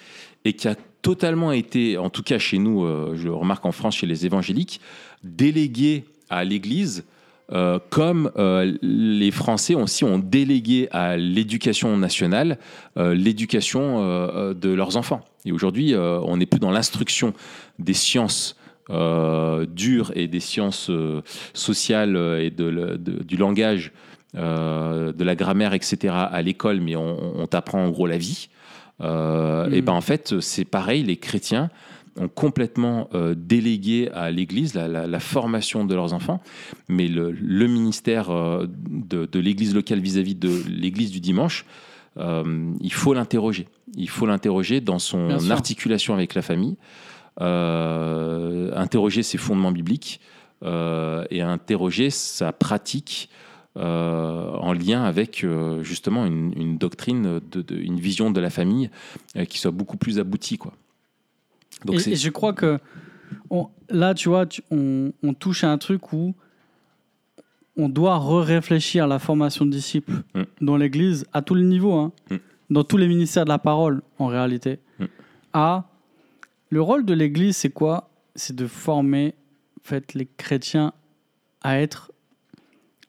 et 0.47 0.55
qui 0.55 0.67
a 0.69 0.75
totalement 1.03 1.53
été, 1.53 1.99
en 1.99 2.09
tout 2.09 2.23
cas 2.23 2.39
chez 2.39 2.59
nous, 2.59 2.87
je 3.15 3.25
le 3.25 3.35
remarque 3.35 3.65
en 3.67 3.73
France 3.73 3.97
chez 3.97 4.07
les 4.07 4.25
évangéliques, 4.27 4.81
délégué 5.23 6.05
à 6.31 6.45
l'Église 6.45 7.05
comme 7.91 8.31
les 8.83 9.31
Français 9.31 9.75
aussi 9.75 10.05
ont 10.05 10.19
délégué 10.19 10.89
à 10.93 11.17
l'éducation 11.17 11.97
nationale 11.97 12.59
l'éducation 12.97 14.53
de 14.55 14.69
leurs 14.71 14.97
enfants. 14.97 15.23
Et 15.47 15.53
aujourd'hui, 15.53 15.95
on 15.97 16.37
n'est 16.37 16.47
plus 16.47 16.61
dans 16.61 16.71
l'instruction 16.71 17.33
des 17.79 17.95
sciences 17.95 18.57
dures 19.67 20.13
et 20.15 20.27
des 20.29 20.41
sciences 20.41 20.91
euh, 20.91 21.23
sociales 21.55 22.17
euh, 22.17 22.43
et 22.45 22.51
de, 22.51 22.97
du 23.25 23.37
langage, 23.37 23.93
euh, 24.37 25.13
de 25.13 25.25
la 25.25 25.35
grammaire, 25.35 25.75
etc. 25.75 26.15
à 26.15 26.43
l'école, 26.43 26.81
mais 26.81 26.97
on, 26.97 27.41
on 27.41 27.47
t'apprend 27.47 27.85
en 27.85 27.91
gros 27.91 28.07
la 28.07 28.19
vie. 28.19 28.49
Euh. 29.01 29.71
Et 29.71 29.81
ben 29.83 29.93
en 29.93 30.01
fait, 30.01 30.41
c'est 30.41 30.65
pareil, 30.65 31.03
les 31.03 31.17
chrétiens 31.17 31.71
ont 32.19 32.29
complètement 32.29 33.09
euh, 33.15 33.35
délégué 33.37 34.11
à 34.13 34.31
l'Église 34.31 34.75
la, 34.75 34.89
la- 34.89 35.07
la 35.07 35.21
formation 35.21 35.85
de 35.85 35.95
leurs 35.95 36.13
enfants, 36.13 36.43
mais 36.89 37.07
le, 37.09 37.31
le 37.31 37.67
ministère 37.67 38.31
euh, 38.31 38.67
de, 38.69 39.27
de 39.27 39.39
l'Église 39.39 39.75
locale 39.75 40.01
vis-à-vis 40.01 40.35
de 40.35 40.51
l'Église 40.69 41.13
du 41.13 41.21
dimanche, 41.21 41.65
euh, 42.19 42.73
il 42.81 42.93
faut 42.93 43.15
l'interroger. 43.15 43.69
Il 43.97 44.09
faut 44.11 44.27
l'interroger 44.27 44.81
dans 44.81 44.99
son 44.99 45.31
articulation 45.51 46.13
avec 46.13 46.35
la 46.35 46.43
famille, 46.43 46.77
euh, 46.77 47.10
interroger 47.41 49.23
ses 49.23 49.39
fondements 49.39 49.73
bibliques 49.73 50.21
euh, 50.63 51.25
et 51.31 51.41
interroger 51.43 52.11
sa 52.11 52.53
pratique 52.53 53.29
euh, 53.77 54.51
en 54.57 54.73
lien 54.73 55.05
avec 55.05 55.45
euh, 55.45 55.83
justement 55.83 56.27
une, 56.27 56.53
une 56.57 56.77
doctrine, 56.77 57.41
de, 57.51 57.63
de- 57.63 57.77
une 57.77 58.01
vision 58.01 58.31
de 58.31 58.41
la 58.41 58.51
famille 58.51 58.91
euh, 59.37 59.45
qui 59.45 59.59
soit 59.59 59.71
beaucoup 59.71 59.97
plus 59.97 60.19
aboutie. 60.19 60.59
Quoi. 60.59 60.73
Donc 61.85 62.07
et, 62.07 62.17
je 62.17 62.31
crois 62.31 62.53
que 62.53 62.79
on- 63.49 63.69
là, 63.89 64.13
tu 64.13 64.29
vois, 64.29 64.45
tu- 64.47 64.63
on, 64.71 65.13
on 65.23 65.35
touche 65.35 65.63
à 65.65 65.71
un 65.71 65.79
truc 65.79 66.13
où 66.13 66.35
on 67.77 67.89
doit 67.89 68.19
re-réfléchir 68.19 69.05
à 69.05 69.07
la 69.07 69.19
formation 69.21 69.65
de 69.65 69.71
disciples 69.71 70.13
Mm. 70.35 70.43
dans 70.61 70.77
l'Église 70.77 71.25
à 71.33 71.41
tous 71.41 71.55
les 71.55 71.65
niveaux, 71.65 71.95
hein, 71.95 72.13
Mm. 72.31 72.37
dans 72.71 72.85
tous 72.85 72.97
les 72.97 73.07
ministères 73.09 73.45
de 73.45 73.51
la 73.51 73.59
parole, 73.61 74.03
en 74.19 74.27
réalité. 74.27 74.81
Mm. 74.99 75.05
À 75.53 75.85
le 76.71 76.81
rôle 76.81 77.05
de 77.05 77.13
l'Église, 77.15 77.57
c'est 77.57 77.71
quoi? 77.71 78.11
C'est 78.37 78.55
de 78.57 78.67
former 78.67 79.35
en 79.79 79.89
fait, 79.89 80.15
les 80.15 80.27
chrétiens 80.37 80.93
à 81.63 81.81
être, 81.81 82.13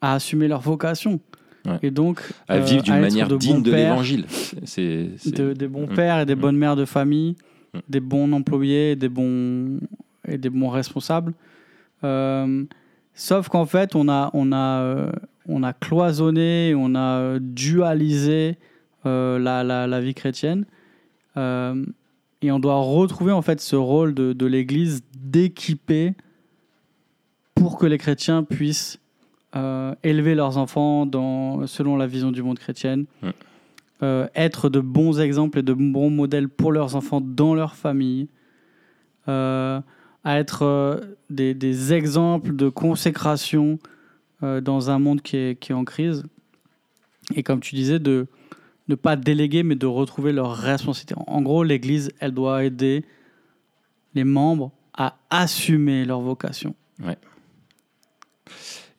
à 0.02 0.14
assumer 0.16 0.48
leur 0.48 0.62
vocation. 0.62 1.20
Ouais. 1.66 1.78
Et 1.84 1.92
donc, 1.92 2.22
à 2.48 2.56
euh, 2.56 2.60
vivre 2.62 2.82
d'une 2.84 2.94
être 2.96 3.02
manière 3.02 3.28
de 3.28 3.38
digne 3.38 3.62
de 3.62 3.72
l'évangile. 3.72 4.26
C'est, 4.66 5.10
c'est- 5.18 5.36
de- 5.36 5.54
des 5.54 5.68
bons 5.68 5.86
Mm. 5.88 5.94
pères 5.96 6.20
et 6.22 6.26
des 6.26 6.36
Mm. 6.36 6.40
bonnes 6.40 6.58
mères 6.58 6.76
de 6.76 6.86
famille, 6.86 7.36
Mm. 7.74 7.80
des 7.88 8.00
bons 8.00 8.32
employés, 8.34 8.96
des 8.96 9.10
bons 9.10 9.80
et 10.28 10.38
des 10.40 10.50
bons 10.50 10.70
responsables. 10.70 11.34
Euh, 12.04 12.64
sauf 13.14 13.48
qu'en 13.50 13.66
fait, 13.68 13.96
on 13.96 14.10
a 14.10 14.32
on 14.34 14.52
a 14.52 14.82
euh, 14.82 15.12
on 15.48 15.62
a 15.62 15.74
cloisonné, 15.74 16.74
on 16.76 16.96
a 16.96 17.20
euh, 17.20 17.40
dualisé 17.42 18.58
euh, 19.06 19.38
la, 19.38 19.64
la, 19.64 19.86
la 19.88 20.00
vie 20.02 20.14
chrétienne. 20.16 20.66
Et 22.42 22.52
on 22.52 22.60
doit 22.60 22.80
retrouver 22.80 23.32
en 23.32 23.42
fait 23.42 23.62
ce 23.62 23.76
rôle 23.76 24.14
de, 24.14 24.34
de 24.34 24.46
l'Église 24.46 25.04
d'équiper 25.16 26.14
pour 27.54 27.78
que 27.78 27.86
les 27.86 27.98
chrétiens 27.98 28.44
puissent 28.44 29.00
euh, 29.56 29.94
élever 30.04 30.34
leurs 30.34 30.58
enfants 30.58 31.06
dans, 31.06 31.68
selon 31.68 31.96
la 31.98 32.08
vision 32.08 32.32
du 32.32 32.42
monde 32.42 32.58
chrétienne, 32.58 33.06
euh, 34.02 34.28
être 34.34 34.70
de 34.70 34.80
bons 34.80 35.20
exemples 35.20 35.60
et 35.60 35.62
de 35.62 35.74
bons 35.74 36.10
modèles 36.10 36.50
pour 36.50 36.72
leurs 36.72 36.96
enfants 36.96 37.22
dans 37.22 37.54
leur 37.54 37.76
famille, 37.76 38.28
euh, 39.28 39.80
à 40.24 40.40
être 40.40 41.02
des, 41.30 41.54
des 41.54 41.94
exemples 41.94 42.56
de 42.56 42.70
consécration 42.70 43.80
dans 44.42 44.90
un 44.90 44.98
monde 44.98 45.22
qui 45.22 45.38
est, 45.38 45.60
qui 45.60 45.72
est 45.72 45.76
en 45.76 45.84
crise. 45.84 46.24
Et 47.36 47.44
comme 47.44 47.60
tu 47.60 47.76
disais, 47.76 48.00
de 48.00 48.26
ne 48.92 48.96
pas 48.96 49.16
déléguer, 49.16 49.64
mais 49.64 49.76
de 49.76 49.86
retrouver 49.88 50.32
leur 50.34 50.52
responsabilité. 50.56 51.16
En 51.28 51.42
gros, 51.42 51.64
l'Église, 51.64 52.12
elle 52.20 52.32
doit 52.32 52.64
aider 52.64 53.04
les 54.14 54.24
membres 54.24 54.72
à 54.94 55.18
assumer 55.30 56.06
leur 56.06 56.20
vocation. 56.22 56.76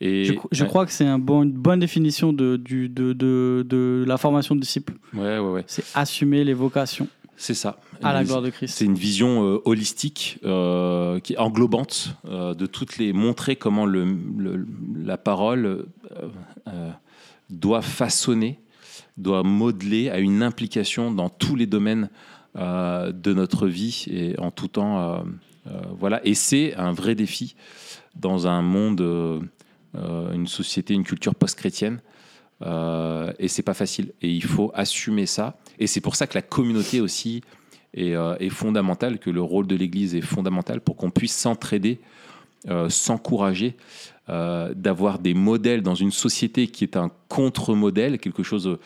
Et, 0.01 0.25
Je, 0.25 0.33
je 0.51 0.63
ouais, 0.65 0.69
crois 0.69 0.85
que 0.87 0.93
c'est 0.93 1.05
un 1.07 1.19
bon- 1.19 1.43
une 1.45 1.53
bonne 1.53 1.79
définition 1.79 2.33
de, 2.33 2.57
du, 2.57 2.89
de, 2.89 3.13
de, 3.13 3.65
de 3.69 4.05
la 4.07 4.17
formation 4.19 4.57
de 4.57 4.61
disciples. 4.61 4.95
ouais, 5.15 5.39
ouais, 5.39 5.51
ouais. 5.51 5.65
C'est 5.69 5.85
assumer 5.95 6.43
les 6.43 6.55
vocations 6.55 7.07
C'est 7.37 7.55
ça. 7.55 7.79
à 8.03 8.13
la 8.13 8.25
gloire 8.25 8.43
de 8.43 8.47
C'est 8.49 8.53
Christ. 8.57 8.81
une 8.81 8.95
vision 8.95 9.45
euh, 9.47 9.59
holistique, 9.65 10.41
euh, 10.45 11.21
qui 11.21 11.35
est 11.35 11.39
englobante, 11.39 12.17
euh, 12.25 12.53
de 12.55 12.67
toutes 12.67 12.99
les 12.99 13.13
montrer 13.13 13.55
comment 13.55 13.87
le, 13.87 14.05
le- 14.39 14.67
la 15.05 15.19
parole 15.19 15.87
doit 17.51 17.83
façonner, 17.83 18.59
doit 19.17 19.43
modeler, 19.43 20.11
a 20.11 20.19
une 20.19 20.43
implication 20.43 21.11
dans 21.11 21.29
tous 21.29 21.57
les 21.57 21.67
domaines 21.67 22.11
euh, 22.57 23.13
de 23.13 23.33
notre 23.33 23.67
vie 23.67 24.05
et 24.11 24.39
en 24.39 24.51
tout 24.51 24.69
temps. 24.69 25.01
euh, 25.01 25.23
euh, 25.69 25.81
voilà. 25.99 26.21
Et 26.27 26.35
c'est 26.35 26.75
un 26.75 26.93
vrai 26.93 27.15
défi 27.15 27.55
dans 28.15 28.47
un 28.47 28.63
monde, 28.63 29.01
une 29.95 30.47
société, 30.47 30.93
une 30.95 31.05
culture 31.05 31.35
post-chrétienne. 31.35 32.01
Et 32.61 33.49
c'est 33.49 33.63
pas 33.63 33.75
facile. 33.75 34.13
Et 34.21 34.31
il 34.31 34.45
faut 34.45 34.71
assumer 34.75 35.27
ça. 35.27 35.57
Et 35.79 35.87
c'est 35.87 36.01
pour 36.01 36.17
ça 36.17 36.27
que 36.27 36.35
la 36.35 36.43
communauté 36.43 37.01
aussi 37.01 37.43
est 37.95 38.49
fondamentale, 38.51 39.19
que 39.19 39.31
le 39.31 39.41
rôle 39.41 39.67
de 39.67 39.77
l'Église 39.77 40.15
est 40.15 40.21
fondamental 40.21 40.81
pour 40.81 40.97
qu'on 40.97 41.11
puisse 41.11 41.35
s'entraider, 41.35 42.01
euh, 42.69 42.89
s'encourager, 42.89 43.77
euh, 44.29 44.73
d'avoir 44.75 45.19
des 45.19 45.35
modèles 45.35 45.83
dans 45.83 45.95
une 45.97 46.13
société 46.13 46.69
qui 46.69 46.85
est 46.85 46.97
un 46.97 47.11
contre-modèle, 47.29 48.19
quelque 48.19 48.43
chose 48.43 48.79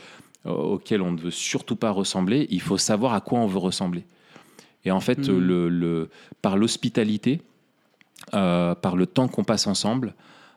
euh, 0.47 0.51
auquel 0.51 1.03
on 1.03 1.13
ne 1.13 1.19
veut 1.21 1.31
surtout 1.31 1.77
pas 1.77 1.91
ressembler. 1.91 2.47
Il 2.51 2.61
faut 2.61 2.79
savoir 2.79 3.13
à 3.15 3.21
quoi 3.21 3.39
on 3.41 3.47
veut 3.47 3.59
ressembler. 3.59 4.05
Et 4.85 4.91
en 4.91 5.01
fait, 5.01 5.27
le, 5.29 5.69
le- 5.69 6.11
par 6.43 6.57
l'hospitalité, 6.57 7.43
par 8.31 8.97
le 8.97 9.07
temps 9.07 9.27
qu'on 9.29 9.43
passe 9.45 9.67
ensemble, 9.67 10.15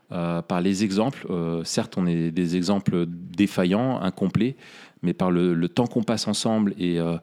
par 0.10 0.62
les 0.62 0.84
exemples. 0.84 1.28
certes, 1.64 1.98
on 1.98 2.06
est 2.06 2.30
des 2.32 2.56
exemples 2.56 3.06
défaillants, 3.08 4.00
incomplets, 4.02 4.56
mais 5.02 5.14
par 5.14 5.32
le, 5.32 5.70
temps 5.70 5.88
qu'on 5.88 6.04
passe 6.04 6.28
ensemble 6.28 6.74
euh, 6.80 7.18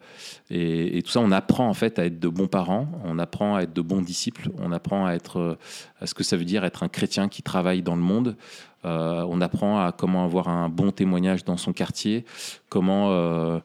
et, 0.51 1.03
tout 1.03 1.11
ça, 1.11 1.21
on 1.21 1.31
apprend 1.31 1.69
en 1.69 1.75
fait 1.75 1.99
à 1.99 2.07
être 2.07 2.19
de 2.19 2.29
bons 2.29 2.47
parents, 2.47 2.89
on 3.05 3.19
apprend 3.19 3.57
à 3.57 3.63
être 3.63 3.73
de 3.73 3.83
bons 3.83 4.01
disciples, 4.01 4.51
on 4.59 4.73
apprend 4.73 5.07
à 5.07 5.13
être 5.13 5.39
euh, 5.39 5.59
ce 6.05 6.15
que 6.15 6.25
ça 6.25 6.37
veut 6.37 6.45
dire 6.45 6.65
être 6.65 6.83
un 6.83 6.89
chrétien 6.89 7.29
qui 7.29 7.43
travaille 7.43 7.83
dans 7.83 7.97
le 7.97 8.03
monde. 8.03 8.37
Euh, 8.85 9.27
on 9.29 9.41
apprend 9.41 9.85
à 9.85 9.93
comment 9.93 10.25
avoir 10.25 10.49
un 10.49 10.69
bon 10.69 10.93
témoignage 10.93 11.45
dans 11.45 11.57
son 11.57 11.73
quartier, 11.73 12.25
comment 12.69 13.61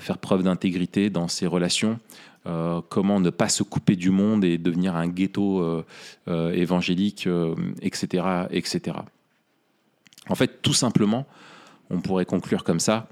faire 0.00 0.18
preuve 0.18 0.42
d'intégrité 0.42 1.08
dans 1.08 1.26
ses 1.26 1.46
relations, 1.46 1.98
comment 2.44 3.18
ne 3.18 3.30
pas 3.30 3.48
se 3.48 3.62
couper 3.62 3.96
du 3.96 4.10
monde 4.10 4.44
et 4.44 4.58
devenir 4.58 4.94
un 4.94 5.08
ghetto 5.08 5.84
évangélique, 6.26 7.28
etc., 7.80 8.24
etc. 8.50 8.98
En 10.28 10.34
fait, 10.34 10.60
tout 10.60 10.74
simplement, 10.74 11.24
on 11.88 12.00
pourrait 12.00 12.26
conclure 12.26 12.62
comme 12.62 12.80
ça 12.80 13.08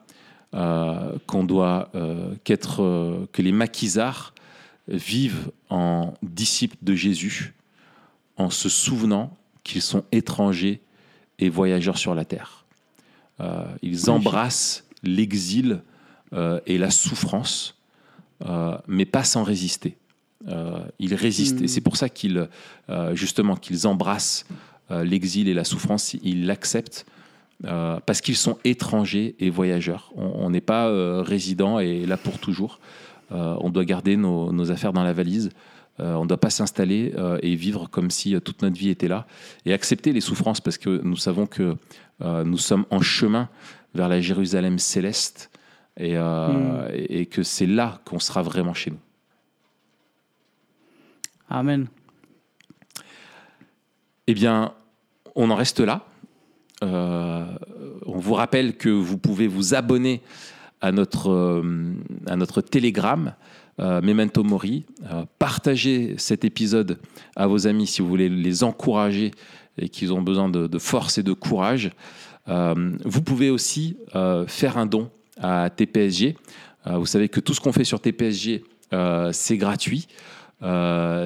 qu'on 0.53 1.45
doit 1.45 1.91
euh, 1.95 2.35
qu'être, 2.45 2.83
euh, 2.83 3.29
que 3.33 3.43
les 3.43 3.53
maquisards 3.53 4.35
vivent 4.89 5.51
en 5.69 6.15
disciples 6.23 6.77
de 6.83 6.95
Jésus 6.95 7.55
en 8.37 8.51
se 8.51 8.69
souvenant 8.69 9.37
qu'ils 9.65 9.83
sont 9.83 10.05
étrangers 10.13 10.81
et 11.39 11.49
voyageurs 11.49 11.99
sur 11.99 12.15
la 12.15 12.25
terre. 12.25 12.65
ils 13.83 14.09
embrassent 14.09 14.85
l'exil 15.03 15.83
et 16.67 16.79
la 16.79 16.91
souffrance, 16.91 17.77
mais 18.87 19.05
pas 19.07 19.25
sans 19.25 19.43
résister. 19.43 19.97
ils 21.01 21.15
résistent, 21.15 21.61
et 21.63 21.65
hmm. 21.65 21.69
c'est 21.69 21.81
pour 21.81 21.97
ça 21.97 22.09
qu'ils, 22.09 22.49
justement, 23.15 23.57
qu'ils 23.57 23.89
embrassent 23.89 24.47
l'exil 24.91 25.49
et 25.49 25.55
la 25.55 25.65
souffrance, 25.65 26.15
ils 26.15 26.47
l'acceptent 26.47 27.07
euh, 27.65 27.99
parce 28.05 28.21
qu'ils 28.21 28.37
sont 28.37 28.59
étrangers 28.65 29.35
et 29.39 29.49
voyageurs. 29.49 30.13
On 30.15 30.51
n'est 30.51 30.61
pas 30.61 30.89
euh, 30.89 31.23
résident 31.23 31.79
et 31.79 32.05
là 32.05 32.17
pour 32.17 32.39
toujours. 32.39 32.81
Euh, 33.33 33.57
on 33.61 33.71
doit 33.71 33.85
garder 33.85 34.17
nos, 34.17 34.71
affaires 34.71 34.93
dans 34.93 35.03
la 35.03 35.13
valise. 35.13 35.51
on 35.99 36.23
ne 36.23 36.29
doit 36.29 36.41
pas 36.41 36.51
s'installer 36.51 37.15
et 37.43 37.57
vivre 37.57 37.89
comme 37.91 38.11
si 38.11 38.39
toute 38.41 38.63
notre 38.63 38.77
vie 38.77 38.91
était 38.91 39.09
là. 39.09 39.27
Et 39.65 39.73
accepter 39.73 40.13
les 40.13 40.21
souffrances 40.21 40.61
parce 40.61 40.77
que 40.77 41.01
nous 41.03 41.17
savons 41.17 41.47
que 41.47 41.77
nous 42.21 42.59
sommes 42.59 42.85
en 42.91 43.01
chemin 43.01 43.49
vers 43.95 44.09
la 44.09 44.21
Jérusalem 44.21 44.79
céleste 44.79 45.51
et, 45.99 46.19
hmm. 46.19 46.89
et 46.93 47.25
que 47.25 47.43
c'est 47.43 47.67
là 47.67 48.01
qu'on 48.05 48.19
sera 48.19 48.43
vraiment 48.43 48.75
chez 48.75 48.91
nous. 48.91 49.01
Amen. 51.49 51.87
Eh 54.27 54.35
bien, 54.35 54.75
on 55.35 55.51
en 55.51 55.55
reste 55.55 55.81
là. 55.81 56.05
Euh, 56.83 57.45
on 58.05 58.19
vous 58.19 58.35
rappelle 58.35 58.77
que 58.77 58.89
vous 58.89 59.19
pouvez 59.19 59.47
vous 59.47 59.75
abonner 59.75 60.21
à 60.81 60.93
notre, 60.93 61.31
euh, 61.31 61.95
à 62.27 62.63
Telegram. 62.63 63.35
Euh, 63.79 64.01
Memento 64.01 64.43
Mori. 64.43 64.87
partagez 65.39 66.15
cet 66.17 66.47
épisode 66.47 66.99
à 67.35 67.47
vos 67.47 67.67
amis 67.67 67.87
si 67.87 68.01
vous 68.01 68.09
voulez 68.09 68.31
les 68.31 68.65
encourager 68.65 69.33
et 69.77 69.91
qu'ils 69.91 70.15
ont 70.15 70.23
besoin 70.23 70.49
de, 70.49 70.79
force 70.79 71.19
et 71.19 71.23
de 71.23 71.35
courage. 71.35 71.91
vous 72.47 73.23
pouvez 73.23 73.51
aussi 73.51 73.99
faire 74.47 74.79
un 74.79 74.87
don 74.87 75.11
à 75.39 75.69
TPSG. 75.69 76.37
vous 76.87 77.05
savez 77.05 77.29
que 77.29 77.39
tout 77.39 77.53
ce 77.53 77.61
qu'on 77.61 77.73
fait 77.73 77.85
sur 77.85 78.01
TPSG, 78.01 78.65
c'est 79.33 79.59
gratuit, 79.59 80.09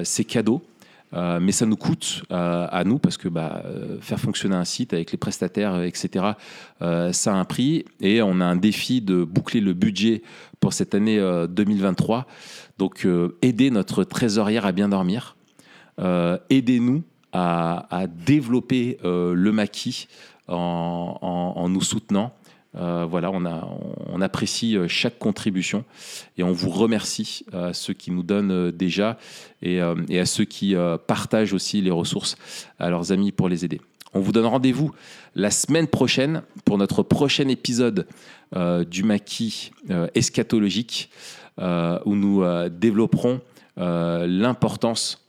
c'est 0.03 0.25
cadeau. 0.25 0.61
Euh, 1.13 1.39
mais 1.41 1.51
ça 1.51 1.65
nous 1.65 1.75
coûte 1.75 2.23
euh, 2.31 2.67
à 2.69 2.83
nous 2.83 2.97
parce 2.97 3.17
que 3.17 3.27
bah, 3.27 3.63
euh, 3.65 3.99
faire 3.99 4.19
fonctionner 4.19 4.55
un 4.55 4.63
site 4.63 4.93
avec 4.93 5.11
les 5.11 5.17
prestataires, 5.17 5.81
etc., 5.83 6.25
ça 6.79 7.33
a 7.33 7.35
un 7.35 7.45
prix 7.45 7.85
et 7.99 8.21
on 8.21 8.39
a 8.41 8.45
un 8.45 8.55
défi 8.55 9.01
de 9.01 9.23
boucler 9.23 9.61
le 9.61 9.73
budget 9.73 10.23
pour 10.59 10.73
cette 10.73 10.95
année 10.95 11.19
2023. 11.49 12.25
Donc, 12.77 13.07
aider 13.43 13.69
notre 13.69 14.03
trésorière 14.03 14.65
à 14.65 14.71
bien 14.71 14.89
dormir, 14.89 15.35
aidez-nous 16.49 17.03
à, 17.33 18.05
développer 18.25 18.97
le 19.03 19.51
maquis 19.51 20.07
en 20.47 21.67
nous 21.69 21.81
soutenant. 21.81 22.33
Euh, 22.77 23.05
voilà, 23.09 23.31
on, 23.31 24.21
apprécie 24.21 24.77
euh, 24.77 24.87
chaque 24.87 25.19
contribution 25.19 25.83
et 26.37 26.43
on 26.43 26.53
vous 26.53 26.69
remercie 26.69 27.45
à 27.51 27.57
euh, 27.57 27.73
ceux 27.73 27.93
qui 27.93 28.11
nous 28.11 28.23
donnent 28.23 28.71
déjà 28.71 29.17
et, 29.61 29.81
à 29.81 30.25
ceux 30.25 30.45
qui 30.45 30.75
partagent 31.07 31.53
aussi 31.53 31.81
les 31.81 31.91
ressources 31.91 32.37
à 32.79 32.89
leurs 32.89 33.11
amis 33.11 33.31
pour 33.31 33.49
les 33.49 33.65
aider. 33.65 33.81
On 34.13 34.19
vous 34.19 34.31
donne 34.31 34.45
rendez-vous 34.45 34.91
la 35.35 35.51
semaine 35.51 35.87
prochaine 35.87 36.43
pour 36.65 36.77
notre 36.77 37.03
prochain 37.03 37.47
épisode 37.47 38.07
du 38.89 39.03
maquis 39.03 39.71
eschatologique 40.15 41.09
où 41.59 42.15
nous 42.15 42.43
développerons 42.69 43.39
l'importance 43.77 45.23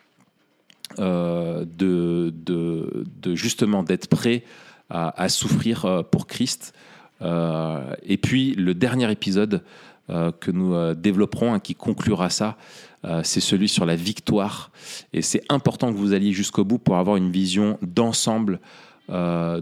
de, 0.98 2.32
justement 3.34 3.82
d'être 3.82 4.08
prêt 4.08 4.44
à, 4.88 5.28
souffrir 5.28 6.04
pour 6.10 6.26
Christ 6.26 6.72
et 7.22 8.16
puis 8.16 8.54
le 8.54 8.74
dernier 8.74 9.10
épisode 9.10 9.62
euh, 10.10 10.32
que 10.32 10.50
nous 10.50 10.74
euh, 10.74 10.94
développerons, 10.94 11.54
hein, 11.54 11.60
qui 11.60 11.76
conclura 11.76 12.28
ça, 12.28 12.56
c'est 13.24 13.40
celui 13.40 13.68
sur 13.68 13.84
la 13.84 13.96
victoire. 13.96 14.70
Et 15.12 15.22
c'est 15.22 15.42
important 15.48 15.92
que 15.92 15.98
vous 15.98 16.12
alliez 16.12 16.30
jusqu'au 16.30 16.64
bout 16.64 16.78
pour 16.78 16.98
avoir 16.98 17.16
une 17.16 17.32
vision 17.32 17.76
d'ensemble 17.82 18.60
de, 19.08 19.60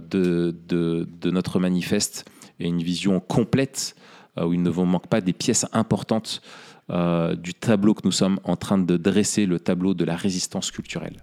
de, 0.68 1.08
de, 1.08 1.30
notre 1.30 1.58
manifeste 1.58 2.26
et 2.58 2.68
une 2.68 2.82
vision 2.82 3.18
complète 3.18 3.96
où 4.38 4.52
il 4.52 4.62
ne 4.62 4.68
vous 4.68 4.84
manque 4.84 5.06
pas 5.06 5.22
des 5.22 5.32
pièces 5.32 5.64
importantes 5.72 6.42
du 6.90 7.54
tableau 7.54 7.94
que 7.94 8.02
nous 8.04 8.12
sommes 8.12 8.40
en 8.44 8.56
train 8.56 8.76
de 8.76 8.98
dresser, 8.98 9.46
le 9.46 9.58
tableau 9.58 9.94
de 9.94 10.04
la 10.04 10.16
résistance 10.16 10.70
culturelle. 10.70 11.16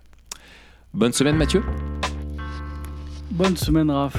Bonne 0.92 1.14
semaine 1.14 1.38
Mathieu. 1.38 1.62
Bonne 3.30 3.58
semaine 3.58 3.92
Raph. 3.92 4.18